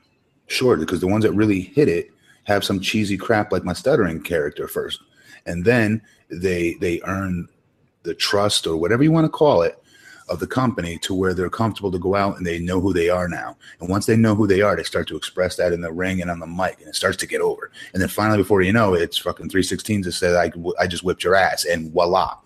Sure, 0.47 0.75
because 0.75 0.99
the 0.99 1.07
ones 1.07 1.23
that 1.23 1.31
really 1.31 1.61
hit 1.61 1.87
it 1.87 2.11
have 2.43 2.63
some 2.63 2.79
cheesy 2.79 3.17
crap 3.17 3.51
like 3.51 3.63
my 3.63 3.73
stuttering 3.73 4.21
character 4.21 4.67
first, 4.67 5.01
and 5.45 5.63
then 5.63 6.01
they 6.29 6.75
they 6.75 7.01
earn 7.05 7.47
the 8.03 8.13
trust 8.13 8.67
or 8.67 8.75
whatever 8.75 9.03
you 9.03 9.11
want 9.11 9.25
to 9.25 9.29
call 9.29 9.61
it 9.61 9.79
of 10.29 10.39
the 10.39 10.47
company 10.47 10.97
to 10.97 11.13
where 11.13 11.33
they're 11.33 11.49
comfortable 11.49 11.91
to 11.91 11.99
go 11.99 12.15
out 12.15 12.37
and 12.37 12.45
they 12.45 12.57
know 12.57 12.79
who 12.79 12.93
they 12.93 13.09
are 13.09 13.27
now. 13.27 13.57
And 13.79 13.89
once 13.89 14.05
they 14.05 14.15
know 14.15 14.35
who 14.35 14.47
they 14.47 14.61
are, 14.61 14.75
they 14.75 14.83
start 14.83 15.07
to 15.09 15.17
express 15.17 15.57
that 15.57 15.73
in 15.73 15.81
the 15.81 15.91
ring 15.91 16.21
and 16.21 16.31
on 16.31 16.39
the 16.39 16.47
mic, 16.47 16.79
and 16.79 16.87
it 16.87 16.95
starts 16.95 17.17
to 17.17 17.27
get 17.27 17.41
over. 17.41 17.71
And 17.93 18.01
then 18.01 18.09
finally, 18.09 18.37
before 18.37 18.61
you 18.61 18.71
know 18.71 18.93
it, 18.93 19.01
it's 19.01 19.17
fucking 19.17 19.49
316 19.49 20.03
to 20.03 20.11
say, 20.11 20.35
I, 20.35 20.51
I 20.79 20.87
just 20.87 21.03
whipped 21.03 21.23
your 21.23 21.35
ass, 21.35 21.65
and 21.65 21.91
voila. 21.91 22.37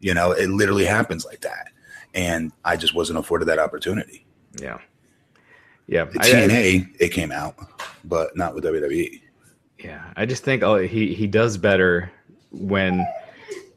You 0.00 0.14
know, 0.14 0.32
it 0.32 0.48
literally 0.48 0.84
happens 0.84 1.24
like 1.24 1.40
that 1.42 1.68
and 2.14 2.52
I 2.64 2.76
just 2.76 2.94
wasn't 2.94 3.18
afforded 3.18 3.46
that 3.46 3.58
opportunity. 3.58 4.26
Yeah, 4.60 4.78
yeah. 5.86 6.04
The 6.04 6.18
TNA 6.18 6.86
I, 6.86 6.90
it 7.00 7.08
came 7.08 7.32
out, 7.32 7.56
but 8.04 8.36
not 8.36 8.54
with 8.54 8.64
WWE. 8.64 9.20
Yeah, 9.78 10.12
I 10.16 10.26
just 10.26 10.44
think 10.44 10.62
oh, 10.62 10.78
he 10.78 11.14
he 11.14 11.26
does 11.26 11.56
better 11.56 12.10
when 12.50 13.06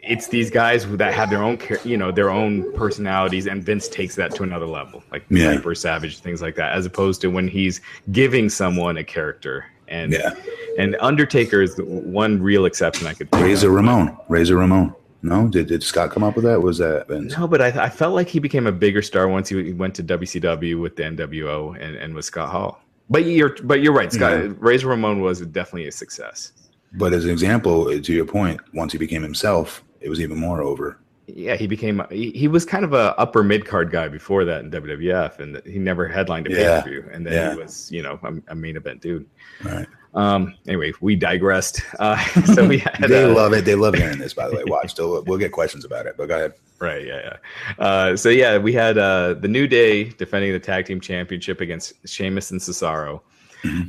it's 0.05 0.27
these 0.27 0.51
guys 0.51 0.87
that 0.97 1.13
have 1.13 1.29
their 1.29 1.43
own 1.43 1.59
you 1.83 1.97
know 1.97 2.11
their 2.11 2.29
own 2.29 2.71
personalities, 2.73 3.47
and 3.47 3.63
Vince 3.63 3.87
takes 3.87 4.15
that 4.15 4.33
to 4.35 4.43
another 4.43 4.67
level, 4.67 5.03
like 5.11 5.25
yeah. 5.29 5.59
Savage 5.73 6.19
things 6.19 6.41
like 6.41 6.55
that, 6.55 6.73
as 6.73 6.85
opposed 6.85 7.21
to 7.21 7.27
when 7.27 7.47
he's 7.47 7.81
giving 8.11 8.49
someone 8.49 8.97
a 8.97 9.03
character. 9.03 9.65
And 9.87 10.13
yeah. 10.13 10.33
and 10.79 10.95
Undertaker 10.99 11.61
is 11.61 11.79
one 11.79 12.41
real 12.41 12.65
exception 12.65 13.07
I 13.07 13.13
could. 13.13 13.29
Razor 13.33 13.69
Ramon, 13.69 14.17
Razor 14.29 14.57
Ramon. 14.57 14.95
No, 15.25 15.47
did, 15.47 15.67
did 15.67 15.81
Scott 15.81 16.11
come 16.11 16.23
up 16.23 16.35
with 16.35 16.45
that? 16.45 16.61
Was 16.61 16.77
that 16.77 17.07
Vince? 17.07 17.35
No, 17.35 17.47
but 17.47 17.59
I, 17.59 17.85
I 17.85 17.89
felt 17.89 18.13
like 18.13 18.27
he 18.27 18.37
became 18.37 18.67
a 18.67 18.71
bigger 18.71 19.01
star 19.01 19.27
once 19.27 19.49
he 19.49 19.73
went 19.73 19.95
to 19.95 20.03
WCW 20.03 20.79
with 20.79 20.97
the 20.97 21.03
NWO 21.03 21.75
and, 21.81 21.95
and 21.95 22.13
with 22.13 22.25
Scott 22.25 22.49
Hall. 22.49 22.79
But 23.09 23.25
you're 23.25 23.55
but 23.63 23.81
you're 23.81 23.91
right, 23.91 24.13
Scott. 24.13 24.33
Yeah. 24.33 24.53
Razor 24.59 24.87
Ramon 24.87 25.21
was 25.21 25.41
definitely 25.41 25.87
a 25.87 25.91
success. 25.91 26.51
But 26.93 27.11
as 27.11 27.25
an 27.25 27.31
example, 27.31 27.99
to 27.99 28.13
your 28.13 28.25
point, 28.25 28.61
once 28.75 28.91
he 28.91 28.99
became 28.99 29.23
himself, 29.23 29.83
it 29.99 30.09
was 30.09 30.21
even 30.21 30.37
more 30.37 30.61
over. 30.61 30.99
Yeah, 31.25 31.55
he 31.55 31.65
became 31.65 32.03
he, 32.11 32.29
he 32.31 32.47
was 32.47 32.63
kind 32.63 32.85
of 32.85 32.93
a 32.93 33.19
upper 33.19 33.43
mid 33.43 33.65
card 33.65 33.89
guy 33.89 34.07
before 34.07 34.45
that 34.45 34.63
in 34.63 34.69
WWF, 34.69 35.39
and 35.39 35.59
he 35.65 35.79
never 35.79 36.07
headlined 36.07 36.45
a 36.47 36.51
yeah. 36.51 36.81
pay 36.81 36.83
per 36.83 36.89
view, 36.89 37.09
and 37.11 37.25
then 37.25 37.33
yeah. 37.33 37.51
he 37.51 37.59
was 37.59 37.91
you 37.91 38.03
know 38.03 38.19
a, 38.21 38.51
a, 38.51 38.55
main 38.55 38.77
event 38.77 39.01
dude. 39.01 39.25
Right. 39.63 39.87
Um, 40.15 40.55
anyway, 40.67 40.93
we 41.01 41.15
digressed. 41.15 41.81
Uh, 41.99 42.17
so 42.53 42.67
we 42.67 42.77
had, 42.99 43.09
they 43.09 43.23
uh, 43.23 43.33
love 43.33 43.53
it. 43.53 43.63
They 43.63 43.75
love 43.75 43.95
hearing 43.95 44.19
this, 44.19 44.33
by 44.33 44.49
the 44.49 44.55
way. 44.55 44.63
Watch. 44.67 44.91
Still, 44.91 45.23
we'll 45.23 45.39
get 45.39 45.51
questions 45.51 45.85
about 45.85 46.05
it, 46.05 46.15
but 46.17 46.27
go 46.27 46.35
ahead. 46.35 46.53
Right. 46.79 47.05
Yeah. 47.05 47.37
Yeah. 47.79 47.85
Uh, 47.85 48.17
so 48.17 48.29
yeah, 48.29 48.57
we 48.57 48.73
had 48.73 48.97
uh, 48.97 49.35
the 49.35 49.47
New 49.47 49.65
Day 49.65 50.05
defending 50.05 50.51
the 50.51 50.59
tag 50.59 50.85
team 50.85 50.99
championship 50.99 51.61
against 51.61 51.93
Sheamus 52.07 52.51
and 52.51 52.59
Cesaro. 52.59 53.21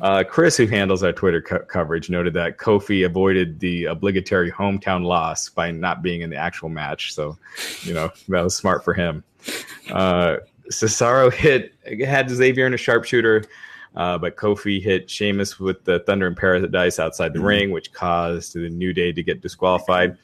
Uh, 0.01 0.25
Chris, 0.25 0.57
who 0.57 0.67
handles 0.67 1.03
our 1.03 1.12
Twitter 1.12 1.43
co- 1.43 1.59
coverage, 1.59 2.09
noted 2.09 2.35
that 2.35 2.59
Kofi 2.59 3.05
avoided 3.05 3.61
the 3.61 3.87
obligatory 3.87 4.51
hometown 4.51 5.05
loss 5.05 5.49
by 5.49 5.71
not 5.71 6.03
being 6.03 6.23
in 6.23 6.31
the 6.31 6.37
actual 6.37 6.69
match. 6.69 7.12
So, 7.12 7.37
you 7.83 7.93
know, 7.93 8.11
that 8.29 8.43
was 8.43 8.55
smart 8.55 8.85
for 8.85 8.95
him. 8.95 9.25
Uh, 9.91 10.39
Cesaro 10.71 11.33
hit 11.33 11.75
had 12.05 12.31
Xavier 12.31 12.67
in 12.67 12.75
a 12.75 12.79
sharpshooter, 12.79 13.45
uh, 13.97 14.19
but 14.19 14.37
Kofi 14.37 14.81
hit 14.83 15.09
Sheamus 15.11 15.59
with 15.59 15.85
the 15.85 16.01
Thunder 16.01 16.27
in 16.27 16.35
Paradise 16.35 16.99
outside 16.99 17.33
the 17.33 17.41
ring, 17.41 17.71
which 17.71 17.93
caused 17.93 18.55
the 18.55 18.69
New 18.69 18.93
Day 18.93 19.13
to 19.13 19.23
get 19.23 19.41
disqualified. 19.41 20.17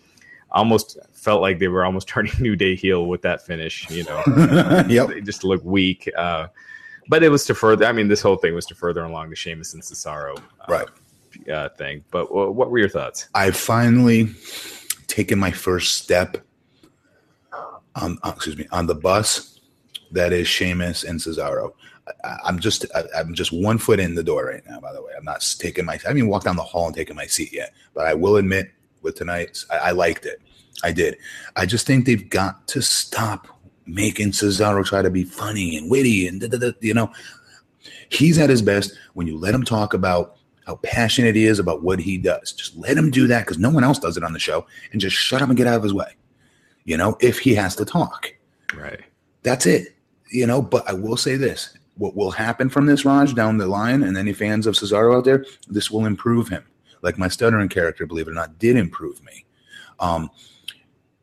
Almost 0.51 0.99
felt 1.15 1.41
like 1.41 1.59
they 1.59 1.69
were 1.69 1.85
almost 1.85 2.07
turning 2.15 2.33
New 2.39 2.57
Day 2.57 2.75
heel 2.75 3.07
with 3.07 3.23
that 3.23 3.45
finish. 3.47 3.89
You 3.91 4.05
know, 4.05 4.23
yep. 4.89 5.09
they 5.09 5.21
just 5.23 5.45
look 5.45 5.65
weak. 5.65 6.11
Uh, 6.17 6.49
but 7.09 7.23
it 7.23 7.31
was 7.31 7.45
to 7.47 7.55
further. 7.55 7.87
I 7.87 7.93
mean, 7.93 8.09
this 8.09 8.21
whole 8.23 8.37
thing 8.37 8.55
was 8.55 8.67
to 8.67 8.75
further 8.75 9.03
along 9.05 9.31
the 9.31 9.37
Sheamus 9.37 9.75
and 9.75 9.83
Cesaro 9.83 10.39
uh, 10.39 10.43
Right. 10.69 10.89
uh, 11.51 11.69
thing. 11.71 12.05
But 12.11 12.29
w- 12.29 12.51
what 12.51 12.71
were 12.71 12.79
your 12.79 12.89
thoughts? 12.91 13.29
I 13.35 13.51
finally 13.51 14.29
taken 15.09 15.39
my 15.39 15.51
first 15.51 15.95
step 15.97 16.37
on, 17.95 18.19
uh, 18.23 18.33
excuse 18.35 18.57
me, 18.57 18.67
on 18.71 18.87
the 18.87 18.95
bus 18.95 19.61
that 20.13 20.33
is 20.33 20.47
Sheamus 20.47 21.05
and 21.05 21.19
Cesaro. 21.19 21.73
I'm 22.45 22.59
just, 22.59 22.87
I'm 23.17 23.35
just 23.35 23.53
one 23.53 23.79
foot 23.79 24.01
in 24.01 24.15
the 24.15 24.23
door 24.23 24.47
right 24.47 24.63
now. 24.69 24.81
By 24.81 24.93
the 24.93 25.03
way, 25.03 25.13
I'm 25.17 25.25
not 25.25 25.45
taking 25.59 25.85
my, 25.85 25.95
I 25.95 25.97
haven't 25.97 26.19
even 26.19 26.31
walked 26.31 26.45
down 26.45 26.57
the 26.57 26.63
hall 26.63 26.87
and 26.87 26.95
taken 26.95 27.17
my 27.17 27.27
seat 27.27 27.53
yet. 27.53 27.73
But 27.95 28.07
I 28.07 28.15
will 28.15 28.37
admit, 28.37 28.71
with 29.03 29.17
tonight's, 29.17 29.67
I, 29.71 29.79
I 29.79 29.91
liked 29.91 30.27
it. 30.27 30.41
I 30.85 30.93
did. 30.93 31.17
I 31.57 31.67
just 31.67 31.87
think 31.87 32.07
they've 32.07 32.29
got 32.31 32.67
to 32.69 32.81
stop 32.83 33.49
making 33.87 34.31
Cesaro 34.31 34.85
try 34.85 35.03
to 35.03 35.11
be 35.11 35.25
funny 35.25 35.77
and 35.77 35.91
witty 35.91 36.27
and 36.29 36.41
da, 36.41 36.47
da, 36.49 36.59
da, 36.59 36.73
you 36.81 36.95
know, 36.95 37.11
he's 38.09 38.39
at 38.39 38.49
his 38.51 38.63
best 38.63 38.97
when 39.15 39.27
you 39.27 39.37
let 39.39 39.55
him 39.55 39.65
talk 39.65 39.93
about 39.95 40.37
how 40.67 40.77
passionate 40.85 41.35
he 41.35 41.47
is 41.47 41.59
about 41.59 41.83
what 41.83 41.99
he 41.99 42.17
does. 42.17 42.53
Just 42.53 42.77
let 42.77 42.97
him 42.97 43.11
do 43.11 43.27
that 43.27 43.41
because 43.41 43.59
no 43.59 43.71
one 43.71 43.83
else 43.83 43.99
does 43.99 44.17
it 44.17 44.23
on 44.23 44.33
the 44.33 44.39
show 44.39 44.65
and 44.93 45.01
just 45.01 45.17
shut 45.17 45.43
up 45.43 45.49
and 45.49 45.59
get 45.59 45.67
out 45.67 45.77
of 45.77 45.83
his 45.83 45.93
way. 45.95 46.15
You 46.85 46.97
know, 46.97 47.17
if 47.21 47.39
he 47.41 47.55
has 47.57 47.75
to 47.77 47.85
talk, 47.85 48.33
Right. 48.75 49.01
that's 49.43 49.67
it. 49.67 49.97
You 50.31 50.47
know, 50.47 50.63
but 50.63 50.89
I 50.89 50.93
will 50.95 51.17
say 51.17 51.37
this 51.37 51.77
what 51.97 52.17
will 52.17 52.31
happen 52.31 52.69
from 52.69 52.87
this, 52.87 53.05
Raj, 53.05 53.35
down 53.35 53.59
the 53.59 53.67
line, 53.67 54.03
and 54.03 54.17
any 54.17 54.33
fans 54.33 54.67
of 54.67 54.75
Cesaro 54.75 55.17
out 55.17 55.25
there, 55.25 55.45
this 55.69 55.91
will 55.91 56.07
improve 56.07 56.49
him. 56.49 56.65
Like 57.03 57.19
my 57.19 57.29
stuttering 57.29 57.69
character, 57.69 58.07
believe 58.07 58.29
it 58.29 58.31
or 58.31 58.35
not, 58.35 58.59
did 58.59 58.77
improve 58.77 59.23
me. 59.25 59.45
Um, 60.01 60.31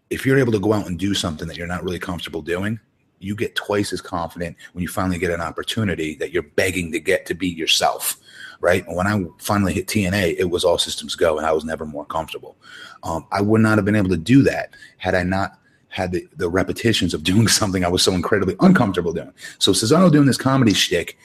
if 0.10 0.26
you're 0.26 0.40
able 0.40 0.52
to 0.52 0.60
go 0.60 0.74
out 0.74 0.88
and 0.88 0.98
do 0.98 1.14
something 1.14 1.48
that 1.48 1.58
you're 1.58 1.68
not 1.68 1.84
really 1.84 2.00
comfortable 2.00 2.42
doing, 2.42 2.80
you 3.20 3.36
get 3.36 3.56
twice 3.56 3.92
as 3.94 4.02
confident 4.02 4.56
when 4.74 4.82
you 4.82 4.88
finally 4.88 5.20
get 5.20 5.32
an 5.32 5.42
opportunity 5.42 6.16
that 6.16 6.32
you're 6.32 6.44
begging 6.44 6.92
to 6.92 7.00
get 7.00 7.26
to 7.26 7.34
be 7.34 7.48
yourself, 7.48 8.18
right? 8.62 8.86
When 8.88 9.08
I 9.08 9.24
finally 9.40 9.74
hit 9.74 9.88
TNA, 9.88 10.36
it 10.38 10.50
was 10.50 10.64
all 10.64 10.78
systems 10.78 11.16
go, 11.16 11.38
and 11.38 11.46
I 11.46 11.52
was 11.52 11.66
never 11.66 11.86
more 11.86 12.06
comfortable. 12.06 12.56
Um, 13.04 13.28
I 13.32 13.42
would 13.42 13.62
not 13.62 13.78
have 13.78 13.86
been 13.86 13.96
able 13.96 14.10
to 14.10 14.18
do 14.18 14.42
that 14.44 14.74
had 14.98 15.16
I 15.16 15.24
not 15.24 15.59
had 15.90 16.12
the, 16.12 16.28
the 16.36 16.50
repetitions 16.50 17.14
of 17.14 17.24
doing 17.24 17.48
something 17.60 17.84
I 17.84 17.90
was 17.90 18.04
so 18.04 18.14
incredibly 18.14 18.56
uncomfortable 18.60 19.14
doing. 19.14 19.34
So 19.58 19.72
Cesaro 19.72 20.12
doing 20.12 20.28
this 20.28 20.38
comedy 20.38 20.74
shtick 20.74 21.18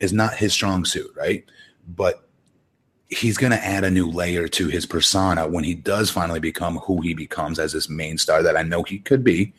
is 0.00 0.12
not 0.12 0.34
his 0.34 0.52
strong 0.52 0.84
suit, 0.84 1.12
right? 1.16 1.44
But 1.88 2.24
he's 3.08 3.36
going 3.36 3.52
to 3.52 3.64
add 3.64 3.84
a 3.84 3.90
new 3.90 4.10
layer 4.10 4.48
to 4.48 4.68
his 4.68 4.86
persona 4.86 5.46
when 5.46 5.64
he 5.64 5.74
does 5.74 6.10
finally 6.10 6.40
become 6.40 6.78
who 6.78 7.00
he 7.00 7.14
becomes 7.14 7.58
as 7.58 7.72
this 7.72 7.88
main 7.88 8.18
star 8.18 8.42
that 8.42 8.56
I 8.56 8.62
know 8.62 8.82
he 8.82 8.98
could 8.98 9.24
be. 9.24 9.52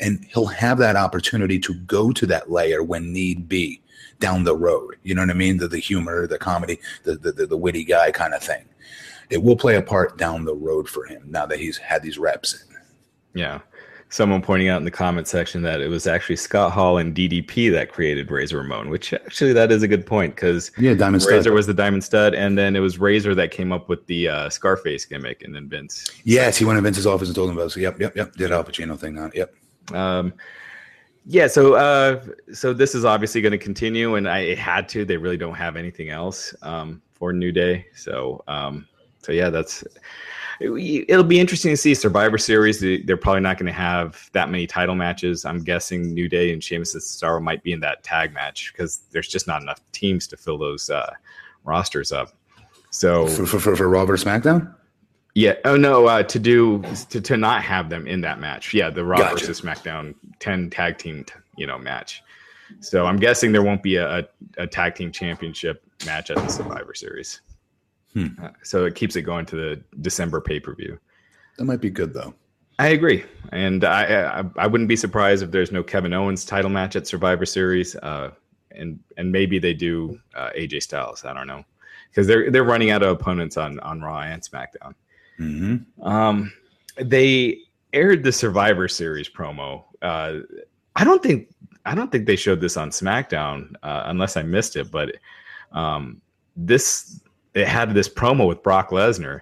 And 0.00 0.24
he'll 0.32 0.46
have 0.46 0.78
that 0.78 0.96
opportunity 0.96 1.58
to 1.60 1.74
go 1.74 2.12
to 2.12 2.26
that 2.26 2.50
layer 2.50 2.82
when 2.82 3.12
need 3.12 3.48
be 3.48 3.80
down 4.18 4.44
the 4.44 4.56
road. 4.56 4.96
You 5.02 5.14
know 5.14 5.22
what 5.22 5.30
I 5.30 5.34
mean? 5.34 5.58
The, 5.58 5.68
the 5.68 5.78
humor, 5.78 6.26
the 6.26 6.38
comedy, 6.38 6.80
the, 7.04 7.16
the, 7.16 7.32
the, 7.32 7.46
the 7.46 7.56
witty 7.56 7.84
guy 7.84 8.10
kind 8.10 8.34
of 8.34 8.42
thing. 8.42 8.64
It 9.30 9.42
will 9.42 9.56
play 9.56 9.76
a 9.76 9.82
part 9.82 10.18
down 10.18 10.44
the 10.44 10.54
road 10.54 10.88
for 10.88 11.04
him 11.06 11.22
now 11.26 11.46
that 11.46 11.58
he's 11.58 11.78
had 11.78 12.02
these 12.02 12.18
reps. 12.18 12.64
Yeah. 13.34 13.60
Someone 14.14 14.42
pointing 14.42 14.68
out 14.68 14.78
in 14.78 14.84
the 14.84 14.92
comment 14.92 15.26
section 15.26 15.62
that 15.62 15.80
it 15.80 15.88
was 15.88 16.06
actually 16.06 16.36
Scott 16.36 16.70
Hall 16.70 16.98
and 16.98 17.12
DDP 17.12 17.68
that 17.72 17.90
created 17.90 18.30
Razor 18.30 18.58
Ramon, 18.58 18.88
which 18.88 19.12
actually 19.12 19.52
that 19.54 19.72
is 19.72 19.82
a 19.82 19.88
good 19.88 20.06
point 20.06 20.36
because 20.36 20.70
Yeah, 20.78 20.94
Diamond 20.94 21.24
Stud. 21.24 21.32
Razor 21.32 21.52
was 21.52 21.66
the 21.66 21.74
Diamond 21.74 22.04
Stud, 22.04 22.32
and 22.32 22.56
then 22.56 22.76
it 22.76 22.78
was 22.78 23.00
Razor 23.00 23.34
that 23.34 23.50
came 23.50 23.72
up 23.72 23.88
with 23.88 24.06
the 24.06 24.28
uh, 24.28 24.50
Scarface 24.50 25.04
gimmick, 25.04 25.42
and 25.42 25.52
then 25.52 25.68
Vince. 25.68 26.06
Yes, 26.22 26.56
he 26.56 26.64
went 26.64 26.76
to 26.76 26.80
Vince's 26.82 27.08
office 27.08 27.26
and 27.26 27.34
told 27.34 27.50
him 27.50 27.56
about 27.56 27.66
it. 27.66 27.70
So, 27.70 27.80
yep, 27.80 27.98
yep, 27.98 28.14
yep. 28.14 28.32
Did 28.34 28.52
Al 28.52 28.62
Pacino 28.62 28.96
thing 28.96 29.18
on 29.18 29.30
it. 29.30 29.34
Yep. 29.34 29.54
Um, 29.92 30.32
yeah, 31.26 31.48
so 31.48 31.74
uh, 31.74 32.24
so 32.52 32.72
this 32.72 32.94
is 32.94 33.04
obviously 33.04 33.40
going 33.40 33.50
to 33.50 33.58
continue, 33.58 34.14
and 34.14 34.28
I 34.28 34.42
it 34.42 34.58
had 34.58 34.88
to. 34.90 35.04
They 35.04 35.16
really 35.16 35.38
don't 35.38 35.56
have 35.56 35.74
anything 35.74 36.10
else 36.10 36.54
um, 36.62 37.02
for 37.14 37.32
New 37.32 37.50
Day, 37.50 37.86
so 37.96 38.44
um, 38.46 38.86
so 39.22 39.32
yeah, 39.32 39.50
that's 39.50 39.82
it'll 40.60 41.24
be 41.24 41.40
interesting 41.40 41.72
to 41.72 41.76
see 41.76 41.94
Survivor 41.94 42.38
Series. 42.38 42.80
They, 42.80 42.98
they're 43.02 43.16
probably 43.16 43.40
not 43.40 43.58
going 43.58 43.66
to 43.66 43.72
have 43.72 44.30
that 44.32 44.48
many 44.50 44.66
title 44.66 44.94
matches. 44.94 45.44
I'm 45.44 45.62
guessing 45.62 46.14
New 46.14 46.28
Day 46.28 46.52
and 46.52 46.62
Sheamus 46.62 46.94
and 46.94 47.02
Cesaro 47.02 47.42
might 47.42 47.62
be 47.62 47.72
in 47.72 47.80
that 47.80 48.02
tag 48.02 48.32
match 48.32 48.72
because 48.72 49.00
there's 49.10 49.28
just 49.28 49.46
not 49.46 49.62
enough 49.62 49.80
teams 49.92 50.26
to 50.28 50.36
fill 50.36 50.58
those 50.58 50.90
uh, 50.90 51.12
rosters 51.64 52.12
up. 52.12 52.30
So 52.90 53.26
For, 53.26 53.46
for, 53.46 53.58
for, 53.58 53.76
for 53.76 53.88
Raw 53.88 54.04
versus 54.04 54.26
SmackDown? 54.26 54.72
yeah. 55.34 55.54
Oh 55.64 55.76
no. 55.76 56.06
Uh, 56.06 56.22
to 56.22 56.38
do 56.38 56.82
to, 57.10 57.20
to 57.20 57.36
not 57.36 57.62
have 57.62 57.90
them 57.90 58.06
in 58.06 58.20
that 58.20 58.38
match. 58.38 58.72
Yeah, 58.72 58.90
the 58.90 59.04
Raw 59.04 59.18
Gotcha. 59.18 59.46
versus 59.46 59.60
SmackDown 59.60 60.14
ten 60.38 60.70
tag 60.70 60.98
team 60.98 61.24
you 61.56 61.66
know 61.66 61.76
match. 61.78 62.22
So 62.80 63.06
I'm 63.06 63.18
guessing 63.18 63.52
there 63.52 63.62
won't 63.62 63.82
be 63.82 63.96
a, 63.96 64.20
a, 64.20 64.24
a 64.58 64.66
tag 64.66 64.94
team 64.94 65.10
championship 65.12 65.82
match 66.06 66.30
at 66.30 66.36
the 66.36 66.48
Survivor 66.48 66.94
Series. 66.94 67.40
Hmm. 68.14 68.28
Uh, 68.40 68.50
so 68.62 68.84
it 68.84 68.94
keeps 68.94 69.16
it 69.16 69.22
going 69.22 69.44
to 69.46 69.56
the 69.56 69.82
December 70.00 70.40
pay 70.40 70.60
per 70.60 70.74
view. 70.74 70.98
That 71.58 71.64
might 71.64 71.80
be 71.80 71.90
good, 71.90 72.14
though. 72.14 72.34
I 72.78 72.88
agree, 72.88 73.24
and 73.52 73.84
I, 73.84 74.40
I 74.40 74.44
I 74.56 74.66
wouldn't 74.66 74.88
be 74.88 74.96
surprised 74.96 75.42
if 75.42 75.50
there's 75.52 75.70
no 75.70 75.82
Kevin 75.82 76.12
Owens 76.12 76.44
title 76.44 76.70
match 76.70 76.96
at 76.96 77.06
Survivor 77.06 77.46
Series, 77.46 77.94
uh, 77.96 78.30
and 78.72 78.98
and 79.16 79.30
maybe 79.30 79.58
they 79.60 79.74
do 79.74 80.18
uh, 80.34 80.50
AJ 80.56 80.82
Styles. 80.82 81.24
I 81.24 81.32
don't 81.34 81.46
know 81.46 81.64
because 82.10 82.26
they're 82.26 82.50
they're 82.50 82.64
running 82.64 82.90
out 82.90 83.02
of 83.02 83.10
opponents 83.10 83.56
on 83.56 83.78
on 83.80 84.00
Raw 84.00 84.20
and 84.20 84.42
SmackDown. 84.42 84.94
hmm 85.36 85.76
Um, 86.02 86.52
they 86.96 87.58
aired 87.92 88.22
the 88.22 88.32
Survivor 88.32 88.88
Series 88.88 89.28
promo. 89.28 89.84
Uh, 90.02 90.40
I 90.96 91.04
don't 91.04 91.22
think 91.22 91.48
I 91.84 91.94
don't 91.94 92.10
think 92.10 92.26
they 92.26 92.36
showed 92.36 92.60
this 92.60 92.76
on 92.76 92.90
SmackDown 92.90 93.74
uh, 93.82 94.04
unless 94.06 94.36
I 94.36 94.42
missed 94.42 94.76
it. 94.76 94.90
But 94.90 95.16
um, 95.72 96.20
this 96.56 97.20
it 97.54 97.66
had 97.68 97.94
this 97.94 98.08
promo 98.08 98.46
with 98.48 98.62
Brock 98.62 98.90
Lesnar, 98.90 99.40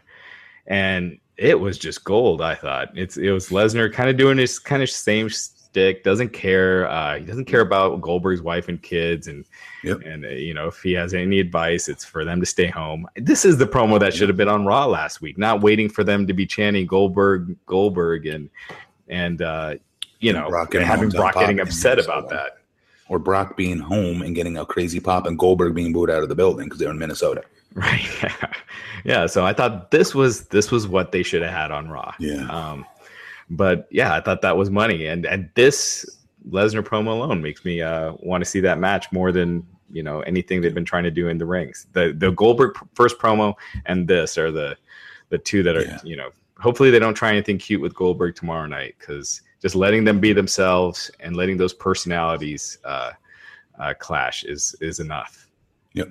and 0.66 1.18
it 1.36 1.58
was 1.58 1.78
just 1.78 2.04
gold. 2.04 2.40
I 2.40 2.54
thought 2.54 2.90
it's 2.96 3.16
it 3.16 3.30
was 3.30 3.48
Lesnar 3.48 3.92
kind 3.92 4.08
of 4.10 4.16
doing 4.16 4.38
his 4.38 4.58
kind 4.58 4.82
of 4.82 4.90
same 4.90 5.28
stick. 5.28 6.04
Doesn't 6.04 6.30
care. 6.30 6.88
Uh, 6.88 7.18
he 7.18 7.24
doesn't 7.24 7.46
care 7.46 7.62
about 7.62 8.00
Goldberg's 8.00 8.42
wife 8.42 8.68
and 8.68 8.80
kids, 8.82 9.26
and 9.28 9.44
Yep. 9.84 10.02
and 10.04 10.24
uh, 10.24 10.28
you 10.28 10.54
know 10.54 10.68
if 10.68 10.80
he 10.82 10.92
has 10.92 11.12
any 11.14 11.40
advice, 11.40 11.88
it's 11.88 12.04
for 12.04 12.24
them 12.24 12.38
to 12.40 12.46
stay 12.46 12.68
home. 12.68 13.06
This 13.16 13.44
is 13.44 13.58
the 13.58 13.66
promo 13.66 13.98
that 13.98 14.14
should 14.14 14.28
have 14.28 14.36
been 14.36 14.48
on 14.48 14.64
Raw 14.64 14.86
last 14.86 15.20
week, 15.20 15.38
not 15.38 15.60
waiting 15.60 15.88
for 15.88 16.04
them 16.04 16.26
to 16.28 16.32
be 16.32 16.46
chanting 16.46 16.86
Goldberg, 16.86 17.56
Goldberg, 17.66 18.26
and 18.26 18.48
and 19.08 19.42
uh, 19.42 19.74
you 20.20 20.32
know 20.32 20.48
Brock 20.48 20.72
having 20.74 21.08
Brock 21.08 21.34
getting 21.34 21.60
upset 21.60 21.98
about 21.98 22.28
that. 22.28 22.58
Or 23.08 23.18
Brock 23.18 23.56
being 23.58 23.78
home 23.78 24.22
and 24.22 24.34
getting 24.34 24.56
a 24.56 24.64
crazy 24.64 24.98
pop 25.00 25.26
and 25.26 25.38
Goldberg 25.38 25.74
being 25.74 25.92
booed 25.92 26.08
out 26.08 26.22
of 26.22 26.30
the 26.30 26.34
building 26.34 26.66
because 26.66 26.78
they're 26.78 26.90
in 26.90 26.98
Minnesota. 26.98 27.42
Right. 27.76 28.06
yeah. 29.04 29.26
So 29.26 29.46
I 29.46 29.52
thought 29.52 29.90
this 29.90 30.14
was 30.14 30.46
this 30.48 30.70
was 30.70 30.86
what 30.86 31.12
they 31.12 31.22
should 31.22 31.42
have 31.42 31.52
had 31.52 31.70
on 31.70 31.88
Raw. 31.88 32.12
Yeah. 32.18 32.46
Um, 32.48 32.84
but 33.50 33.88
yeah, 33.90 34.14
I 34.14 34.20
thought 34.20 34.42
that 34.42 34.56
was 34.56 34.70
money, 34.70 35.06
and 35.06 35.24
and 35.26 35.48
this 35.54 36.04
Lesnar 36.48 36.82
promo 36.82 37.08
alone 37.08 37.40
makes 37.40 37.64
me 37.64 37.80
uh, 37.82 38.12
want 38.20 38.42
to 38.44 38.50
see 38.50 38.60
that 38.60 38.78
match 38.78 39.10
more 39.12 39.32
than 39.32 39.66
you 39.90 40.02
know 40.02 40.20
anything 40.22 40.60
they've 40.60 40.74
been 40.74 40.84
trying 40.84 41.04
to 41.04 41.10
do 41.10 41.28
in 41.28 41.38
the 41.38 41.46
rings. 41.46 41.86
The 41.92 42.14
the 42.16 42.30
Goldberg 42.32 42.76
first 42.94 43.18
promo 43.18 43.54
and 43.86 44.06
this 44.08 44.36
are 44.38 44.50
the 44.50 44.76
the 45.30 45.38
two 45.38 45.62
that 45.62 45.76
are 45.76 45.82
Yeah. 45.82 46.00
you 46.04 46.16
know. 46.16 46.30
Hopefully 46.58 46.90
they 46.90 47.00
don't 47.00 47.14
try 47.14 47.30
anything 47.30 47.58
cute 47.58 47.80
with 47.80 47.92
Goldberg 47.94 48.36
tomorrow 48.36 48.66
night 48.66 48.94
because 48.98 49.42
just 49.60 49.74
letting 49.74 50.04
them 50.04 50.20
be 50.20 50.32
themselves 50.32 51.10
and 51.18 51.34
letting 51.36 51.56
those 51.56 51.74
personalities 51.74 52.78
uh, 52.84 53.10
uh, 53.80 53.94
clash 53.98 54.44
is 54.44 54.74
is 54.80 55.00
enough. 55.00 55.48
Yep. 55.94 56.10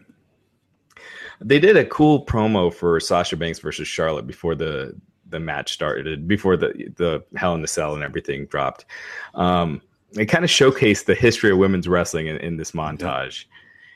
They 1.43 1.59
did 1.59 1.75
a 1.75 1.85
cool 1.85 2.25
promo 2.25 2.73
for 2.73 2.99
Sasha 2.99 3.35
Banks 3.35 3.59
versus 3.59 3.87
Charlotte 3.87 4.27
before 4.27 4.55
the 4.55 4.95
the 5.29 5.39
match 5.39 5.73
started, 5.73 6.27
before 6.27 6.57
the 6.57 6.91
the 6.97 7.23
Hell 7.35 7.55
in 7.55 7.61
the 7.61 7.67
Cell 7.67 7.95
and 7.95 8.03
everything 8.03 8.45
dropped. 8.45 8.85
Um, 9.33 9.81
it 10.13 10.25
kind 10.25 10.43
of 10.43 10.49
showcased 10.51 11.05
the 11.05 11.15
history 11.15 11.51
of 11.51 11.57
women's 11.57 11.87
wrestling 11.87 12.27
in, 12.27 12.37
in 12.37 12.57
this 12.57 12.71
montage, 12.71 13.45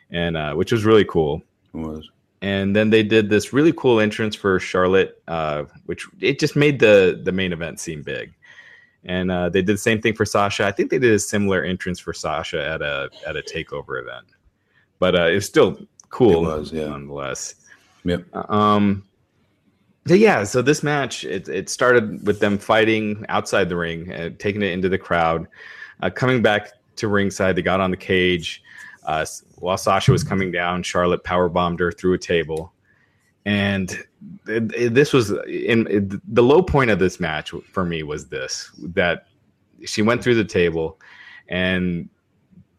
and 0.09 0.37
uh, 0.37 0.53
which 0.53 0.71
was 0.71 0.85
really 0.85 1.05
cool. 1.05 1.41
It 1.73 1.77
was. 1.77 2.09
and 2.41 2.75
then 2.75 2.89
they 2.89 3.03
did 3.03 3.29
this 3.29 3.51
really 3.53 3.73
cool 3.73 3.99
entrance 3.99 4.35
for 4.35 4.59
Charlotte, 4.59 5.21
uh, 5.27 5.63
which 5.85 6.07
it 6.21 6.39
just 6.39 6.55
made 6.55 6.79
the 6.79 7.21
the 7.23 7.31
main 7.31 7.51
event 7.53 7.79
seem 7.79 8.01
big. 8.01 8.33
And 9.03 9.29
uh, 9.29 9.49
they 9.49 9.61
did 9.61 9.75
the 9.75 9.77
same 9.77 10.01
thing 10.01 10.15
for 10.15 10.25
Sasha. 10.25 10.65
I 10.65 10.71
think 10.71 10.89
they 10.89 10.97
did 10.97 11.13
a 11.13 11.19
similar 11.19 11.63
entrance 11.63 11.99
for 11.99 12.13
Sasha 12.13 12.65
at 12.65 12.81
a 12.81 13.09
at 13.27 13.35
a 13.35 13.41
takeover 13.41 14.01
event, 14.01 14.27
but 14.99 15.15
uh, 15.15 15.25
it's 15.25 15.45
still 15.45 15.77
cool, 16.16 16.49
It 16.49 16.57
was, 16.59 16.72
yeah. 16.72 16.88
nonetheless. 16.88 17.55
Yep. 18.05 18.24
Um, 18.49 19.03
so 20.07 20.13
yeah, 20.13 20.43
so 20.43 20.61
this 20.61 20.84
match 20.84 21.24
it 21.26 21.49
it 21.49 21.68
started 21.70 22.26
with 22.26 22.39
them 22.39 22.57
fighting 22.57 23.26
outside 23.30 23.68
the 23.70 23.76
ring, 23.76 24.13
uh, 24.13 24.30
taking 24.39 24.61
it 24.61 24.72
into 24.72 24.88
the 24.88 24.97
crowd, 24.97 25.47
uh, 26.01 26.09
coming 26.09 26.41
back 26.41 26.72
to 26.97 27.07
ringside. 27.07 27.55
They 27.55 27.61
got 27.63 27.82
on 27.82 27.91
the 27.91 27.97
cage. 27.97 28.61
Uh, 29.05 29.26
while 29.57 29.78
Sasha 29.78 30.11
was 30.11 30.24
coming 30.24 30.51
down, 30.51 30.84
Charlotte 30.84 31.24
power 31.24 31.49
bombed 31.49 31.80
her 31.80 31.91
through 31.91 32.13
a 32.13 32.18
table, 32.18 32.72
and 33.45 33.91
it- 34.47 34.74
it- 34.76 34.93
this 34.93 35.11
was 35.13 35.32
in 35.47 35.88
it- 35.88 36.34
the 36.36 36.43
low 36.43 36.61
point 36.61 36.91
of 36.91 36.99
this 36.99 37.20
match 37.20 37.51
for 37.72 37.84
me 37.86 38.03
was 38.03 38.28
this 38.28 38.72
that 38.95 39.28
she 39.86 40.01
went 40.01 40.24
through 40.24 40.36
the 40.36 40.45
table, 40.45 40.99
and 41.49 42.09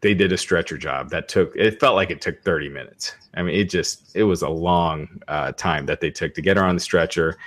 they 0.01 0.13
did 0.13 0.31
a 0.31 0.37
stretcher 0.37 0.77
job 0.77 1.09
that 1.09 1.27
took 1.27 1.51
it 1.55 1.79
felt 1.79 1.95
like 1.95 2.09
it 2.11 2.21
took 2.21 2.41
30 2.43 2.69
minutes 2.69 3.15
i 3.35 3.41
mean 3.41 3.55
it 3.55 3.69
just 3.69 4.15
it 4.15 4.23
was 4.23 4.41
a 4.41 4.49
long 4.49 5.07
uh, 5.27 5.51
time 5.53 5.85
that 5.85 6.01
they 6.01 6.11
took 6.11 6.33
to 6.35 6.41
get 6.41 6.57
her 6.57 6.63
on 6.63 6.75
the 6.75 6.81
stretcher 6.81 7.37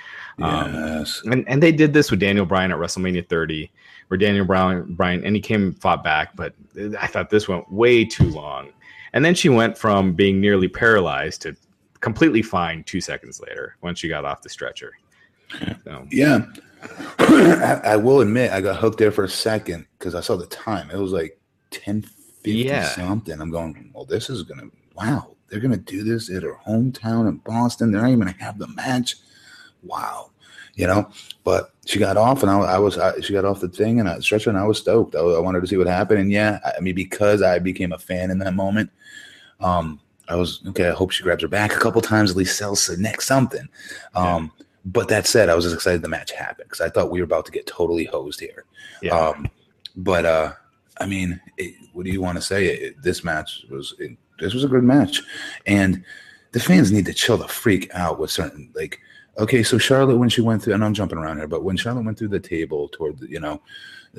um, 0.41 0.73
Yes. 0.73 1.21
and, 1.25 1.47
and 1.47 1.61
they 1.63 1.71
did 1.71 1.93
this 1.93 2.11
with 2.11 2.19
daniel 2.19 2.45
bryan 2.45 2.71
at 2.71 2.77
wrestlemania 2.77 3.27
30 3.27 3.71
where 4.07 4.17
daniel 4.17 4.45
bryan 4.45 4.93
bryan 4.95 5.23
and 5.25 5.35
he 5.35 5.41
came 5.41 5.63
and 5.63 5.81
fought 5.81 6.03
back 6.03 6.35
but 6.35 6.53
i 6.99 7.07
thought 7.07 7.29
this 7.29 7.47
went 7.47 7.71
way 7.71 8.03
too 8.05 8.29
long 8.29 8.69
and 9.13 9.23
then 9.23 9.35
she 9.35 9.49
went 9.49 9.77
from 9.77 10.13
being 10.13 10.39
nearly 10.41 10.67
paralyzed 10.67 11.41
to 11.43 11.55
completely 11.99 12.41
fine 12.41 12.83
two 12.83 12.99
seconds 13.01 13.39
later 13.47 13.75
when 13.81 13.93
she 13.95 14.07
got 14.09 14.25
off 14.25 14.41
the 14.41 14.49
stretcher 14.49 14.93
so, 15.83 16.07
Yeah. 16.09 16.45
I, 17.19 17.79
I 17.83 17.95
will 17.95 18.21
admit, 18.21 18.51
I 18.51 18.59
got 18.61 18.77
hooked 18.77 18.97
there 18.97 19.11
for 19.11 19.23
a 19.25 19.29
second 19.29 19.85
because 19.99 20.15
I 20.15 20.21
saw 20.21 20.35
the 20.35 20.47
time. 20.47 20.89
It 20.89 20.97
was 20.97 21.11
like 21.11 21.39
10 21.69 22.01
50 22.01 22.20
Yeah. 22.43 22.85
something. 22.85 23.39
I'm 23.39 23.51
going, 23.51 23.91
well, 23.93 24.05
this 24.05 24.29
is 24.29 24.43
going 24.43 24.59
to, 24.59 24.71
wow, 24.95 25.35
they're 25.47 25.59
going 25.59 25.71
to 25.71 25.77
do 25.77 26.03
this 26.03 26.29
at 26.29 26.43
her 26.43 26.57
hometown 26.67 27.27
in 27.27 27.37
Boston. 27.37 27.91
They're 27.91 28.01
not 28.01 28.09
even 28.09 28.21
going 28.21 28.33
to 28.33 28.43
have 28.43 28.57
the 28.57 28.67
match. 28.69 29.15
Wow. 29.83 30.31
You 30.75 30.87
know, 30.87 31.09
but 31.43 31.73
she 31.85 31.99
got 31.99 32.17
off 32.17 32.43
and 32.43 32.51
I, 32.51 32.59
I 32.59 32.79
was, 32.79 32.97
I, 32.97 33.19
she 33.19 33.33
got 33.33 33.45
off 33.45 33.59
the 33.59 33.67
thing 33.67 33.99
and 33.99 34.07
I 34.07 34.19
stretcher 34.19 34.49
and 34.49 34.57
I 34.57 34.65
was 34.65 34.79
stoked. 34.79 35.15
I, 35.15 35.19
I 35.19 35.39
wanted 35.39 35.61
to 35.61 35.67
see 35.67 35.77
what 35.77 35.87
happened. 35.87 36.19
And 36.21 36.31
yeah, 36.31 36.59
I, 36.63 36.73
I 36.77 36.79
mean, 36.79 36.95
because 36.95 37.41
I 37.41 37.59
became 37.59 37.91
a 37.91 37.97
fan 37.99 38.31
in 38.31 38.39
that 38.39 38.53
moment, 38.53 38.89
um, 39.59 39.99
I 40.29 40.35
was, 40.35 40.61
okay, 40.69 40.87
I 40.87 40.91
hope 40.93 41.11
she 41.11 41.23
grabs 41.23 41.41
her 41.41 41.49
back 41.49 41.75
a 41.75 41.79
couple 41.79 42.01
times, 42.01 42.31
at 42.31 42.37
least 42.37 42.57
sells 42.57 42.87
the 42.87 42.95
next 42.97 43.27
something. 43.27 43.67
Um, 44.15 44.51
But 44.83 45.09
that 45.09 45.27
said, 45.27 45.49
I 45.49 45.53
was 45.53 45.65
just 45.65 45.75
excited 45.75 46.01
the 46.01 46.07
match 46.07 46.31
happened 46.31 46.67
because 46.69 46.81
I 46.81 46.89
thought 46.89 47.11
we 47.11 47.19
were 47.19 47.25
about 47.25 47.45
to 47.45 47.51
get 47.51 47.67
totally 47.67 48.05
hosed 48.05 48.39
here. 48.39 48.65
yeah 49.03 49.15
Um, 49.15 49.47
but 49.95 50.25
uh, 50.25 50.53
I 50.99 51.05
mean, 51.05 51.39
it, 51.57 51.75
what 51.93 52.05
do 52.05 52.11
you 52.11 52.21
want 52.21 52.37
to 52.37 52.41
say? 52.41 52.67
It, 52.67 53.01
this 53.01 53.23
match 53.23 53.65
was 53.69 53.95
it, 53.99 54.17
this 54.39 54.53
was 54.53 54.63
a 54.63 54.67
good 54.67 54.83
match, 54.83 55.21
and 55.65 56.03
the 56.51 56.59
fans 56.59 56.91
need 56.91 57.05
to 57.05 57.13
chill 57.13 57.37
the 57.37 57.47
freak 57.47 57.89
out 57.93 58.19
with 58.19 58.31
certain 58.31 58.71
like. 58.75 58.99
Okay, 59.39 59.63
so 59.63 59.77
Charlotte, 59.77 60.17
when 60.17 60.27
she 60.27 60.41
went 60.41 60.61
through, 60.61 60.73
and 60.73 60.83
I'm 60.83 60.93
jumping 60.93 61.17
around 61.17 61.37
here, 61.37 61.47
but 61.47 61.63
when 61.63 61.77
Charlotte 61.77 62.03
went 62.03 62.19
through 62.19 62.27
the 62.27 62.39
table 62.39 62.89
toward 62.89 63.17
the, 63.19 63.29
you 63.29 63.39
know, 63.39 63.61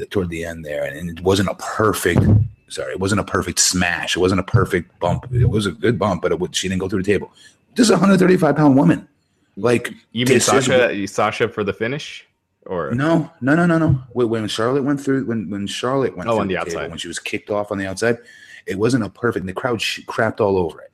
toward 0.08 0.30
the 0.30 0.42
end 0.42 0.64
there, 0.64 0.84
and 0.84 1.10
it 1.10 1.22
wasn't 1.22 1.50
a 1.50 1.54
perfect, 1.56 2.22
sorry, 2.68 2.92
it 2.92 2.98
wasn't 2.98 3.20
a 3.20 3.24
perfect 3.24 3.58
smash, 3.58 4.16
it 4.16 4.20
wasn't 4.20 4.40
a 4.40 4.44
perfect 4.44 4.98
bump. 5.00 5.26
It 5.30 5.50
was 5.50 5.66
a 5.66 5.72
good 5.72 5.98
bump, 5.98 6.22
but 6.22 6.32
it 6.32 6.40
would, 6.40 6.56
she 6.56 6.66
didn't 6.66 6.80
go 6.80 6.88
through 6.88 7.02
the 7.02 7.12
table. 7.12 7.30
This 7.74 7.84
is 7.84 7.90
a 7.90 7.94
135 7.94 8.56
pound 8.56 8.74
woman, 8.74 9.06
like 9.56 9.92
you 10.12 10.24
mean 10.24 10.36
is- 10.38 10.46
sasha 10.46 11.06
sasha 11.06 11.46
for 11.46 11.62
the 11.62 11.74
finish 11.74 12.26
or 12.66 12.92
no, 12.94 13.30
no, 13.40 13.54
no, 13.54 13.66
no, 13.66 13.78
no. 13.78 14.02
When, 14.12 14.28
when 14.28 14.48
Charlotte 14.48 14.84
went 14.84 15.00
through, 15.00 15.24
when 15.26 15.50
when 15.50 15.66
Charlotte 15.66 16.16
went 16.16 16.28
Oh, 16.28 16.34
through 16.34 16.40
on 16.42 16.48
the 16.48 16.54
table, 16.54 16.66
outside. 16.68 16.88
when 16.90 16.98
she 16.98 17.08
was 17.08 17.18
kicked 17.18 17.50
off 17.50 17.72
on 17.72 17.78
the 17.78 17.86
outside, 17.86 18.18
it 18.66 18.78
wasn't 18.78 19.04
a 19.04 19.08
perfect. 19.08 19.46
The 19.46 19.52
crowd 19.52 19.80
sh- 19.82 20.00
crapped 20.06 20.40
all 20.40 20.56
over 20.56 20.80
it. 20.80 20.90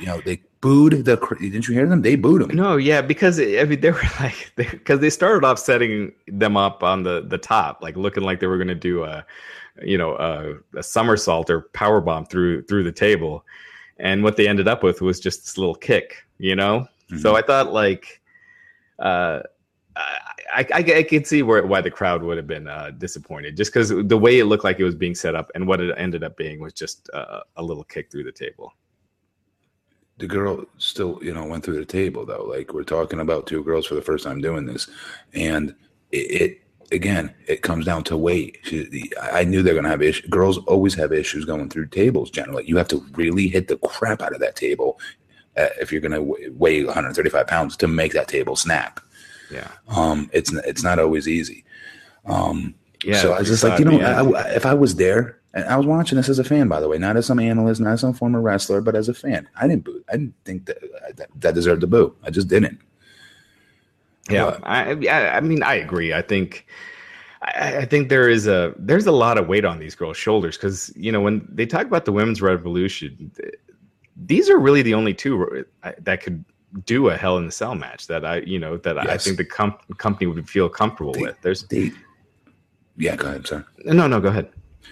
You 0.00 0.06
know, 0.06 0.20
they 0.24 0.40
booed 0.60 1.04
the. 1.04 1.16
Didn't 1.40 1.68
you 1.68 1.74
hear 1.74 1.86
them? 1.86 2.02
They 2.02 2.16
booed 2.16 2.42
them. 2.42 2.56
No, 2.56 2.76
yeah, 2.76 3.00
because 3.02 3.38
I 3.38 3.64
mean 3.64 3.80
they 3.80 3.90
were 3.92 4.02
like 4.20 4.52
because 4.56 4.98
they 5.00 5.10
started 5.10 5.46
off 5.46 5.58
setting 5.58 6.12
them 6.26 6.56
up 6.56 6.82
on 6.82 7.02
the 7.04 7.24
the 7.26 7.38
top, 7.38 7.82
like 7.82 7.96
looking 7.96 8.22
like 8.24 8.40
they 8.40 8.46
were 8.48 8.56
going 8.58 8.68
to 8.68 8.74
do 8.74 9.04
a, 9.04 9.24
you 9.82 9.96
know, 9.98 10.16
a, 10.16 10.78
a 10.78 10.82
somersault 10.82 11.50
or 11.50 11.62
power 11.72 12.00
bomb 12.00 12.26
through 12.26 12.62
through 12.64 12.82
the 12.82 12.92
table, 12.92 13.44
and 13.98 14.24
what 14.24 14.36
they 14.36 14.48
ended 14.48 14.66
up 14.66 14.82
with 14.82 15.00
was 15.00 15.20
just 15.20 15.42
this 15.44 15.56
little 15.58 15.74
kick, 15.76 16.26
you 16.38 16.56
know. 16.56 16.88
So 17.20 17.36
I 17.36 17.42
thought 17.42 17.72
like, 17.72 18.20
uh, 18.98 19.40
I, 20.54 20.66
I 20.72 20.78
I 20.78 21.02
could 21.02 21.26
see 21.26 21.42
where 21.42 21.66
why 21.66 21.80
the 21.80 21.90
crowd 21.90 22.22
would 22.22 22.36
have 22.36 22.46
been 22.46 22.68
uh, 22.68 22.90
disappointed, 22.98 23.56
just 23.56 23.72
because 23.72 23.88
the 23.90 24.18
way 24.18 24.38
it 24.38 24.44
looked 24.46 24.64
like 24.64 24.78
it 24.80 24.84
was 24.84 24.94
being 24.94 25.14
set 25.14 25.34
up 25.34 25.50
and 25.54 25.66
what 25.66 25.80
it 25.80 25.94
ended 25.98 26.22
up 26.24 26.36
being 26.36 26.60
was 26.60 26.72
just 26.72 27.10
uh, 27.12 27.40
a 27.56 27.62
little 27.62 27.84
kick 27.84 28.10
through 28.10 28.24
the 28.24 28.32
table. 28.32 28.72
the 30.18 30.26
girl 30.26 30.64
still, 30.78 31.18
you 31.22 31.34
know, 31.34 31.44
went 31.44 31.64
through 31.64 31.78
the 31.78 31.84
table 31.84 32.24
though. 32.24 32.44
Like 32.44 32.72
we're 32.72 32.84
talking 32.84 33.20
about 33.20 33.46
two 33.46 33.64
girls 33.64 33.86
for 33.86 33.94
the 33.96 34.02
first 34.02 34.24
time 34.24 34.40
doing 34.40 34.64
this, 34.64 34.88
and 35.34 35.74
it, 36.12 36.42
it 36.42 36.60
again, 36.92 37.34
it 37.48 37.62
comes 37.62 37.84
down 37.84 38.04
to 38.04 38.16
weight. 38.16 38.58
She, 38.62 39.10
I 39.20 39.44
knew 39.44 39.62
they're 39.62 39.74
gonna 39.74 39.88
have 39.88 40.02
issues. 40.02 40.28
Girls 40.30 40.58
always 40.66 40.94
have 40.94 41.12
issues 41.12 41.44
going 41.44 41.68
through 41.68 41.88
tables. 41.88 42.30
Generally, 42.30 42.68
you 42.68 42.76
have 42.76 42.88
to 42.88 43.04
really 43.14 43.48
hit 43.48 43.68
the 43.68 43.76
crap 43.78 44.22
out 44.22 44.34
of 44.34 44.40
that 44.40 44.56
table 44.56 45.00
uh, 45.56 45.66
if 45.80 45.90
you're 45.90 46.00
gonna 46.00 46.18
w- 46.18 46.52
weigh 46.56 46.84
135 46.84 47.46
pounds 47.48 47.76
to 47.78 47.88
make 47.88 48.12
that 48.12 48.28
table 48.28 48.54
snap. 48.56 49.00
Yeah, 49.54 49.70
Um, 49.88 50.28
it's 50.32 50.52
it's 50.52 50.82
not 50.82 50.98
always 50.98 51.26
easy. 51.28 51.64
Um, 52.26 52.74
yeah. 53.04 53.18
so 53.22 53.32
I 53.32 53.38
was 53.40 53.48
just 53.48 53.62
like, 53.64 53.78
you 53.78 53.84
know. 53.84 53.98
I, 54.00 54.42
I- 54.42 54.54
if 54.54 54.66
I 54.66 54.74
was 54.74 54.96
there, 54.96 55.38
and 55.54 55.64
I 55.66 55.76
was 55.76 55.86
watching 55.86 56.16
this 56.16 56.28
as 56.28 56.38
a 56.38 56.44
fan, 56.44 56.68
by 56.68 56.80
the 56.80 56.88
way, 56.88 56.98
not 56.98 57.16
as 57.16 57.26
some 57.26 57.38
analyst, 57.38 57.80
not 57.80 57.92
as 57.92 58.00
some 58.00 58.14
former 58.14 58.40
wrestler, 58.40 58.80
but 58.80 58.94
as 58.96 59.08
a 59.08 59.14
fan, 59.14 59.48
I 59.60 59.68
didn't 59.68 59.84
boo. 59.84 60.02
I 60.08 60.12
didn't 60.16 60.34
think 60.44 60.66
that 60.66 60.78
that, 61.16 61.28
that 61.40 61.54
deserved 61.54 61.82
to 61.82 61.86
boo. 61.86 62.14
I 62.24 62.30
just 62.30 62.48
didn't. 62.48 62.80
Yeah, 64.30 64.44
But- 64.52 64.60
I, 64.64 64.92
I, 65.10 65.36
I 65.36 65.40
mean, 65.40 65.62
I 65.62 65.74
agree. 65.74 66.14
I 66.14 66.22
think, 66.22 66.66
I, 67.42 67.84
think 67.84 68.08
there 68.08 68.28
is 68.30 68.46
a 68.46 68.72
there's 68.78 69.06
a 69.06 69.12
lot 69.12 69.36
of 69.36 69.46
weight 69.48 69.66
on 69.66 69.78
these 69.78 69.94
girls' 69.94 70.16
shoulders 70.16 70.56
because 70.56 70.90
you 70.96 71.12
know 71.12 71.20
when 71.20 71.46
they 71.52 71.66
talk 71.66 71.86
about 71.86 72.06
the 72.06 72.12
women's 72.12 72.40
revolution, 72.40 73.30
th- 73.36 73.54
these 74.16 74.48
are 74.48 74.58
really 74.58 74.80
the 74.80 74.94
only 74.94 75.12
two 75.12 75.66
uh, 75.82 75.92
that 76.00 76.22
could 76.22 76.42
do 76.84 77.08
a 77.08 77.16
Hell 77.16 77.38
in 77.38 77.46
the 77.46 77.52
Cell 77.52 77.74
match 77.74 78.06
that 78.08 78.24
I, 78.24 78.38
you 78.38 78.58
know, 78.58 78.76
that 78.78 78.98
I 78.98 79.16
think 79.16 79.36
the 79.36 79.44
com- 79.44 79.76
company 79.98 80.26
would 80.26 80.48
feel 80.48 80.68
comfortable 80.68 81.12
They- 81.12 81.22
with. 81.22 81.40
There's 81.42 81.62
They, 81.64 81.92
yeah, 82.96 83.16
go 83.16 83.28
ahead, 83.28 83.46
sir. 83.46 83.64
no, 83.84 84.06
no, 84.06 84.20
go 84.20 84.28
ahead. 84.28 84.50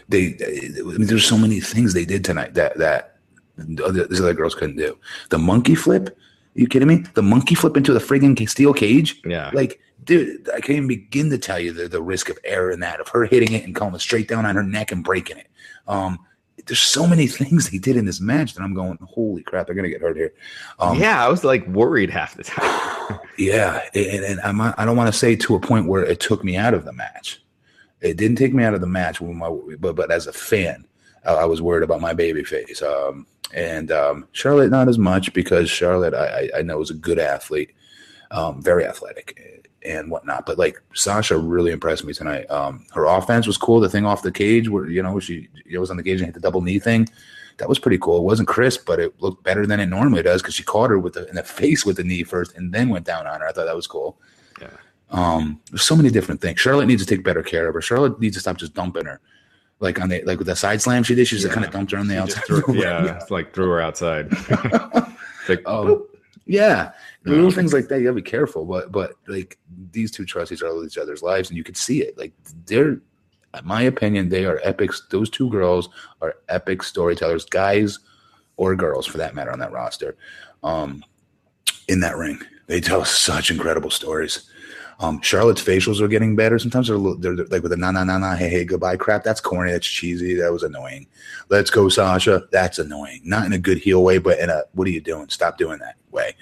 They, 0.09 0.33
they 0.33 0.71
I 0.79 0.83
mean, 0.83 1.07
there's 1.07 1.27
so 1.27 1.37
many 1.39 1.61
things 1.61 1.93
they 1.95 2.05
did 2.05 2.25
tonight 2.25 2.55
that 2.55 2.77
that 2.79 3.19
these 3.59 4.21
other 4.21 4.35
girls 4.35 4.55
couldn't 4.55 4.77
do. 4.77 4.97
The 5.29 5.39
monkey 5.39 5.75
flip. 5.75 6.17
you 6.55 6.67
kidding 6.67 6.89
me? 6.89 7.05
The 7.15 7.23
monkey 7.23 7.55
flip 7.55 7.77
into 7.77 7.93
the 7.93 7.99
friggin' 8.01 8.49
steel 8.49 8.73
cage. 8.73 9.21
Yeah, 9.25 9.51
Like, 9.53 9.81
dude, 10.05 10.49
I 10.51 10.61
can't 10.61 10.71
even 10.79 10.89
begin 10.89 11.31
to 11.31 11.39
tell 11.39 11.59
you 11.61 11.73
the, 11.73 11.87
the 11.89 12.03
risk 12.03 12.29
of 12.31 12.39
error 12.45 12.71
in 12.71 12.81
that, 12.81 13.01
of 13.01 13.09
her 13.09 13.25
hitting 13.27 13.53
it 13.53 13.65
and 13.65 13.75
coming 13.75 13.99
straight 14.01 14.27
down 14.29 14.47
on 14.47 14.55
her 14.57 14.63
neck 14.63 14.91
and 14.93 15.05
breaking 15.05 15.37
it. 15.37 15.49
Um, 15.87 16.19
there's 16.67 16.81
so 16.81 17.07
many 17.07 17.27
things 17.39 17.71
they 17.71 17.79
did 17.79 17.97
in 17.97 18.05
this 18.05 18.21
match 18.21 18.55
that 18.55 18.63
I'm 18.63 18.75
going, 18.75 18.99
holy 19.03 19.43
crap, 19.43 19.67
they're 19.67 19.75
gonna 19.75 19.89
get 19.89 20.01
hurt 20.01 20.17
here. 20.17 20.33
Um, 20.79 20.99
yeah, 20.99 21.25
I 21.25 21.29
was 21.29 21.45
like 21.45 21.67
worried 21.69 22.11
half 22.11 22.35
the 22.35 22.45
time. 22.45 23.19
yeah, 23.39 23.81
and, 23.95 24.25
and 24.25 24.41
I'm, 24.41 24.61
I 24.61 24.85
don't 24.85 24.97
want 24.97 25.13
to 25.13 25.19
say 25.19 25.37
to 25.37 25.55
a 25.57 25.61
point 25.61 25.87
where 25.87 26.05
it 26.05 26.21
took 26.21 26.45
me 26.45 26.57
out 26.57 26.75
of 26.75 26.85
the 26.85 26.93
match. 26.93 27.43
It 28.01 28.17
didn't 28.17 28.37
take 28.37 28.53
me 28.55 28.65
out 28.65 28.75
of 28.75 28.81
the 28.81 28.87
match, 28.87 29.21
my, 29.21 29.49
but 29.79 29.95
but 29.97 30.11
as 30.11 30.27
a 30.27 30.33
fan, 30.33 30.87
I, 31.25 31.35
I 31.35 31.45
was 31.45 31.63
worried 31.63 31.85
about 31.85 32.01
my 32.01 32.15
baby 32.15 32.43
face. 32.45 32.83
Um, 32.83 33.27
and 33.55 33.93
um, 33.93 34.27
Charlotte, 34.33 34.71
not 34.71 34.89
as 34.89 34.99
much 34.99 35.33
because 35.35 35.69
Charlotte, 35.71 36.15
I, 36.15 36.27
I- 36.55 36.59
I 36.59 36.63
know 36.63 36.81
is 36.81 36.91
a 36.91 36.95
good 36.95 37.19
athlete, 37.19 37.71
um, 38.31 38.63
very 38.63 38.85
athletic 38.87 39.39
and 39.85 40.11
whatnot. 40.11 40.47
But 40.47 40.59
like 40.59 40.81
Sasha 40.95 41.37
really 41.37 41.73
impressed 41.73 42.05
me 42.05 42.13
tonight. 42.13 42.51
Um, 42.51 42.85
her 42.95 43.05
offense 43.07 43.47
was 43.47 43.57
cool. 43.57 43.81
The 43.81 43.89
thing 43.89 44.05
off 44.07 44.23
the 44.23 44.33
cage 44.33 44.69
where 44.69 44.87
you 44.89 45.03
know 45.03 45.19
she 45.21 45.49
it 45.69 45.79
was 45.79 45.91
on 45.91 45.97
the 45.97 46.03
cage 46.03 46.21
and 46.21 46.27
hit 46.27 46.35
the 46.35 46.41
double 46.41 46.61
knee 46.63 46.79
thing. 46.79 47.09
That 47.59 47.69
was 47.69 47.79
pretty 47.79 47.99
cool. 47.99 48.17
It 48.19 48.23
wasn't 48.23 48.49
crisp, 48.49 48.87
but 48.87 48.99
it 48.99 49.15
looked 49.21 49.45
better 49.45 49.67
than 49.67 49.79
it 49.79 49.87
normally 49.87 50.23
does 50.23 50.41
because 50.43 50.55
she 50.55 50.63
caught 50.63 50.91
her 50.91 50.99
with 50.99 51.13
the 51.15 51.29
in 51.29 51.35
the 51.37 51.43
face 51.61 51.85
with 51.85 51.97
the 51.97 52.05
knee 52.05 52.23
first 52.25 52.57
and 52.57 52.73
then 52.73 52.89
went 52.89 53.05
down 53.07 53.27
on 53.27 53.41
her. 53.41 53.47
I 53.49 53.53
thought 53.53 53.67
that 53.67 53.77
was 53.77 53.87
cool. 53.87 54.19
Yeah. 54.61 54.69
Um, 55.11 55.61
there's 55.71 55.83
so 55.83 55.95
many 55.95 56.09
different 56.11 56.41
things. 56.41 56.59
Charlotte 56.61 56.87
needs 56.87 57.05
to 57.05 57.15
take 57.15 57.23
better 57.25 57.43
care 57.43 57.69
of 57.69 57.75
her. 57.75 57.83
Charlotte 57.83 58.19
needs 58.19 58.37
to 58.37 58.41
stop 58.41 58.57
just 58.57 58.73
dumping 58.73 59.05
her. 59.05 59.21
Like 59.81 60.01
on 60.01 60.09
the 60.09 60.23
like 60.23 60.39
with 60.39 60.47
the 60.47 60.57
side 60.57 60.81
slam 60.81 61.03
she 61.03 61.15
did, 61.15 61.27
she 61.29 61.37
just 61.37 61.49
Yeah. 61.49 61.53
kind 61.55 61.67
of 61.67 61.73
dumped 61.73 61.93
her 61.93 61.99
on 61.99 62.07
the 62.09 62.15
She 62.15 62.19
outside. 62.19 62.45
threw- 62.45 62.75
yeah, 62.81 63.17
it's 63.17 63.31
like 63.31 63.53
threw 63.53 63.69
her 63.69 63.81
outside. 63.81 64.31
Like, 65.49 65.67
Um, 65.69 66.07
yeah, 66.47 66.93
little 67.25 67.51
things 67.51 67.73
like 67.73 67.89
that. 67.89 67.99
You 67.99 68.05
gotta 68.05 68.17
be 68.17 68.23
careful, 68.23 68.65
but 68.65 68.91
but 68.93 69.13
like 69.27 69.59
these 69.93 70.11
two 70.11 70.25
trust 70.25 70.53
each 70.53 70.63
other 70.63 70.75
with 70.77 70.87
each 70.87 70.99
other's 70.99 71.23
lives, 71.23 71.49
and 71.49 71.57
you 71.57 71.65
can 71.65 71.75
see 71.75 72.03
it. 72.03 72.17
Like 72.19 72.33
they're, 72.67 72.93
in 72.93 73.65
my 73.65 73.83
opinion, 73.83 74.29
they 74.29 74.45
are 74.45 74.61
epics. 74.65 75.03
Those 75.11 75.31
two 75.31 75.49
girls 75.51 75.89
are 76.21 76.37
epic 76.49 76.83
storytellers, 76.83 77.45
guys 77.45 77.99
or 78.57 78.75
girls 78.77 79.07
for 79.07 79.19
that 79.19 79.35
matter, 79.35 79.51
on 79.51 79.59
that 79.61 79.73
roster. 79.73 80.17
Um, 80.63 81.05
in 81.89 82.01
that 82.01 82.17
ring. 82.17 82.41
They 82.67 82.81
tell 82.81 83.05
such 83.05 83.51
incredible 83.51 83.91
stories. 83.91 84.49
Um, 85.01 85.21
Charlotte's 85.21 85.63
facials 85.63 86.01
are 86.01 86.09
getting 86.09 86.37
better. 86.37 86.59
Sometimes 86.59 86.87
they're, 86.87 86.97
little, 86.97 87.19
they're, 87.19 87.35
they're 87.35 87.47
like 87.47 87.63
with 87.63 87.73
a 87.73 87.77
na 87.77 87.91
na 87.91 88.05
na 88.05 88.19
na 88.19 88.37
hey 88.37 88.49
hey 88.49 88.65
goodbye 88.65 88.97
crap. 88.97 89.25
That's 89.25 89.41
corny. 89.41 89.73
That's 89.73 89.87
cheesy. 89.87 90.35
That 90.35 90.53
was 90.53 90.63
annoying. 90.63 91.07
Let's 91.49 91.71
go 91.71 91.89
Sasha. 91.89 92.45
That's 92.53 92.79
annoying. 92.79 93.21
Not 93.25 93.47
in 93.47 93.53
a 93.53 93.59
good 93.59 93.79
heel 93.79 94.05
way, 94.05 94.19
but 94.19 94.39
in 94.39 94.49
a 94.49 94.63
what 94.73 94.87
are 94.87 94.93
you 94.93 95.01
doing? 95.01 95.29
Stop 95.29 95.59
doing 95.59 95.79
that 95.81 95.97
way. 96.13 96.37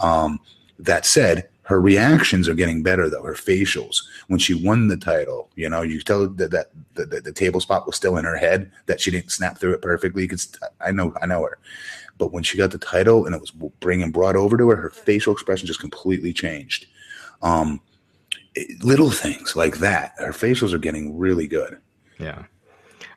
Um, 0.00 0.40
that 0.78 1.06
said, 1.06 1.48
her 1.68 1.80
reactions 1.80 2.48
are 2.48 2.54
getting 2.54 2.82
better 2.82 3.10
though. 3.10 3.22
Her 3.22 3.34
facials 3.34 4.02
when 4.28 4.38
she 4.38 4.54
won 4.54 4.88
the 4.88 4.96
title, 4.96 5.50
you 5.54 5.68
know, 5.68 5.82
you 5.82 6.00
tell 6.00 6.26
that 6.26 6.50
that 6.50 6.70
the, 6.94 7.04
the, 7.04 7.20
the 7.20 7.32
table 7.32 7.60
spot 7.60 7.86
was 7.86 7.94
still 7.94 8.16
in 8.16 8.24
her 8.24 8.38
head 8.38 8.70
that 8.86 9.00
she 9.00 9.10
didn't 9.10 9.32
snap 9.32 9.58
through 9.58 9.74
it 9.74 9.82
perfectly. 9.82 10.24
Because 10.24 10.50
I 10.80 10.92
know 10.92 11.12
I 11.20 11.26
know 11.26 11.42
her, 11.42 11.58
but 12.16 12.32
when 12.32 12.42
she 12.42 12.56
got 12.56 12.70
the 12.70 12.78
title 12.78 13.26
and 13.26 13.34
it 13.34 13.40
was 13.40 13.50
bringing 13.50 14.10
brought 14.10 14.34
over 14.34 14.56
to 14.56 14.70
her, 14.70 14.76
her 14.76 14.90
facial 14.90 15.32
expression 15.32 15.66
just 15.66 15.80
completely 15.80 16.32
changed. 16.32 16.86
Um, 17.42 17.80
it, 18.54 18.82
little 18.82 19.10
things 19.10 19.54
like 19.54 19.78
that. 19.78 20.14
Her 20.16 20.32
facials 20.32 20.72
are 20.72 20.78
getting 20.78 21.18
really 21.18 21.46
good. 21.46 21.78
Yeah. 22.18 22.44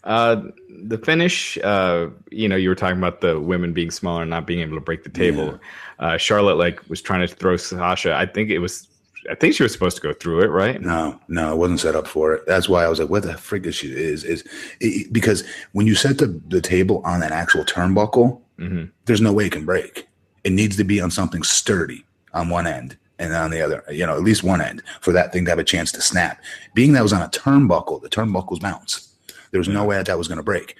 Uh, 0.04 0.44
the 0.84 0.98
finish, 0.98 1.58
uh, 1.60 2.08
you 2.32 2.50
know, 2.50 2.56
you 2.56 2.70
were 2.70 2.76
talking 2.76 2.98
about 2.98 3.22
the 3.22 3.40
women 3.40 3.72
being 3.74 3.92
smaller 3.92 4.24
and 4.24 4.32
not 4.32 4.48
being 4.48 4.60
able 4.60 4.76
to 4.76 4.82
break 4.82 5.04
the 5.04 5.10
table. 5.10 5.60
Yeah. 6.00 6.14
Uh, 6.14 6.18
Charlotte 6.18 6.56
like 6.56 6.82
was 6.90 7.02
trying 7.02 7.26
to 7.28 7.34
throw 7.34 7.56
Sasha. 7.58 8.16
I 8.16 8.26
think 8.26 8.50
it 8.50 8.60
was, 8.60 8.88
I 9.30 9.36
think 9.36 9.54
she 9.54 9.62
was 9.62 9.72
supposed 9.72 9.98
to 9.98 10.02
go 10.02 10.14
through 10.14 10.42
it, 10.42 10.48
right? 10.48 10.82
No, 10.82 11.20
no, 11.28 11.54
it 11.54 11.58
wasn't 11.58 11.82
set 11.82 11.96
up 11.96 12.08
for 12.08 12.34
it. 12.34 12.48
That's 12.48 12.68
why 12.68 12.84
I 12.84 12.88
was 12.88 13.00
like, 13.00 13.10
"What 13.10 13.22
the 13.22 13.38
frick 13.38 13.68
is 13.68 13.76
she?" 13.76 13.92
Is 13.92 14.24
is 14.24 14.44
it, 14.80 15.14
because 15.14 15.44
when 15.74 15.86
you 15.86 15.94
set 15.94 16.18
the, 16.18 16.42
the 16.48 16.62
table 16.62 17.04
on 17.06 17.22
an 17.22 17.32
actual 17.32 17.64
turnbuckle, 17.64 18.42
mm-hmm. 18.58 18.86
there's 19.06 19.22
no 19.22 19.32
way 19.32 19.46
it 19.46 19.52
can 19.52 19.66
break. 19.66 20.08
It 20.44 20.54
needs 20.54 20.76
to 20.78 20.84
be 20.84 21.00
on 21.00 21.12
something 21.12 21.44
sturdy 21.44 22.04
on 22.34 22.50
one 22.50 22.66
end 22.66 22.98
and 23.20 23.36
on 23.36 23.52
the 23.52 23.62
other, 23.62 23.84
you 23.92 24.08
know, 24.08 24.16
at 24.16 24.24
least 24.24 24.44
one 24.44 24.62
end 24.62 24.82
for 25.02 25.12
that 25.12 25.32
thing 25.32 25.46
to 25.46 25.52
have 25.52 25.60
a 25.60 25.64
chance 25.64 25.92
to 25.92 26.02
snap. 26.02 26.42
Being 26.74 26.94
that 26.94 27.04
was 27.04 27.14
on 27.14 27.22
a 27.22 27.30
turnbuckle, 27.30 28.02
the 28.02 28.10
turnbuckles 28.10 28.60
bounce. 28.60 29.11
There 29.52 29.60
was 29.60 29.68
no 29.68 29.86
way 29.86 29.98
that, 29.98 30.06
that 30.08 30.18
was 30.18 30.28
going 30.28 30.38
to 30.38 30.44
break. 30.44 30.76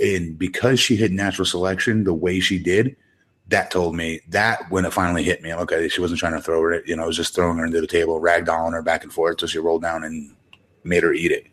And 0.00 0.38
because 0.38 0.80
she 0.80 0.96
hit 0.96 1.12
natural 1.12 1.44
selection 1.44 2.04
the 2.04 2.14
way 2.14 2.40
she 2.40 2.58
did, 2.58 2.96
that 3.48 3.70
told 3.70 3.94
me 3.94 4.20
that 4.28 4.70
when 4.70 4.84
it 4.84 4.92
finally 4.92 5.22
hit 5.22 5.42
me, 5.42 5.52
okay, 5.52 5.88
she 5.88 6.00
wasn't 6.00 6.20
trying 6.20 6.32
to 6.32 6.40
throw 6.40 6.62
her, 6.62 6.82
you 6.86 6.96
know, 6.96 7.04
it 7.04 7.08
was 7.08 7.16
just 7.16 7.34
throwing 7.34 7.58
her 7.58 7.66
into 7.66 7.80
the 7.80 7.86
table, 7.86 8.20
ragdolling 8.20 8.72
her 8.72 8.82
back 8.82 9.02
and 9.02 9.12
forth 9.12 9.32
until 9.32 9.48
she 9.48 9.58
rolled 9.58 9.82
down 9.82 10.04
and 10.04 10.34
made 10.84 11.02
her 11.02 11.12
eat 11.12 11.32
it, 11.32 11.46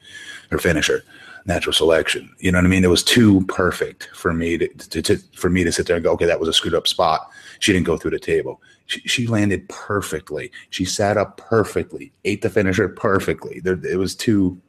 her 0.51 0.59
finisher, 0.59 1.03
natural 1.45 1.74
selection. 1.74 2.34
You 2.39 2.51
know 2.51 2.59
what 2.59 2.65
I 2.65 2.70
mean? 2.70 2.84
It 2.84 2.89
was 2.89 3.03
too 3.03 3.43
perfect 3.47 4.09
for 4.13 4.34
me 4.34 4.57
to, 4.57 4.67
to, 4.67 5.01
to 5.01 5.17
for 5.36 5.49
me 5.49 5.63
to 5.63 5.72
sit 5.72 5.88
there 5.88 5.95
and 5.95 6.03
go, 6.03 6.11
okay, 6.13 6.26
that 6.26 6.39
was 6.39 6.49
a 6.49 6.53
screwed 6.53 6.76
up 6.76 6.88
spot. 6.88 7.30
She 7.59 7.74
didn't 7.74 7.88
go 7.88 7.97
through 7.97 8.11
the 8.11 8.20
table. 8.20 8.61
She, 8.86 9.01
she 9.01 9.28
landed 9.28 9.67
perfectly. 9.70 10.51
She 10.70 10.86
sat 10.86 11.17
up 11.17 11.38
perfectly, 11.38 12.11
ate 12.24 12.41
the 12.41 12.49
finisher 12.49 12.88
perfectly. 12.88 13.59
There, 13.59 13.80
it 13.86 13.97
was 13.97 14.15
too 14.15 14.59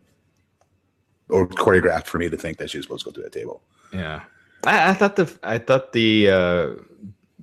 or 1.31 1.47
choreographed 1.49 2.07
for 2.07 2.19
me 2.19 2.29
to 2.29 2.37
think 2.37 2.59
that 2.59 2.71
she 2.71 2.79
was 2.79 2.85
supposed 2.85 3.05
to 3.05 3.11
go 3.11 3.15
through 3.15 3.25
that 3.25 3.33
table. 3.33 3.63
Yeah, 3.93 4.23
I, 4.65 4.91
I 4.91 4.95
thought 4.95 5.17
the 5.17 5.33
I 5.43 5.59
thought 5.59 5.93
the 5.93 6.31
uh, 6.31 6.71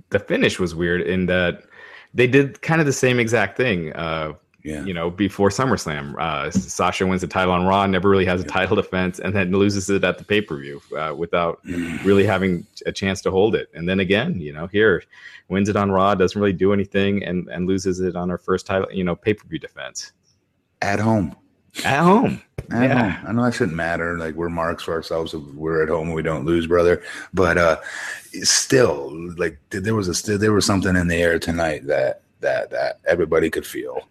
the 0.09 0.19
finish 0.19 0.59
was 0.59 0.75
weird 0.75 1.01
in 1.01 1.25
that 1.27 1.63
they 2.13 2.27
did 2.27 2.61
kind 2.61 2.81
of 2.81 2.87
the 2.87 2.93
same 2.93 3.19
exact 3.19 3.57
thing. 3.57 3.93
Uh, 3.93 4.33
yeah. 4.63 4.83
You 4.83 4.93
know, 4.93 5.09
before 5.09 5.47
SummerSlam, 5.47 6.19
uh, 6.19 6.51
Sasha 6.51 7.07
wins 7.07 7.21
the 7.21 7.27
title 7.27 7.53
on 7.53 7.65
Raw, 7.65 7.85
never 7.85 8.09
really 8.09 8.25
has 8.25 8.41
a 8.41 8.43
title 8.43 8.75
defense, 8.75 9.17
and 9.17 9.33
then 9.33 9.51
loses 9.51 9.89
it 9.89 10.03
at 10.03 10.17
the 10.17 10.25
pay 10.25 10.41
per 10.41 10.57
view 10.57 10.81
uh, 10.97 11.15
without 11.15 11.61
really 12.03 12.25
having 12.25 12.67
a 12.85 12.91
chance 12.91 13.21
to 13.21 13.31
hold 13.31 13.55
it. 13.55 13.69
And 13.73 13.87
then 13.87 14.01
again, 14.01 14.41
you 14.41 14.51
know, 14.51 14.67
here 14.67 15.03
wins 15.47 15.69
it 15.69 15.77
on 15.77 15.89
Raw, 15.89 16.15
doesn't 16.15 16.39
really 16.39 16.51
do 16.51 16.73
anything, 16.73 17.23
and 17.23 17.47
and 17.47 17.65
loses 17.65 18.01
it 18.01 18.17
on 18.17 18.27
her 18.27 18.37
first 18.37 18.65
title, 18.65 18.91
you 18.91 19.05
know, 19.05 19.15
pay 19.15 19.33
per 19.33 19.47
view 19.47 19.57
defense 19.57 20.11
at 20.81 20.99
home. 20.99 21.33
At 21.85 22.03
home. 22.03 22.41
I 22.71 22.85
yeah. 22.85 23.21
Know, 23.23 23.29
I 23.29 23.31
know 23.33 23.45
that 23.45 23.53
shouldn't 23.53 23.77
matter. 23.77 24.17
Like 24.17 24.35
we're 24.35 24.49
marks 24.49 24.83
for 24.83 24.93
ourselves 24.93 25.33
if 25.33 25.41
we're 25.53 25.83
at 25.83 25.89
home 25.89 26.11
we 26.11 26.21
don't 26.21 26.45
lose, 26.45 26.67
brother. 26.67 27.01
But 27.33 27.57
uh 27.57 27.77
still, 28.43 29.11
like 29.37 29.57
there 29.69 29.95
was 29.95 30.07
a 30.07 30.13
still 30.13 30.37
there 30.37 30.53
was 30.53 30.65
something 30.65 30.95
in 30.95 31.07
the 31.07 31.15
air 31.15 31.39
tonight 31.39 31.87
that 31.87 32.21
that 32.41 32.69
that 32.71 32.99
everybody 33.07 33.49
could 33.49 33.65
feel. 33.65 34.07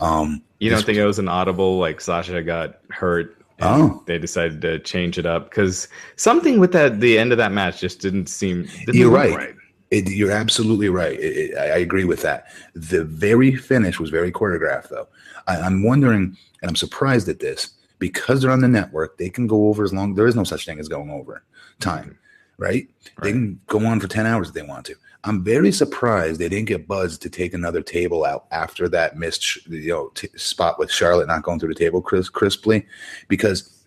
Um 0.00 0.42
You 0.58 0.70
don't 0.70 0.84
think 0.84 0.98
it 0.98 1.06
was 1.06 1.18
an 1.18 1.28
audible 1.28 1.78
like 1.78 2.00
Sasha 2.00 2.42
got 2.42 2.78
hurt 2.90 3.38
oh. 3.60 4.02
they 4.06 4.18
decided 4.18 4.60
to 4.62 4.78
change 4.80 5.18
it 5.18 5.26
up 5.26 5.50
because 5.50 5.88
something 6.16 6.60
with 6.60 6.72
that 6.72 7.00
the 7.00 7.18
end 7.18 7.32
of 7.32 7.38
that 7.38 7.52
match 7.52 7.80
just 7.80 8.00
didn't 8.00 8.28
seem 8.28 8.62
didn't 8.86 8.94
you're 8.94 9.10
right. 9.10 9.34
right. 9.34 9.54
It, 9.90 10.10
you're 10.10 10.32
absolutely 10.32 10.90
right. 10.90 11.18
It, 11.18 11.36
it, 11.36 11.56
I 11.56 11.78
agree 11.78 12.04
with 12.04 12.20
that. 12.20 12.48
The 12.74 13.04
very 13.04 13.56
finish 13.56 13.98
was 13.98 14.10
very 14.10 14.30
choreographed, 14.30 14.90
though. 14.90 15.08
I, 15.46 15.56
I'm 15.56 15.82
wondering, 15.82 16.36
and 16.62 16.68
I'm 16.68 16.76
surprised 16.76 17.28
at 17.28 17.40
this 17.40 17.70
because 17.98 18.42
they're 18.42 18.50
on 18.50 18.60
the 18.60 18.68
network, 18.68 19.18
they 19.18 19.30
can 19.30 19.46
go 19.46 19.68
over 19.68 19.84
as 19.84 19.92
long. 19.92 20.14
There 20.14 20.26
is 20.26 20.36
no 20.36 20.44
such 20.44 20.64
thing 20.64 20.78
as 20.78 20.88
going 20.88 21.10
over 21.10 21.44
time, 21.80 22.18
right? 22.58 22.88
right? 23.16 23.22
They 23.22 23.32
can 23.32 23.60
go 23.66 23.84
on 23.84 24.00
for 24.00 24.08
ten 24.08 24.26
hours 24.26 24.48
if 24.48 24.54
they 24.54 24.62
want 24.62 24.86
to. 24.86 24.94
I'm 25.24 25.42
very 25.42 25.72
surprised 25.72 26.38
they 26.38 26.48
didn't 26.48 26.68
get 26.68 26.86
buzzed 26.86 27.22
to 27.22 27.30
take 27.30 27.52
another 27.52 27.82
table 27.82 28.24
out 28.24 28.46
after 28.52 28.88
that 28.90 29.16
missed, 29.18 29.66
you 29.66 29.88
know, 29.88 30.08
t- 30.14 30.28
spot 30.36 30.78
with 30.78 30.92
Charlotte 30.92 31.26
not 31.26 31.42
going 31.42 31.58
through 31.58 31.74
the 31.74 31.78
table 31.78 32.00
cris- 32.00 32.28
crisply, 32.28 32.86
because 33.26 33.84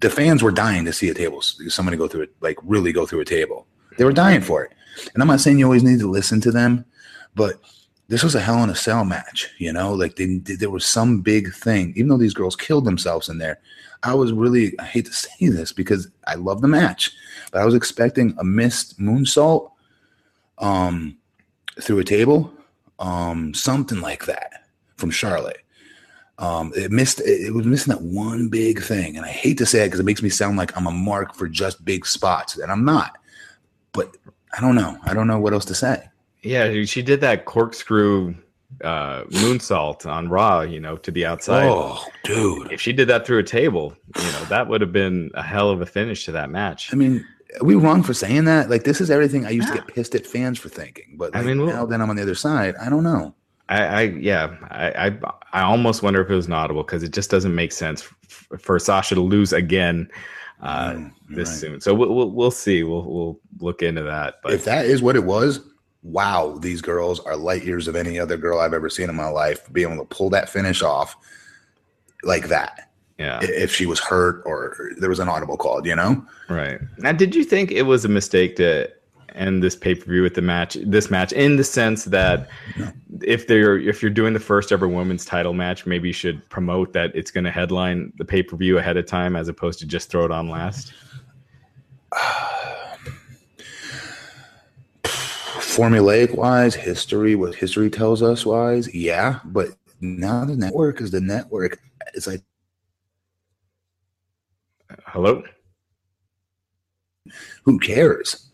the 0.00 0.10
fans 0.10 0.42
were 0.42 0.50
dying 0.50 0.84
to 0.84 0.92
see 0.92 1.08
a 1.08 1.14
table, 1.14 1.40
somebody 1.42 1.96
go 1.96 2.08
through 2.08 2.22
it, 2.22 2.34
like 2.40 2.58
really 2.64 2.92
go 2.92 3.06
through 3.06 3.20
a 3.20 3.24
table. 3.24 3.66
They 3.98 4.04
were 4.04 4.12
dying 4.12 4.40
for 4.40 4.64
it. 4.64 4.72
And 5.14 5.22
I'm 5.22 5.28
not 5.28 5.40
saying 5.40 5.58
you 5.58 5.64
always 5.64 5.84
need 5.84 6.00
to 6.00 6.10
listen 6.10 6.40
to 6.42 6.50
them, 6.50 6.84
but 7.34 7.60
this 8.08 8.22
was 8.22 8.34
a 8.34 8.40
hell 8.40 8.62
in 8.62 8.70
a 8.70 8.74
cell 8.74 9.04
match, 9.04 9.50
you 9.58 9.72
know, 9.72 9.94
like 9.94 10.16
they, 10.16 10.36
there 10.36 10.70
was 10.70 10.84
some 10.84 11.20
big 11.20 11.52
thing, 11.54 11.92
even 11.96 12.08
though 12.08 12.18
these 12.18 12.34
girls 12.34 12.56
killed 12.56 12.84
themselves 12.84 13.28
in 13.28 13.38
there. 13.38 13.60
I 14.02 14.14
was 14.14 14.32
really, 14.32 14.78
I 14.78 14.84
hate 14.84 15.06
to 15.06 15.12
say 15.14 15.48
this 15.48 15.72
because 15.72 16.08
I 16.26 16.34
love 16.34 16.60
the 16.60 16.68
match, 16.68 17.12
but 17.50 17.62
I 17.62 17.64
was 17.64 17.74
expecting 17.74 18.34
a 18.38 18.44
missed 18.44 19.00
moonsault 19.00 19.70
um, 20.58 21.16
through 21.80 21.98
a 21.98 22.04
table, 22.04 22.52
um, 22.98 23.54
something 23.54 24.00
like 24.00 24.26
that 24.26 24.66
from 24.96 25.10
Charlotte. 25.10 25.58
Um, 26.38 26.72
it 26.76 26.90
missed, 26.90 27.20
it 27.24 27.54
was 27.54 27.64
missing 27.64 27.92
that 27.92 28.02
one 28.02 28.48
big 28.48 28.82
thing. 28.82 29.16
And 29.16 29.24
I 29.24 29.30
hate 29.30 29.56
to 29.58 29.66
say 29.66 29.82
it 29.82 29.86
because 29.86 30.00
it 30.00 30.04
makes 30.04 30.22
me 30.22 30.28
sound 30.28 30.56
like 30.56 30.76
I'm 30.76 30.88
a 30.88 30.90
mark 30.90 31.34
for 31.34 31.48
just 31.48 31.84
big 31.84 32.04
spots, 32.04 32.58
and 32.58 32.70
I'm 32.70 32.84
not. 32.84 33.18
But 33.92 34.16
I 34.56 34.60
don't 34.60 34.74
know. 34.74 34.98
I 35.04 35.14
don't 35.14 35.28
know 35.28 35.38
what 35.38 35.52
else 35.52 35.64
to 35.66 35.74
say. 35.74 36.08
Yeah, 36.44 36.84
she 36.84 37.02
did 37.02 37.20
that 37.22 37.46
corkscrew 37.46 38.34
uh, 38.82 39.24
moonsault 39.24 40.06
on 40.06 40.28
Raw, 40.28 40.60
you 40.60 40.80
know, 40.80 40.96
to 40.98 41.10
the 41.10 41.24
outside. 41.24 41.66
Oh, 41.66 42.04
dude! 42.24 42.72
If 42.72 42.80
she 42.80 42.92
did 42.92 43.08
that 43.08 43.26
through 43.26 43.38
a 43.38 43.44
table, 43.44 43.96
you 44.16 44.22
know, 44.32 44.44
that 44.46 44.68
would 44.68 44.80
have 44.80 44.92
been 44.92 45.30
a 45.34 45.42
hell 45.42 45.70
of 45.70 45.80
a 45.80 45.86
finish 45.86 46.24
to 46.26 46.32
that 46.32 46.50
match. 46.50 46.92
I 46.92 46.96
mean, 46.96 47.24
are 47.60 47.64
we 47.64 47.74
wrong 47.74 48.02
for 48.02 48.14
saying 48.14 48.44
that? 48.44 48.68
Like, 48.68 48.84
this 48.84 49.00
is 49.00 49.10
everything 49.10 49.46
I 49.46 49.50
used 49.50 49.68
yeah. 49.68 49.76
to 49.76 49.80
get 49.80 49.94
pissed 49.94 50.14
at 50.14 50.26
fans 50.26 50.58
for 50.58 50.68
thinking. 50.68 51.14
But 51.16 51.34
like, 51.34 51.44
I 51.44 51.46
mean, 51.46 51.64
now 51.64 51.86
that 51.86 52.00
I'm 52.00 52.10
on 52.10 52.16
the 52.16 52.22
other 52.22 52.34
side, 52.34 52.74
I 52.80 52.88
don't 52.88 53.04
know. 53.04 53.34
I, 53.68 53.84
I 53.84 54.02
yeah, 54.02 54.54
I, 54.70 55.06
I, 55.06 55.18
I 55.52 55.62
almost 55.62 56.02
wonder 56.02 56.20
if 56.20 56.28
it 56.28 56.34
was 56.34 56.46
an 56.46 56.52
audible 56.52 56.82
because 56.82 57.02
it 57.02 57.12
just 57.12 57.30
doesn't 57.30 57.54
make 57.54 57.72
sense 57.72 58.02
for, 58.02 58.58
for 58.58 58.78
Sasha 58.78 59.14
to 59.14 59.22
lose 59.22 59.52
again 59.52 60.10
uh, 60.60 60.90
mm, 60.92 61.12
this 61.30 61.48
right. 61.48 61.58
soon. 61.58 61.80
So 61.80 61.94
we'll, 61.94 62.14
we'll, 62.14 62.30
we'll 62.30 62.50
see. 62.50 62.82
We'll 62.82 63.04
we'll 63.04 63.40
look 63.60 63.82
into 63.82 64.02
that. 64.02 64.36
But 64.42 64.52
if 64.52 64.64
that 64.64 64.84
is 64.84 65.00
what 65.00 65.16
it 65.16 65.24
was, 65.24 65.60
wow, 66.04 66.58
these 66.60 66.80
girls 66.82 67.18
are 67.20 67.34
light 67.34 67.64
years 67.64 67.88
of 67.88 67.96
any 67.96 68.18
other 68.18 68.36
girl 68.36 68.60
I've 68.60 68.74
ever 68.74 68.88
seen 68.88 69.08
in 69.08 69.16
my 69.16 69.28
life. 69.28 69.70
Being 69.72 69.92
able 69.92 70.04
to 70.04 70.14
pull 70.14 70.30
that 70.30 70.48
finish 70.48 70.82
off 70.82 71.16
like 72.22 72.48
that. 72.48 72.90
Yeah. 73.18 73.40
If 73.42 73.74
she 73.74 73.86
was 73.86 74.00
hurt 74.00 74.42
or 74.44 74.92
there 74.98 75.08
was 75.08 75.20
an 75.20 75.28
audible 75.28 75.56
called, 75.56 75.86
you 75.86 75.96
know? 75.96 76.24
Right. 76.48 76.80
Now, 76.98 77.12
did 77.12 77.34
you 77.34 77.44
think 77.44 77.70
it 77.70 77.82
was 77.82 78.04
a 78.04 78.08
mistake 78.08 78.56
to 78.56 78.90
end 79.34 79.62
this 79.62 79.74
pay 79.74 79.94
per 79.94 80.04
view 80.04 80.22
with 80.22 80.34
the 80.34 80.42
match, 80.42 80.76
this 80.84 81.10
match, 81.10 81.32
in 81.32 81.56
the 81.56 81.64
sense 81.64 82.04
that 82.04 82.48
no. 82.76 82.92
if 83.22 83.46
they're 83.46 83.78
if 83.78 84.02
you're 84.02 84.10
doing 84.10 84.32
the 84.32 84.40
first 84.40 84.72
ever 84.72 84.88
women's 84.88 85.24
title 85.24 85.54
match, 85.54 85.86
maybe 85.86 86.08
you 86.08 86.12
should 86.12 86.46
promote 86.50 86.92
that 86.92 87.14
it's 87.14 87.30
going 87.30 87.44
to 87.44 87.50
headline 87.50 88.12
the 88.18 88.24
pay 88.24 88.42
per 88.42 88.56
view 88.56 88.78
ahead 88.78 88.96
of 88.96 89.06
time 89.06 89.36
as 89.36 89.48
opposed 89.48 89.78
to 89.78 89.86
just 89.86 90.10
throw 90.10 90.24
it 90.24 90.30
on 90.30 90.48
last. 90.48 90.92
formulaic 95.74 96.34
wise, 96.36 96.74
history, 96.74 97.34
what 97.34 97.54
history 97.54 97.90
tells 97.90 98.22
us 98.22 98.46
wise, 98.46 98.92
yeah. 98.94 99.40
But 99.44 99.70
now 100.00 100.44
the 100.44 100.56
network 100.56 101.00
is 101.00 101.10
the 101.10 101.20
network. 101.20 101.80
It's 102.14 102.26
like, 102.26 102.42
hello. 105.06 105.42
Who 107.64 107.78
cares? 107.78 108.48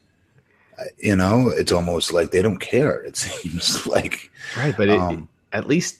You 0.98 1.16
know, 1.16 1.50
it's 1.50 1.72
almost 1.72 2.12
like 2.12 2.30
they 2.30 2.40
don't 2.40 2.60
care. 2.60 3.02
It 3.02 3.16
seems 3.16 3.86
like 3.86 4.30
right, 4.56 4.74
but 4.76 4.88
um, 4.88 5.28
it, 5.52 5.56
at 5.56 5.66
least 5.68 5.98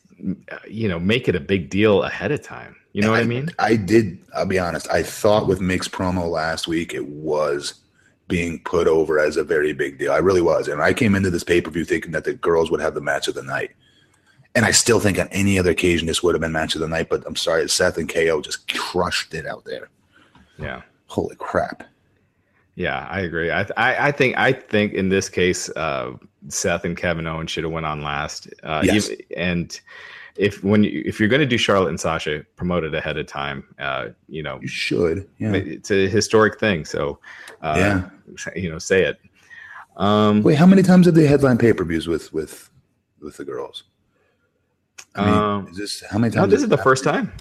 you 0.69 0.89
know 0.89 0.99
make 0.99 1.29
it 1.29 1.35
a 1.35 1.41
big 1.41 1.69
deal 1.69 2.03
ahead 2.03 2.33
of 2.33 2.43
time. 2.43 2.77
You 2.93 3.03
know 3.03 3.11
what 3.11 3.21
I, 3.21 3.23
I 3.23 3.27
mean? 3.27 3.51
I 3.59 3.77
did. 3.77 4.19
I'll 4.35 4.47
be 4.47 4.59
honest. 4.59 4.91
I 4.91 5.03
thought 5.03 5.47
with 5.47 5.61
Mick's 5.61 5.89
promo 5.89 6.31
last 6.31 6.67
week, 6.67 6.95
it 6.95 7.07
was 7.07 7.75
being 8.31 8.61
put 8.61 8.87
over 8.89 9.19
as 9.19 9.37
a 9.37 9.45
very 9.45 9.73
big 9.75 9.99
deal. 9.99 10.13
I 10.13 10.19
really 10.19 10.41
was. 10.41 10.69
And 10.69 10.81
I 10.81 10.95
came 10.95 11.15
into 11.15 11.29
this 11.31 11.45
pay 11.45 11.61
per 11.61 11.71
view 11.71 11.85
thinking 11.85 12.13
that 12.13 12.25
the 12.25 12.33
girls 12.33 12.71
would 12.71 12.81
have 12.81 12.95
the 12.95 13.01
match 13.03 13.29
of 13.29 13.35
the 13.35 13.43
night. 13.43 13.73
And 14.55 14.65
I 14.65 14.71
still 14.71 14.99
think 15.01 15.19
on 15.19 15.29
any 15.29 15.59
other 15.59 15.71
occasion 15.71 16.07
this 16.07 16.23
would 16.23 16.35
have 16.35 16.41
been 16.41 16.53
match 16.53 16.75
of 16.75 16.81
the 16.81 16.89
night, 16.89 17.09
but 17.11 17.23
I'm 17.27 17.37
sorry, 17.37 17.69
Seth 17.69 17.99
and 17.99 18.09
KO 18.09 18.41
just 18.41 18.67
crushed 18.77 19.35
it 19.35 19.47
out 19.47 19.65
there. 19.65 19.91
Yeah. 20.59 20.83
Holy 21.07 21.37
crap. 21.37 21.85
Yeah, 22.77 23.07
I 23.11 23.21
agree. 23.21 23.51
I, 23.51 23.63
I, 23.77 24.09
I 24.09 24.13
think 24.13 24.39
I 24.39 24.53
think 24.53 24.95
in 24.95 25.09
this 25.11 25.29
case, 25.29 25.69
uh, 25.71 26.13
Seth 26.49 26.85
and 26.85 26.97
Kevin 26.97 27.27
Owens 27.27 27.51
should 27.51 27.65
have 27.65 27.73
went 27.73 27.85
on 27.87 28.03
last. 28.03 28.49
Uh, 28.63 28.81
Yes. 28.85 29.11
even- 29.11 29.25
and 29.37 29.81
if 30.41 30.65
when 30.65 30.83
you, 30.85 31.03
if 31.05 31.21
you're 31.21 31.29
going 31.29 31.41
to 31.41 31.47
do 31.47 31.59
Charlotte 31.59 31.89
and 31.91 32.01
Sasha, 32.01 32.45
promote 32.57 32.83
it 32.85 32.95
ahead 32.95 33.17
of 33.19 33.27
time. 33.27 33.63
Uh, 33.79 34.09
you 34.29 34.43
know, 34.43 34.59
You 34.63 34.69
should. 34.69 35.29
Yeah. 35.39 35.53
it's 35.53 35.91
a 35.91 36.09
historic 36.09 36.59
thing. 36.59 36.85
So, 36.85 37.19
uh, 37.63 37.75
Yeah. 37.79 38.11
you 38.57 38.71
know, 38.71 38.79
say 38.79 39.05
it. 39.05 39.19
Um, 39.97 40.43
Wait, 40.43 40.57
how 40.57 40.67
many 40.67 40.83
times 40.83 41.07
have 41.07 41.15
they 41.15 41.27
headline 41.27 41.59
pay 41.59 41.73
per 41.73 41.85
views 41.85 42.07
with 42.09 42.33
with 42.33 42.71
with 43.21 43.37
the 43.37 43.45
girls? 43.45 43.85
I 45.15 45.25
mean, 45.27 45.35
Um, 45.35 45.69
is 45.69 45.77
this 45.77 46.03
how 46.11 46.19
many 46.19 46.35
no, 46.35 46.43
times? 46.43 46.53
this 46.53 46.63
is 46.63 46.69
the 46.69 46.79
first 46.79 47.05
time 47.05 47.33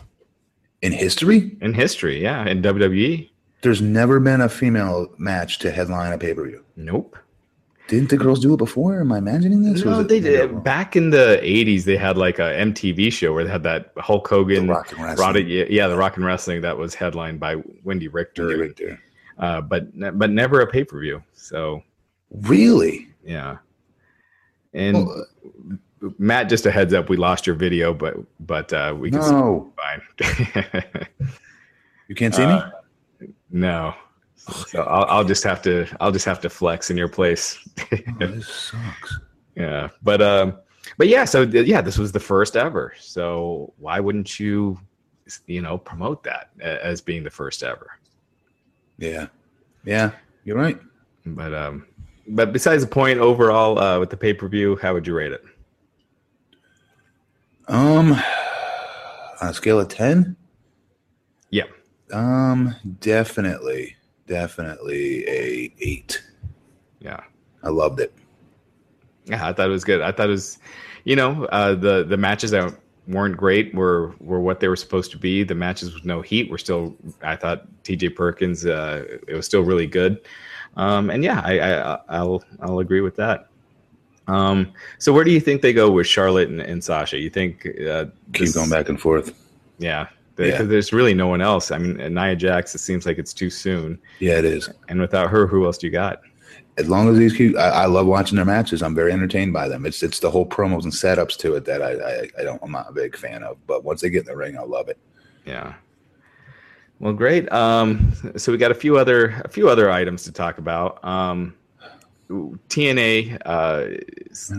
in 0.82 0.92
history. 0.92 1.58
in 1.62 1.74
history. 1.74 2.22
Yeah, 2.22 2.46
in 2.48 2.62
WWE. 2.62 3.30
There's 3.62 3.82
never 3.82 4.20
been 4.20 4.42
a 4.42 4.50
female 4.50 5.14
match 5.18 5.60
to 5.60 5.72
headline 5.72 6.12
a 6.14 6.18
pay 6.18 6.34
per 6.34 6.46
view. 6.48 6.64
Nope. 6.76 7.18
Didn't 7.90 8.10
the 8.10 8.18
girls 8.18 8.40
do 8.40 8.54
it 8.54 8.58
before? 8.58 9.02
Am 9.02 9.12
I 9.12 9.18
imagining 9.18 9.64
this? 9.64 9.84
No, 9.84 10.04
they 10.04 10.20
did. 10.20 10.64
Back 10.64 10.96
in 10.96 11.10
the 11.10 11.40
'80s, 11.44 11.84
they 11.86 11.98
had 11.98 12.18
like 12.18 12.38
a 12.40 12.44
MTV 12.54 13.12
show 13.12 13.34
where 13.34 13.44
they 13.44 13.50
had 13.50 13.64
that 13.64 13.92
Hulk 13.98 14.28
Hogan, 14.28 14.68
The 14.68 14.74
Rock 14.74 14.92
and 14.92 15.04
Wrestling. 15.04 15.28
Roddy- 15.28 15.68
yeah, 15.72 15.88
the 15.88 15.98
Rock 15.98 16.16
and 16.16 16.26
Wrestling 16.26 16.62
that 16.62 16.78
was 16.78 16.94
headlined 16.96 17.40
by 17.40 17.56
Wendi 17.86 18.08
Richter, 18.12 18.46
Really 18.46 18.62
right 18.68 18.76
there. 18.78 19.00
uh, 19.40 19.62
but 19.62 19.88
but 20.20 20.30
never 20.30 20.62
a 20.62 20.68
pay 20.68 20.84
per 20.84 21.00
view. 21.00 21.24
So 21.34 21.82
Really? 22.32 23.08
yeah, 23.26 23.58
and 24.74 25.08
Well, 25.08 25.26
Matt, 26.20 26.48
just 26.48 26.66
a 26.68 26.72
heads 26.72 26.94
up, 26.94 27.10
we 27.10 27.18
lost 27.18 27.48
your 27.48 27.56
video, 27.56 27.94
but 27.94 28.16
but 28.40 28.72
uh, 28.72 28.96
we 28.98 29.10
can 29.12 29.20
no, 29.22 29.74
fine. 29.78 31.06
you 32.08 32.16
can't 32.16 32.36
see 32.36 32.44
Uh, 32.44 32.70
me. 33.22 33.28
no, 33.52 33.94
so 34.68 34.84
I'll, 34.84 35.06
I'll 35.06 35.24
just 35.24 35.44
have 35.44 35.62
to 35.64 35.86
I'll 36.00 36.12
just 36.12 36.26
have 36.26 36.40
to 36.42 36.50
flex 36.50 36.90
in 36.90 36.98
your 36.98 37.10
place. 37.10 37.58
Oh, 37.92 37.98
this 38.20 38.48
sucks. 38.48 39.18
Yeah, 39.56 39.90
but 40.04 40.22
um, 40.22 40.58
but 40.98 41.10
yeah, 41.10 41.26
so 41.26 41.46
th- 41.46 41.68
yeah, 41.68 41.82
this 41.82 41.98
was 41.98 42.14
the 42.14 42.20
first 42.20 42.56
ever. 42.56 42.94
So 42.98 43.74
why 43.78 44.00
wouldn't 44.00 44.40
you, 44.40 44.80
you 45.48 45.62
know, 45.62 45.78
promote 45.78 46.24
that 46.24 46.52
as 46.62 47.02
being 47.02 47.24
the 47.24 47.30
first 47.30 47.62
ever? 47.62 48.00
Yeah, 49.00 49.28
yeah, 49.84 50.12
you're 50.46 50.56
right. 50.56 50.80
But 51.26 51.54
um, 51.54 51.88
but 52.30 52.54
besides 52.54 52.84
the 52.84 52.90
point, 52.90 53.20
overall, 53.20 53.78
uh, 53.78 54.00
with 54.00 54.12
the 54.12 54.18
pay 54.18 54.34
per 54.34 54.48
view, 54.48 54.78
how 54.82 54.94
would 54.94 55.06
you 55.06 55.14
rate 55.14 55.34
it? 55.34 55.44
Um, 57.68 58.14
on 58.14 59.50
a 59.50 59.54
scale 59.54 59.80
of 59.82 59.90
ten, 59.90 60.38
Yeah, 61.50 61.66
um, 62.14 62.76
definitely, 63.02 63.98
definitely 64.30 65.28
a 65.28 65.74
eight. 65.82 66.24
yeah, 67.02 67.20
I 67.64 67.70
loved 67.70 68.00
it. 68.00 68.14
yeah. 69.26 69.46
I 69.46 69.52
thought 69.52 69.68
it 69.68 69.72
was 69.72 69.84
good. 69.84 70.00
I 70.02 70.14
thought 70.14 70.28
it 70.28 70.32
was, 70.32 70.60
you 71.04 71.18
know, 71.18 71.46
uh, 71.46 71.76
the 71.76 72.06
the 72.06 72.16
matches 72.16 72.52
that 72.52 72.74
weren't 73.08 73.36
great 73.36 73.74
were 73.74 74.14
were 74.20 74.40
what 74.40 74.62
they 74.62 74.70
were 74.70 74.78
supposed 74.78 75.12
to 75.12 75.18
be. 75.18 75.44
The 75.44 75.56
matches 75.56 75.94
with 75.94 76.06
no 76.06 76.22
heat 76.22 76.50
were 76.50 76.60
still. 76.60 76.96
I 77.24 77.36
thought 77.36 77.68
T.J. 77.84 78.10
Perkins, 78.10 78.66
uh, 78.66 79.04
it 79.28 79.34
was 79.34 79.46
still 79.46 79.64
really 79.64 79.88
good. 79.88 80.22
Um, 80.78 81.10
and 81.10 81.24
yeah, 81.24 81.42
I, 81.44 81.60
I 81.60 82.00
I'll 82.10 82.44
I'll 82.62 82.80
agree 82.80 83.02
with 83.02 83.16
that. 83.18 83.48
Um, 84.28 84.72
so 85.00 85.12
where 85.12 85.24
do 85.24 85.32
you 85.32 85.40
think 85.40 85.64
they 85.64 85.74
go 85.74 85.90
with 85.90 86.06
Charlotte 86.06 86.50
and, 86.50 86.62
and 86.62 86.84
Sasha? 86.84 87.18
You 87.18 87.32
think 87.32 87.68
uh, 87.90 88.06
Keep 88.34 88.54
going 88.54 88.70
back 88.70 88.88
and 88.88 89.02
forth. 89.02 89.34
Yeah, 89.80 90.08
because 90.46 90.60
Yeah. 90.62 90.66
there's 90.66 90.94
really 90.94 91.14
no 91.14 91.28
one 91.28 91.42
else. 91.42 91.70
I 91.72 91.78
mean, 91.78 91.98
Nia 92.14 92.36
Jax. 92.36 92.74
It 92.74 92.80
seems 92.80 93.06
like 93.06 93.18
it's 93.18 93.34
too 93.34 93.50
soon. 93.50 94.00
Yeah, 94.20 94.38
it 94.40 94.46
is. 94.46 94.70
And 94.88 95.00
without 95.02 95.30
her, 95.30 95.48
who 95.48 95.66
else 95.66 95.78
do 95.78 95.88
you 95.88 95.92
got? 95.92 96.22
As 96.78 96.88
long 96.90 97.10
as 97.10 97.18
these 97.18 97.34
keep, 97.36 97.58
I, 97.58 97.70
I 97.70 97.86
love 97.88 98.08
watching 98.08 98.38
their 98.38 98.46
matches. 98.46 98.82
I'm 98.82 98.96
very 98.96 99.12
entertained 99.12 99.52
by 99.52 99.68
them. 99.68 99.86
It's 99.86 100.02
it's 100.02 100.20
the 100.20 100.32
whole 100.32 100.46
promos 100.46 100.84
and 100.84 100.94
setups 100.94 101.36
to 101.40 101.56
it 101.56 101.66
that 101.66 101.82
I, 101.82 101.92
I 101.92 102.30
I 102.40 102.44
don't 102.44 102.62
I'm 102.64 102.72
not 102.72 102.90
a 102.90 102.94
big 102.94 103.18
fan 103.18 103.44
of. 103.44 103.58
But 103.68 103.84
once 103.84 104.00
they 104.02 104.10
get 104.10 104.22
in 104.22 104.26
the 104.28 104.36
ring, 104.38 104.58
I 104.58 104.62
love 104.64 104.88
it. 104.88 104.98
Yeah. 105.46 105.74
Well, 107.00 107.14
great. 107.14 107.52
Um, 107.52 108.14
so 108.38 108.52
we 108.52 108.58
got 108.58 108.72
a 108.72 108.76
few 108.76 108.98
other 108.98 109.42
a 109.44 109.50
few 109.50 109.68
other 109.70 109.90
items 109.92 110.24
to 110.24 110.32
talk 110.32 110.58
about. 110.58 111.04
Um, 111.04 111.54
TNA, 112.30 113.38
uh, 113.46 113.80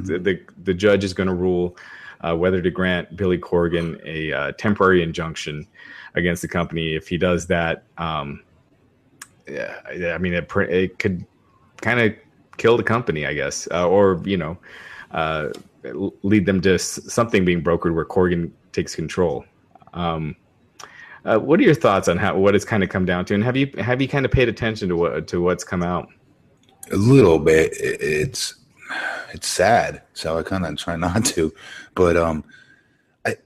the, 0.05 0.18
the 0.18 0.41
the 0.64 0.74
judge 0.74 1.05
is 1.05 1.14
going 1.14 1.28
to 1.28 1.35
rule 1.35 1.76
uh, 2.23 2.37
whether 2.37 2.61
to 2.61 2.71
grant 2.71 3.16
Billy 3.16 3.39
Corgan 3.39 4.01
a 4.05 4.33
uh, 4.33 4.53
temporary 4.53 5.03
injunction 5.03 5.66
against 6.14 6.43
the 6.43 6.49
company. 6.49 6.95
If 6.95 7.09
he 7.09 7.18
does 7.18 7.47
that, 7.47 7.85
um, 7.99 8.43
yeah, 9.49 9.77
I 10.14 10.18
mean, 10.18 10.35
it, 10.35 10.51
it 10.57 10.99
could 10.99 11.25
kind 11.81 12.01
of 12.01 12.14
kill 12.57 12.77
the 12.77 12.83
company, 12.83 13.27
I 13.27 13.35
guess, 13.35 13.66
uh, 13.71 13.89
or 13.89 14.21
you 14.25 14.37
know, 14.37 14.59
uh, 15.12 15.49
lead 16.23 16.47
them 16.47 16.61
to 16.62 16.79
something 16.79 17.45
being 17.45 17.62
brokered 17.62 17.95
where 17.95 18.05
Corgan 18.05 18.51
takes 18.73 18.95
control. 18.95 19.45
Um, 19.95 20.37
uh, 21.25 21.39
what 21.39 21.61
are 21.61 21.62
your 21.62 21.75
thoughts 21.75 22.09
on 22.09 22.16
how 22.16 22.37
what 22.37 22.55
it's 22.55 22.64
kind 22.64 22.83
of 22.83 22.89
come 22.89 23.05
down 23.05 23.25
to, 23.27 23.35
and 23.35 23.45
have 23.45 23.57
you 23.57 23.71
have 23.79 24.01
you 24.01 24.09
kind 24.09 24.25
of 24.25 24.33
paid 24.33 24.49
attention 24.49 24.89
to 24.89 24.97
what 24.97 25.27
to 25.29 25.41
what's 25.41 25.64
come 25.64 25.83
out? 25.83 26.09
A 26.93 26.97
little 26.97 27.39
bit. 27.39 27.73
It's 27.75 28.55
it's 29.33 29.49
sad, 29.49 30.03
so 30.14 30.39
I 30.39 30.43
kind 30.43 30.64
of 30.66 30.76
try 30.78 30.97
not 30.97 31.24
to. 31.26 31.53
But 31.95 32.16
um, 32.16 32.45
I 33.26 33.37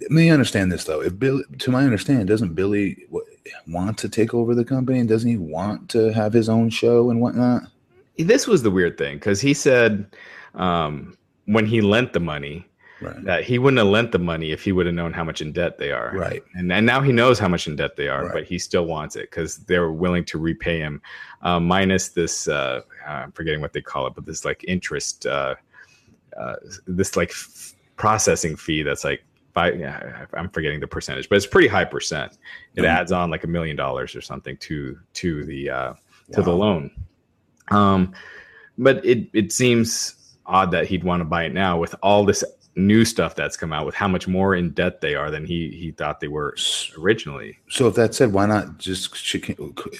let 0.00 0.10
me 0.10 0.30
understand 0.30 0.70
this 0.72 0.84
though. 0.84 1.02
If 1.02 1.18
Billy, 1.18 1.44
to 1.58 1.70
my 1.70 1.84
understanding, 1.84 2.26
doesn't 2.26 2.54
Billy 2.54 3.04
wa- 3.10 3.20
want 3.68 3.98
to 3.98 4.08
take 4.08 4.34
over 4.34 4.54
the 4.54 4.64
company? 4.64 5.04
Doesn't 5.04 5.28
he 5.30 5.36
want 5.36 5.88
to 5.90 6.12
have 6.12 6.32
his 6.32 6.48
own 6.48 6.70
show 6.70 7.10
and 7.10 7.20
whatnot? 7.20 7.62
This 8.18 8.46
was 8.46 8.62
the 8.62 8.70
weird 8.70 8.98
thing 8.98 9.16
because 9.16 9.40
he 9.40 9.54
said 9.54 10.06
um, 10.54 11.16
when 11.46 11.66
he 11.66 11.80
lent 11.80 12.12
the 12.12 12.20
money 12.20 12.66
Right. 13.02 13.24
that 13.24 13.44
he 13.44 13.58
wouldn't 13.58 13.78
have 13.78 13.86
lent 13.86 14.12
the 14.12 14.18
money 14.18 14.52
if 14.52 14.62
he 14.62 14.72
would 14.72 14.84
have 14.84 14.94
known 14.94 15.14
how 15.14 15.24
much 15.24 15.40
in 15.40 15.52
debt 15.52 15.78
they 15.78 15.90
are. 15.90 16.12
Right. 16.14 16.42
And 16.54 16.70
and 16.70 16.84
now 16.84 17.00
he 17.00 17.12
knows 17.12 17.38
how 17.38 17.48
much 17.48 17.66
in 17.66 17.74
debt 17.74 17.96
they 17.96 18.08
are, 18.08 18.24
Right. 18.24 18.32
but 18.34 18.44
he 18.44 18.58
still 18.58 18.84
wants 18.84 19.16
it 19.16 19.30
because 19.30 19.56
they're 19.56 19.90
willing 19.90 20.22
to 20.26 20.38
repay 20.38 20.80
him, 20.80 21.00
uh, 21.40 21.58
minus 21.60 22.10
this. 22.10 22.46
Uh, 22.46 22.82
I'm 23.10 23.32
forgetting 23.32 23.60
what 23.60 23.72
they 23.72 23.80
call 23.80 24.06
it, 24.06 24.14
but 24.14 24.24
this 24.26 24.44
like 24.44 24.64
interest, 24.68 25.26
uh, 25.26 25.54
uh, 26.38 26.56
this 26.86 27.16
like 27.16 27.30
f- 27.30 27.74
processing 27.96 28.56
fee 28.56 28.82
that's 28.82 29.04
like. 29.04 29.22
Five, 29.52 29.80
yeah, 29.80 30.26
I'm 30.34 30.48
forgetting 30.48 30.78
the 30.78 30.86
percentage, 30.86 31.28
but 31.28 31.34
it's 31.34 31.44
pretty 31.44 31.66
high 31.66 31.84
percent. 31.84 32.38
It 32.76 32.82
Mhm. 32.82 32.86
adds 32.86 33.10
on 33.10 33.30
like 33.30 33.42
a 33.42 33.48
million 33.48 33.74
dollars 33.74 34.14
or 34.14 34.20
something 34.20 34.56
to 34.58 34.96
to 35.14 35.44
the 35.44 35.68
uh, 35.68 35.94
to 36.32 36.40
the 36.42 36.52
loan. 36.54 36.88
Um, 37.72 38.12
but 38.78 39.04
it 39.04 39.28
it 39.32 39.50
seems 39.52 40.36
odd 40.46 40.70
that 40.70 40.86
he'd 40.86 41.02
want 41.02 41.20
to 41.20 41.24
buy 41.24 41.46
it 41.46 41.52
now 41.52 41.76
with 41.80 41.96
all 42.00 42.24
this 42.24 42.44
new 42.76 43.04
stuff 43.04 43.34
that's 43.34 43.56
come 43.56 43.72
out 43.72 43.84
with 43.84 43.94
how 43.94 44.06
much 44.08 44.28
more 44.28 44.54
in 44.54 44.70
debt 44.70 45.00
they 45.00 45.14
are 45.14 45.30
than 45.30 45.44
he 45.44 45.70
he 45.70 45.90
thought 45.90 46.20
they 46.20 46.28
were 46.28 46.56
originally. 46.98 47.58
So 47.68 47.88
if 47.88 47.94
that 47.96 48.14
said, 48.14 48.32
why 48.32 48.46
not 48.46 48.78
just 48.78 49.34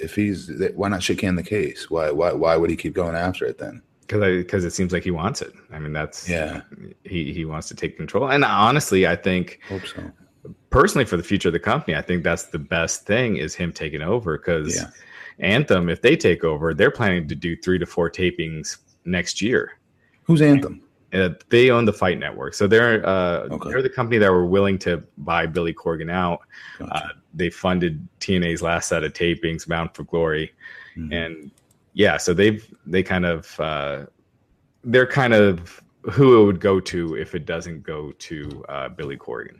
if 0.00 0.14
he's 0.14 0.50
why 0.74 0.88
not 0.88 1.02
shake 1.02 1.20
the 1.20 1.42
case? 1.42 1.90
Why 1.90 2.10
why 2.10 2.32
why 2.32 2.56
would 2.56 2.70
he 2.70 2.76
keep 2.76 2.94
going 2.94 3.16
after 3.16 3.44
it 3.44 3.58
then? 3.58 3.82
Because 4.00 4.20
because 4.42 4.64
it 4.64 4.72
seems 4.72 4.92
like 4.92 5.02
he 5.04 5.10
wants 5.10 5.42
it. 5.42 5.52
I 5.72 5.78
mean, 5.78 5.92
that's 5.92 6.28
Yeah. 6.28 6.62
He 7.04 7.32
he 7.32 7.44
wants 7.44 7.68
to 7.68 7.74
take 7.74 7.96
control. 7.96 8.30
And 8.30 8.44
honestly, 8.44 9.06
I 9.06 9.16
think 9.16 9.60
Hope 9.68 9.86
so. 9.86 10.10
personally 10.70 11.04
for 11.04 11.16
the 11.16 11.22
future 11.24 11.48
of 11.48 11.52
the 11.52 11.60
company, 11.60 11.96
I 11.96 12.02
think 12.02 12.22
that's 12.22 12.44
the 12.44 12.58
best 12.58 13.04
thing 13.06 13.36
is 13.36 13.54
him 13.54 13.72
taking 13.72 14.02
over 14.02 14.38
because 14.38 14.76
Yeah. 14.76 14.90
Anthem, 15.40 15.88
if 15.88 16.02
they 16.02 16.16
take 16.16 16.44
over, 16.44 16.74
they're 16.74 16.90
planning 16.90 17.26
to 17.28 17.34
do 17.34 17.56
three 17.56 17.78
to 17.78 17.86
four 17.86 18.10
tapings 18.10 18.76
next 19.06 19.40
year. 19.40 19.72
Who's 20.24 20.42
Anthem? 20.42 20.82
Uh, 21.12 21.30
they 21.48 21.70
own 21.70 21.84
the 21.84 21.92
Fight 21.92 22.18
Network, 22.18 22.54
so 22.54 22.66
they're 22.68 23.04
uh, 23.06 23.40
Okay. 23.50 23.70
they're 23.70 23.82
the 23.82 23.88
company 23.90 24.18
that 24.18 24.30
were 24.30 24.46
willing 24.46 24.78
to 24.78 25.02
buy 25.18 25.44
Billy 25.46 25.74
Corgan 25.74 26.10
out. 26.10 26.40
Gotcha. 26.78 26.94
Uh, 26.94 27.08
they 27.34 27.50
funded 27.50 28.06
TNA's 28.20 28.62
last 28.62 28.88
set 28.88 29.02
of 29.02 29.12
tapings, 29.12 29.66
Bound 29.66 29.90
for 29.94 30.04
Glory, 30.04 30.52
Mhm. 30.96 31.12
and 31.12 31.50
yeah, 31.94 32.16
so 32.16 32.32
they've 32.32 32.64
they 32.86 33.02
kind 33.02 33.26
of 33.26 33.58
uh, 33.58 34.06
they're 34.84 35.06
kind 35.06 35.34
of 35.34 35.82
who 36.12 36.40
it 36.42 36.46
would 36.46 36.60
go 36.60 36.78
to 36.80 37.16
if 37.16 37.34
it 37.34 37.44
doesn't 37.44 37.82
go 37.82 38.12
to 38.12 38.64
uh, 38.68 38.88
Billy 38.88 39.16
Corgan. 39.16 39.58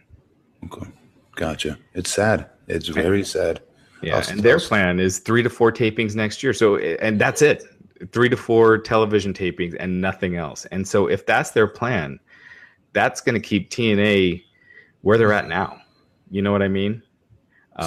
Okay. 0.67 0.87
Gotcha. 1.37 1.79
It's 1.95 2.11
sad. 2.11 2.47
It's 2.69 2.89
very 2.89 3.25
sad. 3.25 3.61
Yeah, 4.03 4.17
I'll- 4.19 4.31
and 4.31 4.41
their 4.41 4.59
plan 4.59 4.99
is 5.01 5.19
three 5.19 5.43
to 5.43 5.51
four 5.51 5.71
tapings 5.73 6.15
next 6.15 6.43
year. 6.43 6.53
So, 6.53 6.77
and 6.77 7.21
that's 7.21 7.43
it, 7.43 7.65
three 8.13 8.29
to 8.29 8.37
four 8.37 8.79
television 8.79 9.33
tapings 9.33 9.77
and 9.79 10.01
nothing 10.01 10.37
else. 10.37 10.67
And 10.67 10.87
so, 10.87 11.07
if 11.07 11.27
that's 11.27 11.51
their 11.51 11.67
plan, 11.67 12.19
that's 12.93 13.21
going 13.21 13.35
to 13.35 13.41
keep 13.41 13.71
TNA 13.71 14.43
where 15.03 15.19
they're 15.19 15.33
at 15.33 15.49
now. 15.49 15.81
You 16.31 16.43
know 16.43 16.53
what 16.53 16.63
I 16.63 16.69
mean? 16.69 17.03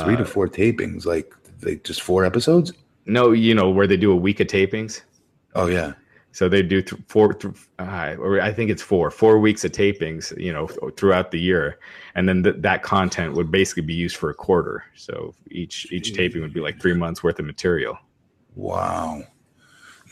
Three 0.03 0.15
to 0.15 0.23
Uh, 0.23 0.25
four 0.25 0.47
tapings, 0.47 1.05
like 1.05 1.33
they 1.59 1.75
just 1.77 2.01
four 2.01 2.25
episodes. 2.25 2.73
No, 3.05 3.31
you 3.31 3.53
know 3.53 3.69
where 3.69 3.85
they 3.87 3.97
do 3.97 4.11
a 4.11 4.15
week 4.15 4.39
of 4.39 4.47
tapings. 4.47 5.01
Oh 5.55 5.67
yeah. 5.67 5.93
So 6.31 6.49
they 6.49 6.63
do 6.63 6.81
th- 6.81 6.99
four, 7.07 7.33
th- 7.35 7.53
uh, 7.77 8.15
or 8.17 8.41
I 8.41 8.51
think 8.51 8.71
it's 8.71 8.81
four, 8.81 9.11
four 9.11 9.37
weeks 9.37 9.63
of 9.63 9.71
tapings, 9.71 10.35
you 10.41 10.51
know, 10.51 10.65
th- 10.65 10.95
throughout 10.97 11.29
the 11.29 11.39
year, 11.39 11.77
and 12.15 12.27
then 12.27 12.41
th- 12.41 12.55
that 12.59 12.81
content 12.81 13.35
would 13.35 13.51
basically 13.51 13.83
be 13.83 13.93
used 13.93 14.15
for 14.15 14.31
a 14.31 14.33
quarter. 14.33 14.83
So 14.95 15.35
each 15.51 15.91
each 15.91 16.13
taping 16.13 16.41
would 16.41 16.53
be 16.53 16.59
like 16.59 16.81
three 16.81 16.95
months 16.95 17.21
worth 17.21 17.37
of 17.37 17.45
material. 17.45 17.99
Wow. 18.55 19.23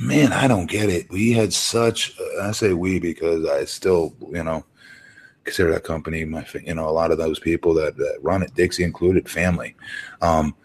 Man, 0.02 0.34
I 0.34 0.48
don't 0.48 0.66
get 0.66 0.90
it. 0.90 1.12
We 1.12 1.32
had 1.32 1.54
such, 1.54 2.20
uh, 2.20 2.42
I 2.42 2.52
say 2.54 2.74
we 2.74 3.00
because 3.00 3.46
I 3.46 3.66
still, 3.66 4.16
you 4.32 4.44
know, 4.44 4.66
consider 5.44 5.72
that 5.74 5.84
company 5.84 6.26
my, 6.26 6.44
you 6.64 6.74
know, 6.74 6.90
a 6.90 6.92
lot 6.92 7.12
of 7.12 7.20
those 7.20 7.38
people 7.38 7.76
that, 7.76 7.98
that 7.98 8.18
run 8.20 8.42
it, 8.42 8.56
Dixie 8.56 8.84
included, 8.84 9.30
family. 9.30 9.76
Um, 10.24 10.56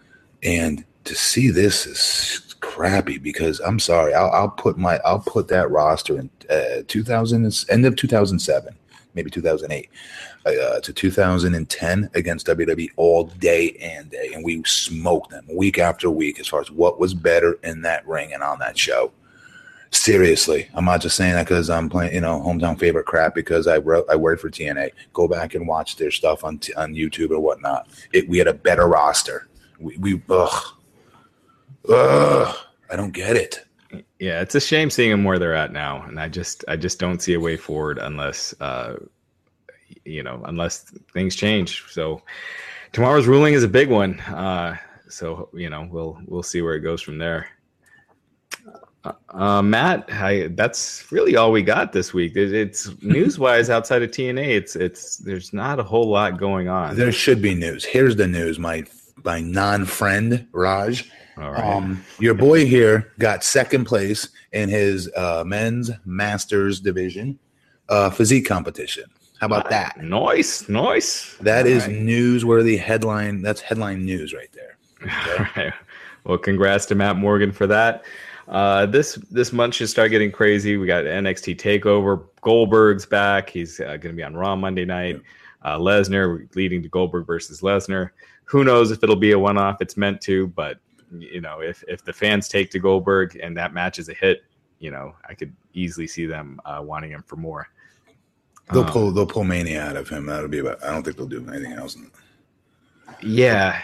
and 0.43 0.87
to 1.05 1.15
see 1.15 1.51
this 1.51 1.87
is 1.87 2.55
crappy 2.61 3.19
because 3.19 3.61
I'm 3.61 3.79
sorry, 3.79 4.15
I'll, 4.15 4.31
I'll 4.31 4.49
put 4.49 4.79
my, 4.79 4.99
I'll 5.05 5.21
put 5.21 5.49
that 5.49 5.71
roster 5.71 6.19
in 6.19 6.31
uh, 6.49 6.83
2000, 6.89 7.67
end 7.69 7.85
of 7.85 7.95
2007, 7.95 8.75
maybe 9.13 9.31
2008 9.31 9.91
uh, 10.47 10.81
to 10.81 10.93
2010 10.95 12.11
against 12.15 12.47
WWE 12.47 12.89
all 12.97 13.25
day 13.25 13.77
and 13.83 14.11
day, 14.11 14.31
and 14.33 14.43
we 14.43 14.63
smoked 14.65 15.31
them 15.31 15.45
week 15.53 15.79
after 15.79 16.11
week 16.11 16.41
as 16.41 16.49
far 16.49 16.63
as 16.63 16.71
what 16.71 16.99
was 16.99 17.13
better 17.13 17.59
in 17.65 17.83
that 17.83 18.07
ring 18.09 18.33
and 18.33 18.43
on 18.43 18.59
that 18.61 18.79
show. 18.79 19.13
Seriously, 19.97 20.69
I'm 20.75 20.85
not 20.85 21.01
just 21.01 21.17
saying 21.17 21.33
that 21.35 21.47
because 21.47 21.71
I'm 21.71 21.89
playing, 21.89 22.15
you 22.15 22.21
know, 22.21 22.41
hometown 22.41 22.79
favorite 22.79 23.07
crap 23.07 23.35
because 23.35 23.67
I 23.67 23.79
wrote, 23.79 24.07
I 24.09 24.15
worked 24.15 24.43
for 24.43 24.51
TNA. 24.51 24.91
Go 25.13 25.27
back 25.27 25.55
and 25.55 25.67
watch 25.67 25.97
their 25.97 26.11
stuff 26.11 26.45
on 26.45 26.59
t- 26.59 26.75
on 26.75 26.95
YouTube 26.95 27.31
or 27.31 27.41
whatnot. 27.41 27.89
It, 28.13 28.29
we 28.29 28.39
had 28.39 28.47
a 28.47 28.55
better 28.55 28.87
roster. 28.87 29.49
We, 29.81 29.97
we 29.97 30.23
ugh, 30.29 30.65
ugh, 31.89 32.57
I 32.91 32.97
don't 32.97 33.13
get 33.13 33.37
it. 33.37 33.65
Yeah, 34.21 34.43
it's 34.43 34.55
a 34.55 34.61
shame 34.61 34.91
seeing 34.91 35.11
them 35.11 35.25
where 35.25 35.39
they're 35.39 35.57
at 35.57 35.73
now, 35.73 36.03
and 36.03 36.21
I 36.21 36.29
just 36.29 36.65
I 36.69 36.77
just 36.77 37.01
don't 37.01 37.21
see 37.21 37.35
a 37.35 37.41
way 37.41 37.57
forward 37.57 37.99
unless 37.99 38.55
uh, 38.61 38.97
you 40.05 40.23
know 40.23 40.43
unless 40.45 40.81
things 41.13 41.35
change. 41.35 41.85
So 41.89 42.23
tomorrow's 42.93 43.27
ruling 43.27 43.55
is 43.55 43.65
a 43.65 43.69
big 43.69 43.89
one. 43.89 44.21
Uh, 44.21 44.77
so 45.09 45.49
you 45.53 45.71
know 45.71 45.89
we'll 45.91 46.21
we'll 46.27 46.43
see 46.43 46.63
where 46.63 46.75
it 46.75 46.81
goes 46.81 47.01
from 47.01 47.19
there. 47.19 47.49
Uh, 49.07 49.37
uh, 49.37 49.63
Matt, 49.63 50.09
I, 50.11 50.49
that's 50.49 51.11
really 51.11 51.37
all 51.37 51.53
we 51.53 51.63
got 51.63 51.93
this 51.93 52.13
week. 52.13 52.37
It, 52.37 52.53
it's 52.53 52.91
news 53.03 53.39
wise 53.39 53.71
outside 53.71 54.03
of 54.03 54.11
TNA. 54.11 54.49
It's 54.49 54.77
it's 54.77 55.19
there's 55.19 55.53
not 55.53 55.79
a 55.79 55.83
whole 55.83 56.09
lot 56.09 56.39
going 56.39 56.69
on. 56.69 56.97
There 56.97 57.13
should 57.13 57.41
be 57.41 57.55
news. 57.55 57.85
Here's 57.85 58.17
the 58.17 58.27
news, 58.27 58.59
my 58.59 58.85
my 59.25 59.41
non 59.41 59.85
friend 59.85 60.47
Raj. 60.53 61.11
All 61.39 61.51
right. 61.51 61.65
Um, 61.65 62.03
your 62.19 62.35
boy 62.35 62.65
here 62.65 63.13
got 63.19 63.45
second 63.45 63.85
place 63.85 64.31
in 64.53 64.71
his 64.71 65.11
uh, 65.17 65.45
men's 65.47 65.91
masters 66.07 66.81
division 66.81 67.39
uh, 67.89 68.11
physique 68.11 68.47
competition. 68.47 69.05
How 69.39 69.47
about 69.47 69.69
that? 69.69 70.03
Nice, 70.03 70.67
nice. 70.69 71.37
That 71.41 71.67
All 71.67 71.73
is 71.73 71.87
right. 71.87 71.97
newsworthy 71.97 72.79
headline. 72.79 73.43
That's 73.43 73.61
headline 73.61 74.05
news 74.05 74.33
right 74.33 74.49
there. 74.53 74.79
All 75.39 75.47
right. 75.57 75.73
Well, 76.25 76.39
congrats 76.39 76.87
to 76.87 76.95
Matt 76.95 77.17
Morgan 77.17 77.53
for 77.53 77.67
that. 77.67 78.05
Uh, 78.49 78.87
this 78.87 79.15
this 79.31 79.53
month 79.53 79.75
should 79.75 79.89
start 79.89 80.11
getting 80.11 80.31
crazy. 80.31 80.77
We 80.77 80.87
got 80.87 81.05
NXT 81.05 81.57
Takeover. 81.59 82.25
Goldberg's 82.43 83.05
back. 83.07 83.51
He's 83.51 83.81
uh, 83.81 83.85
going 83.97 84.01
to 84.03 84.13
be 84.13 84.23
on 84.23 84.35
Raw 84.37 84.55
Monday 84.55 84.85
night. 84.85 85.21
Uh, 85.63 85.79
Lesnar 85.79 86.55
leading 86.55 86.83
to 86.83 86.89
Goldberg 86.89 87.27
versus 87.27 87.61
Lesnar. 87.61 88.11
Who 88.45 88.63
knows 88.63 88.93
if 88.93 89.03
it'll 89.03 89.17
be 89.17 89.33
a 89.33 89.39
one 89.39 89.59
off? 89.59 89.79
It's 89.81 89.97
meant 89.97 90.21
to, 90.23 90.47
but 90.49 90.79
you 91.19 91.41
know, 91.41 91.61
if 91.61 91.83
if 91.89 92.05
the 92.05 92.13
fans 92.13 92.49
take 92.49 92.71
to 92.71 92.79
Goldberg 92.79 93.37
and 93.43 93.57
that 93.57 93.73
match 93.75 93.99
is 93.99 94.09
a 94.09 94.15
hit, 94.15 94.45
you 94.79 94.93
know, 94.93 95.15
I 95.29 95.35
could 95.35 95.53
easily 95.75 96.07
see 96.07 96.27
them 96.27 96.61
uh, 96.65 96.81
wanting 96.85 97.11
him 97.11 97.25
for 97.27 97.37
more. 97.37 97.69
They'll 98.73 98.83
Um, 98.85 98.89
pull 98.93 99.11
they'll 99.11 99.27
pull 99.27 99.43
mania 99.45 99.83
out 99.83 99.97
of 99.97 100.09
him. 100.09 100.27
That'll 100.27 100.49
be 100.49 100.59
about. 100.61 100.85
I 100.85 100.93
don't 100.93 101.03
think 101.03 101.17
they'll 101.17 101.27
do 101.27 101.45
anything 101.49 101.73
else. 101.73 101.97
Yeah, 103.23 103.81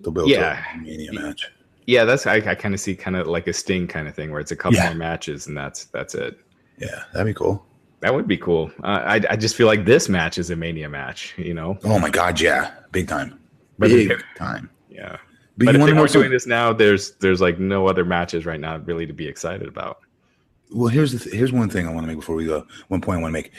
They'll 0.00 0.12
build 0.12 0.30
Yeah. 0.30 0.62
a 0.74 0.78
mania 0.78 1.12
match. 1.12 1.50
Yeah. 1.90 2.04
That's 2.04 2.26
I, 2.26 2.36
I 2.36 2.54
kind 2.54 2.74
of 2.74 2.80
see 2.80 2.94
kind 2.94 3.16
of 3.16 3.26
like 3.26 3.46
a 3.46 3.52
Sting 3.52 3.86
kind 3.86 4.06
of 4.08 4.14
thing 4.14 4.30
where 4.30 4.40
it's 4.40 4.52
a 4.52 4.56
couple 4.56 4.76
Yeah. 4.78 4.86
more 4.90 4.94
matches 4.94 5.46
and 5.46 5.56
that's 5.56 5.84
that's 5.86 6.14
it. 6.14 6.38
Yeah, 6.78 7.02
that'd 7.12 7.26
be 7.26 7.34
cool. 7.34 7.64
That 8.00 8.14
would 8.14 8.26
be 8.26 8.38
cool. 8.38 8.70
Uh, 8.82 9.02
I 9.04 9.14
I 9.28 9.36
just 9.36 9.54
feel 9.56 9.66
like 9.66 9.84
this 9.84 10.08
match 10.08 10.38
is 10.38 10.48
a 10.50 10.56
Mania 10.56 10.88
match. 10.88 11.34
You 11.36 11.52
know, 11.54 11.78
Oh 11.84 11.98
my 11.98 12.08
god, 12.10 12.40
yeah, 12.40 12.70
big 12.92 13.08
time, 13.08 13.38
But 13.78 13.88
big 13.90 14.10
time. 14.36 14.70
yeah. 14.88 15.16
But, 15.58 15.66
But 15.66 15.74
you 15.74 15.74
if 15.74 15.78
want 15.80 15.88
they 15.90 15.94
know 15.94 16.00
weren't 16.02 16.12
doing 16.12 16.30
this 16.30 16.46
now, 16.46 16.72
there's 16.72 17.10
there's 17.20 17.40
like 17.42 17.58
no 17.58 17.86
other 17.86 18.04
matches 18.06 18.46
right 18.46 18.60
now 18.60 18.78
really 18.78 19.06
to 19.06 19.12
be 19.12 19.26
excited 19.28 19.68
about. 19.68 19.98
Well, 20.72 20.88
here's 20.88 21.12
the 21.12 21.18
th- 21.18 21.34
here's 21.34 21.52
one 21.52 21.68
thing 21.68 21.86
I 21.86 21.92
want 21.92 22.04
to 22.04 22.08
make 22.08 22.16
before 22.16 22.36
we 22.36 22.46
go. 22.46 22.64
One 22.88 23.00
point 23.02 23.18
I 23.18 23.22
want 23.22 23.34
to 23.34 23.42
make. 23.42 23.52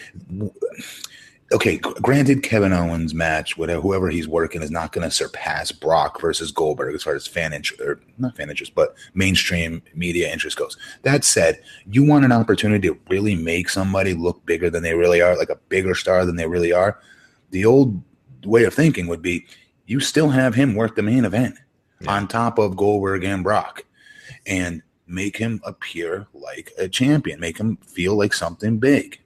Okay, 1.54 1.78
granted, 1.78 2.44
Kevin 2.44 2.72
Owens' 2.72 3.14
match, 3.14 3.58
whatever 3.58 3.82
whoever 3.82 4.10
he's 4.10 4.28
working, 4.28 4.62
is 4.62 4.72
not 4.72 4.94
going 4.94 5.08
to 5.08 5.14
surpass 5.14 5.72
Brock 5.72 6.22
versus 6.22 6.50
Goldberg 6.50 6.96
as 6.96 7.04
far 7.04 7.14
as 7.14 7.28
fan 7.28 7.52
interest, 7.52 7.82
or 7.82 8.00
not 8.18 8.38
fan 8.38 8.50
interest, 8.50 8.74
but 8.74 8.96
mainstream 9.16 9.82
media 9.94 10.32
interest 10.32 10.58
goes. 10.58 10.78
That 11.02 11.26
said, 11.26 11.62
you 11.86 12.06
want 12.06 12.24
an 12.24 12.32
opportunity 12.32 12.88
to 12.88 12.98
really 13.10 13.36
make 13.36 13.68
somebody 13.68 14.14
look 14.14 14.46
bigger 14.46 14.70
than 14.70 14.82
they 14.82 14.94
really 14.96 15.22
are, 15.22 15.38
like 15.38 15.50
a 15.50 15.60
bigger 15.68 15.94
star 15.94 16.26
than 16.26 16.38
they 16.38 16.48
really 16.48 16.72
are. 16.72 17.00
The 17.50 17.66
old 17.66 18.02
way 18.46 18.64
of 18.64 18.74
thinking 18.74 19.08
would 19.08 19.22
be 19.22 19.46
you 19.88 20.00
still 20.00 20.30
have 20.30 20.56
him 20.56 20.74
work 20.74 20.96
the 20.96 21.02
main 21.02 21.26
event 21.26 21.56
Yeah. 22.00 22.14
on 22.14 22.28
top 22.30 22.60
of 22.60 22.78
Goldberg 22.78 23.26
and 23.26 23.44
Brock 23.44 23.84
and 24.46 24.82
make 25.06 25.36
him 25.36 25.60
appear 25.66 26.28
like 26.34 26.72
a 26.78 26.88
champion, 26.88 27.42
make 27.42 27.58
him 27.58 27.76
feel 27.86 28.16
like 28.16 28.34
something 28.34 28.78
big. 28.78 29.20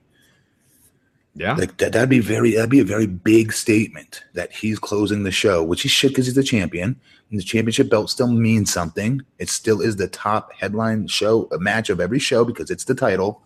Yeah, 1.36 1.54
Like 1.54 1.76
that, 1.76 1.92
that'd 1.92 2.08
be 2.08 2.20
very, 2.20 2.54
that'd 2.54 2.70
be 2.70 2.80
a 2.80 2.84
very 2.84 3.06
big 3.06 3.52
statement 3.52 4.22
that 4.32 4.52
he's 4.52 4.78
closing 4.78 5.22
the 5.22 5.30
show, 5.30 5.62
which 5.62 5.82
he 5.82 5.88
should 5.88 6.08
because 6.08 6.26
he's 6.26 6.34
the 6.34 6.42
champion. 6.42 6.98
And 7.30 7.38
the 7.40 7.44
championship 7.44 7.90
belt 7.90 8.08
still 8.08 8.28
means 8.28 8.72
something. 8.72 9.20
It 9.38 9.48
still 9.50 9.80
is 9.80 9.96
the 9.96 10.08
top 10.08 10.52
headline 10.52 11.08
show, 11.08 11.48
a 11.52 11.58
match 11.58 11.90
of 11.90 12.00
every 12.00 12.18
show 12.20 12.44
because 12.44 12.70
it's 12.70 12.84
the 12.84 12.94
title. 12.94 13.42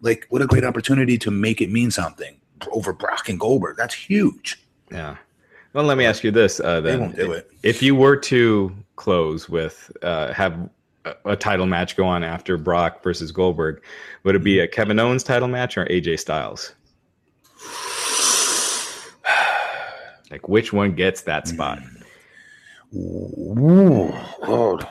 Like, 0.00 0.26
what 0.30 0.42
a 0.42 0.46
great 0.46 0.64
opportunity 0.64 1.18
to 1.18 1.30
make 1.30 1.60
it 1.60 1.70
mean 1.70 1.90
something 1.90 2.36
over 2.72 2.92
Brock 2.92 3.28
and 3.28 3.38
Goldberg. 3.38 3.76
That's 3.76 3.94
huge. 3.94 4.60
yeah. 4.90 5.16
Well, 5.72 5.84
let 5.84 5.98
me 5.98 6.04
ask 6.04 6.24
you 6.24 6.32
this: 6.32 6.58
uh, 6.58 6.80
They 6.80 6.96
won't 6.96 7.14
do 7.14 7.30
it. 7.30 7.48
if 7.62 7.80
you 7.80 7.94
were 7.94 8.16
to 8.16 8.74
close 8.96 9.48
with 9.48 9.92
uh, 10.02 10.32
have 10.32 10.68
a 11.24 11.36
title 11.36 11.66
match 11.66 11.96
go 11.96 12.04
on 12.04 12.24
after 12.24 12.56
Brock 12.56 13.02
versus 13.04 13.30
Goldberg, 13.30 13.80
would 14.24 14.34
it 14.34 14.42
be 14.42 14.58
a 14.58 14.66
Kevin 14.66 14.98
Owens 14.98 15.22
title 15.22 15.46
match 15.46 15.78
or 15.78 15.84
AJ 15.86 16.18
Styles? 16.18 16.74
Like 20.30 20.48
which 20.48 20.72
one 20.72 20.94
gets 20.94 21.22
that 21.22 21.48
spot? 21.48 21.80
Ooh, 22.94 24.12
God. 24.44 24.86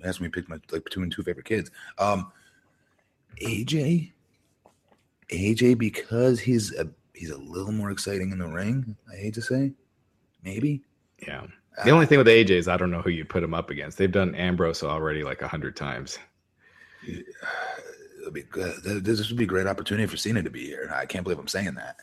That's 0.00 0.20
me 0.20 0.28
pick 0.28 0.48
my 0.48 0.58
like 0.70 0.88
two 0.90 1.02
and 1.02 1.12
two 1.12 1.22
favorite 1.22 1.46
kids. 1.46 1.70
Um, 1.98 2.32
AJ, 3.42 4.12
AJ, 5.30 5.78
because 5.78 6.40
he's 6.40 6.74
a 6.74 6.88
he's 7.14 7.30
a 7.30 7.38
little 7.38 7.72
more 7.72 7.90
exciting 7.90 8.30
in 8.30 8.38
the 8.38 8.46
ring. 8.46 8.96
I 9.12 9.16
hate 9.16 9.34
to 9.34 9.42
say, 9.42 9.72
maybe. 10.42 10.82
Yeah. 11.26 11.46
The 11.84 11.90
only 11.90 12.06
thing 12.06 12.18
with 12.18 12.26
AJ 12.26 12.50
is 12.50 12.68
I 12.68 12.76
don't 12.76 12.90
know 12.90 13.02
who 13.02 13.10
you 13.10 13.24
put 13.24 13.42
him 13.42 13.54
up 13.54 13.70
against. 13.70 13.98
They've 13.98 14.10
done 14.10 14.34
Ambrose 14.34 14.82
already 14.82 15.22
like 15.22 15.42
a 15.42 15.48
hundred 15.48 15.76
times. 15.76 16.18
It'll 17.06 18.32
be 18.32 18.42
good. 18.42 18.82
This 18.82 19.28
would 19.28 19.38
be 19.38 19.44
a 19.44 19.46
great 19.46 19.68
opportunity 19.68 20.06
for 20.06 20.16
Cena 20.16 20.42
to 20.42 20.50
be 20.50 20.64
here. 20.64 20.92
I 20.94 21.06
can't 21.06 21.22
believe 21.22 21.38
I'm 21.38 21.46
saying 21.46 21.74
that. 21.74 21.96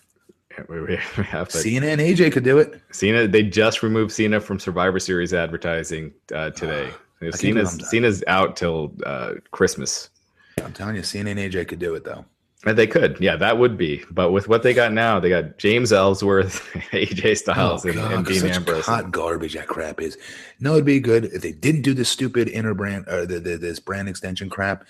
We 0.70 0.96
have 1.24 1.50
to, 1.50 1.58
Cena 1.58 1.88
and 1.88 2.02
AJ 2.02 2.32
could 2.32 2.44
do 2.44 2.58
it. 2.60 2.82
Cena. 2.92 3.28
They 3.28 3.44
just 3.44 3.84
removed 3.84 4.12
Cena 4.12 4.40
from 4.40 4.60
Survivor 4.60 5.00
Series 5.00 5.34
advertising 5.34 6.14
uh, 6.34 6.50
today. 6.52 6.90
believe 7.20 7.36
Cena's 7.36 7.90
Cena's 7.90 8.24
out 8.28 8.56
till 8.56 8.94
uh, 9.06 9.34
Christmas. 9.52 10.10
I'm 10.64 10.74
telling 10.74 10.96
you, 10.96 11.04
Cena 11.04 11.32
and 11.32 11.40
AJ 11.40 11.68
could 11.68 11.80
do 11.80 11.94
it 11.96 12.04
though. 12.04 12.26
And 12.66 12.76
they 12.76 12.88
could, 12.88 13.18
yeah, 13.20 13.36
that 13.36 13.60
would 13.60 13.78
be. 13.78 14.04
But 14.10 14.32
with 14.32 14.48
what 14.48 14.64
they 14.64 14.74
got 14.74 14.92
now, 14.92 15.20
they 15.20 15.30
got 15.30 15.60
James 15.60 15.94
Ellsworth, 15.94 16.64
AJ 16.92 17.38
Styles, 17.38 17.86
and, 17.86 18.00
and 18.00 18.14
Oh, 18.14 18.24
Dean 18.24 18.40
such 18.40 18.56
Ambrose. 18.56 18.86
hot 18.86 19.12
garbage 19.12 19.54
that 19.54 19.68
crap 19.68 20.02
is. 20.02 20.18
No, 20.60 20.74
it'd 20.74 20.84
be 20.86 21.00
good 21.00 21.26
if 21.26 21.44
they 21.44 21.52
didn't 21.52 21.84
do 21.84 21.94
this 21.94 22.10
stupid 22.10 22.48
interbrand 22.48 23.08
or 23.08 23.28
the, 23.28 23.40
the, 23.40 23.58
this 23.58 23.80
brand 23.80 24.10
extension 24.10 24.50
crap. 24.50 24.88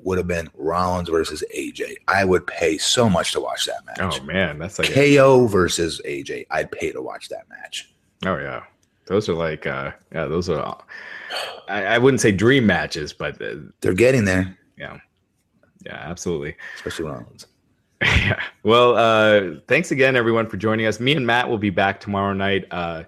Would 0.00 0.18
have 0.18 0.28
been 0.28 0.48
Rollins 0.54 1.08
versus 1.08 1.42
AJ. 1.56 1.96
I 2.06 2.24
would 2.24 2.46
pay 2.46 2.78
so 2.78 3.08
much 3.10 3.32
to 3.32 3.40
watch 3.40 3.66
that 3.66 3.84
match. 3.84 4.20
Oh 4.20 4.24
man, 4.24 4.58
that's 4.58 4.78
like 4.78 4.92
KO 4.92 5.46
versus 5.46 6.00
AJ. 6.04 6.46
I'd 6.50 6.70
pay 6.70 6.92
to 6.92 7.02
watch 7.02 7.28
that 7.30 7.48
match. 7.48 7.92
oh 8.24 8.36
yeah, 8.38 8.62
those 9.06 9.28
are 9.28 9.34
like 9.34 9.66
uh, 9.66 9.90
yeah, 10.12 10.26
those 10.26 10.48
are. 10.48 10.78
I, 11.68 11.84
I 11.84 11.98
wouldn't 11.98 12.20
say 12.20 12.32
dream 12.32 12.64
matches, 12.64 13.12
but 13.12 13.40
uh, 13.42 13.56
They're 13.80 13.92
getting 13.92 14.24
there, 14.24 14.56
yeah, 14.78 14.98
yeah, 15.84 15.96
absolutely. 15.96 16.56
especially 16.76 17.04
Rollins. 17.06 17.46
Yeah. 18.02 18.40
Well, 18.64 18.96
uh, 18.98 19.60
thanks 19.66 19.92
again, 19.92 20.14
everyone, 20.14 20.46
for 20.46 20.58
joining 20.58 20.84
us. 20.84 21.00
Me 21.00 21.12
and 21.12 21.26
Matt 21.26 21.48
will 21.48 21.56
be 21.56 21.70
back 21.70 22.00
tomorrow 22.00 22.34
night 22.34 22.66
uh, 22.70 23.04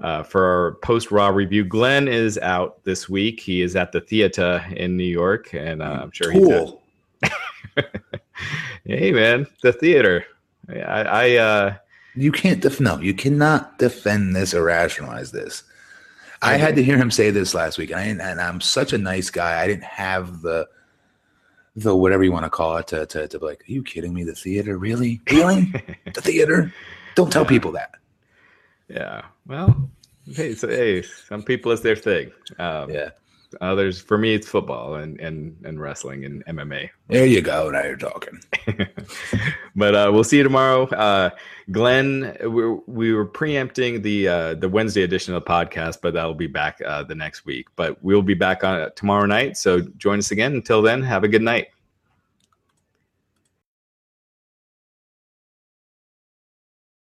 uh, 0.00 0.22
for 0.22 0.42
our 0.46 0.72
post 0.76 1.10
Raw 1.10 1.28
review. 1.28 1.64
Glenn 1.64 2.08
is 2.08 2.38
out 2.38 2.82
this 2.84 3.10
week. 3.10 3.38
He 3.40 3.60
is 3.60 3.76
at 3.76 3.92
the 3.92 4.00
theater 4.00 4.64
in 4.74 4.96
New 4.96 5.04
York, 5.04 5.52
and 5.52 5.82
uh, 5.82 5.98
I'm 6.02 6.12
sure 6.12 6.32
Cool. 6.32 6.80
he's. 7.20 7.30
hey, 8.86 9.12
man, 9.12 9.46
the 9.62 9.72
theater. 9.72 10.24
I, 10.70 11.02
I 11.02 11.36
uh, 11.36 11.74
You 12.14 12.32
can't 12.32 12.62
def- 12.62 12.80
no, 12.80 12.98
you 13.00 13.12
cannot 13.12 13.78
defend 13.78 14.34
this 14.34 14.54
or 14.54 14.62
rationalize 14.64 15.30
this. 15.32 15.62
I 16.40 16.56
had 16.56 16.74
to 16.76 16.82
hear 16.82 16.96
him 16.96 17.10
say 17.10 17.30
this 17.30 17.52
last 17.54 17.76
week, 17.76 17.90
and, 17.90 18.22
I, 18.22 18.28
and 18.30 18.40
I'm 18.40 18.62
such 18.62 18.94
a 18.94 18.98
nice 18.98 19.28
guy. 19.28 19.60
I 19.62 19.66
didn't 19.66 19.84
have 19.84 20.40
the 20.40 20.66
the 21.76 21.94
whatever 21.96 22.22
you 22.22 22.32
want 22.32 22.44
to 22.44 22.50
call 22.50 22.76
it 22.76 22.86
to, 22.88 23.06
to, 23.06 23.28
to 23.28 23.38
be 23.38 23.46
like, 23.46 23.60
are 23.60 23.72
you 23.72 23.82
kidding 23.82 24.12
me? 24.12 24.24
The 24.24 24.34
theater, 24.34 24.76
really, 24.76 25.20
really, 25.30 25.72
the 26.12 26.20
theater? 26.20 26.72
Don't 27.14 27.32
tell 27.32 27.44
people 27.44 27.72
that. 27.72 27.94
yeah. 28.88 29.22
Well, 29.46 29.90
hey, 30.34 30.54
so, 30.54 30.68
hey, 30.68 31.02
some 31.02 31.42
people 31.42 31.72
it's 31.72 31.82
their 31.82 31.96
thing. 31.96 32.30
Um, 32.58 32.90
Yeah, 32.90 33.10
Others, 33.60 34.00
for 34.00 34.18
me, 34.18 34.34
it's 34.34 34.48
football 34.48 34.94
and 34.94 35.20
and 35.20 35.56
and 35.64 35.80
wrestling 35.80 36.24
and 36.24 36.44
MMA. 36.46 36.90
there 37.08 37.26
you 37.26 37.40
go. 37.40 37.70
Now 37.70 37.84
you're 37.84 37.96
talking. 37.96 38.40
but 39.76 39.94
uh, 39.94 40.10
we'll 40.12 40.24
see 40.24 40.38
you 40.38 40.42
tomorrow. 40.42 40.86
Uh, 40.88 41.30
Glenn, 41.70 42.36
we 42.40 42.48
were, 42.48 42.76
we 42.86 43.12
were 43.12 43.24
preempting 43.24 44.02
the 44.02 44.28
uh, 44.28 44.54
the 44.54 44.68
Wednesday 44.68 45.02
edition 45.02 45.34
of 45.34 45.44
the 45.44 45.50
podcast, 45.50 45.98
but 46.02 46.14
that'll 46.14 46.34
be 46.34 46.46
back 46.46 46.80
uh, 46.86 47.02
the 47.02 47.14
next 47.14 47.44
week. 47.44 47.66
But 47.76 48.02
we'll 48.02 48.22
be 48.22 48.34
back 48.34 48.64
on 48.64 48.80
it 48.80 48.96
tomorrow 48.96 49.26
night. 49.26 49.56
So 49.56 49.80
join 49.96 50.18
us 50.18 50.30
again. 50.30 50.54
Until 50.54 50.82
then, 50.82 51.02
have 51.02 51.24
a 51.24 51.28
good 51.28 51.42
night. 51.42 51.68